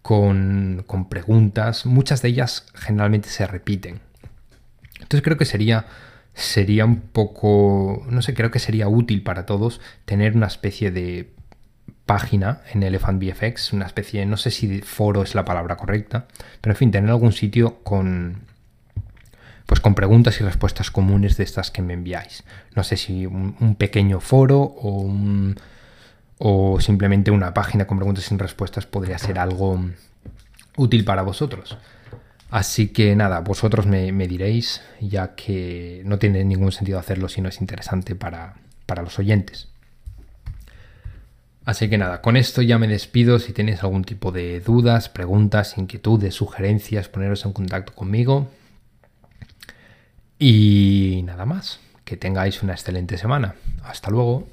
[0.02, 4.01] con, con preguntas, muchas de ellas generalmente se repiten.
[4.94, 5.86] Entonces creo que sería
[6.35, 11.32] sería un poco, no sé, creo que sería útil para todos tener una especie de
[12.06, 16.27] página en Elephant VFX, una especie, no sé si foro es la palabra correcta,
[16.60, 18.43] pero en fin, tener algún sitio con
[19.70, 22.42] pues con preguntas y respuestas comunes de estas que me enviáis.
[22.74, 25.09] No sé si un, pequeño foro o,
[26.38, 29.80] o simplemente una página con preguntas y respuestas podría ser algo
[30.76, 31.78] útil para vosotros.
[32.51, 37.40] Así que nada, vosotros me, me, diréis, ya que no tiene ningún sentido hacerlo si
[37.40, 38.56] no es interesante para,
[38.86, 39.68] para los oyentes.
[41.64, 43.38] Así que nada, con esto ya me despido.
[43.38, 48.51] Si tenéis algún tipo de dudas, preguntas, inquietudes, sugerencias, poneros en contacto conmigo.
[50.42, 53.56] Y nada más, que tengáis una excelente semana.
[53.84, 54.48] Hasta luego.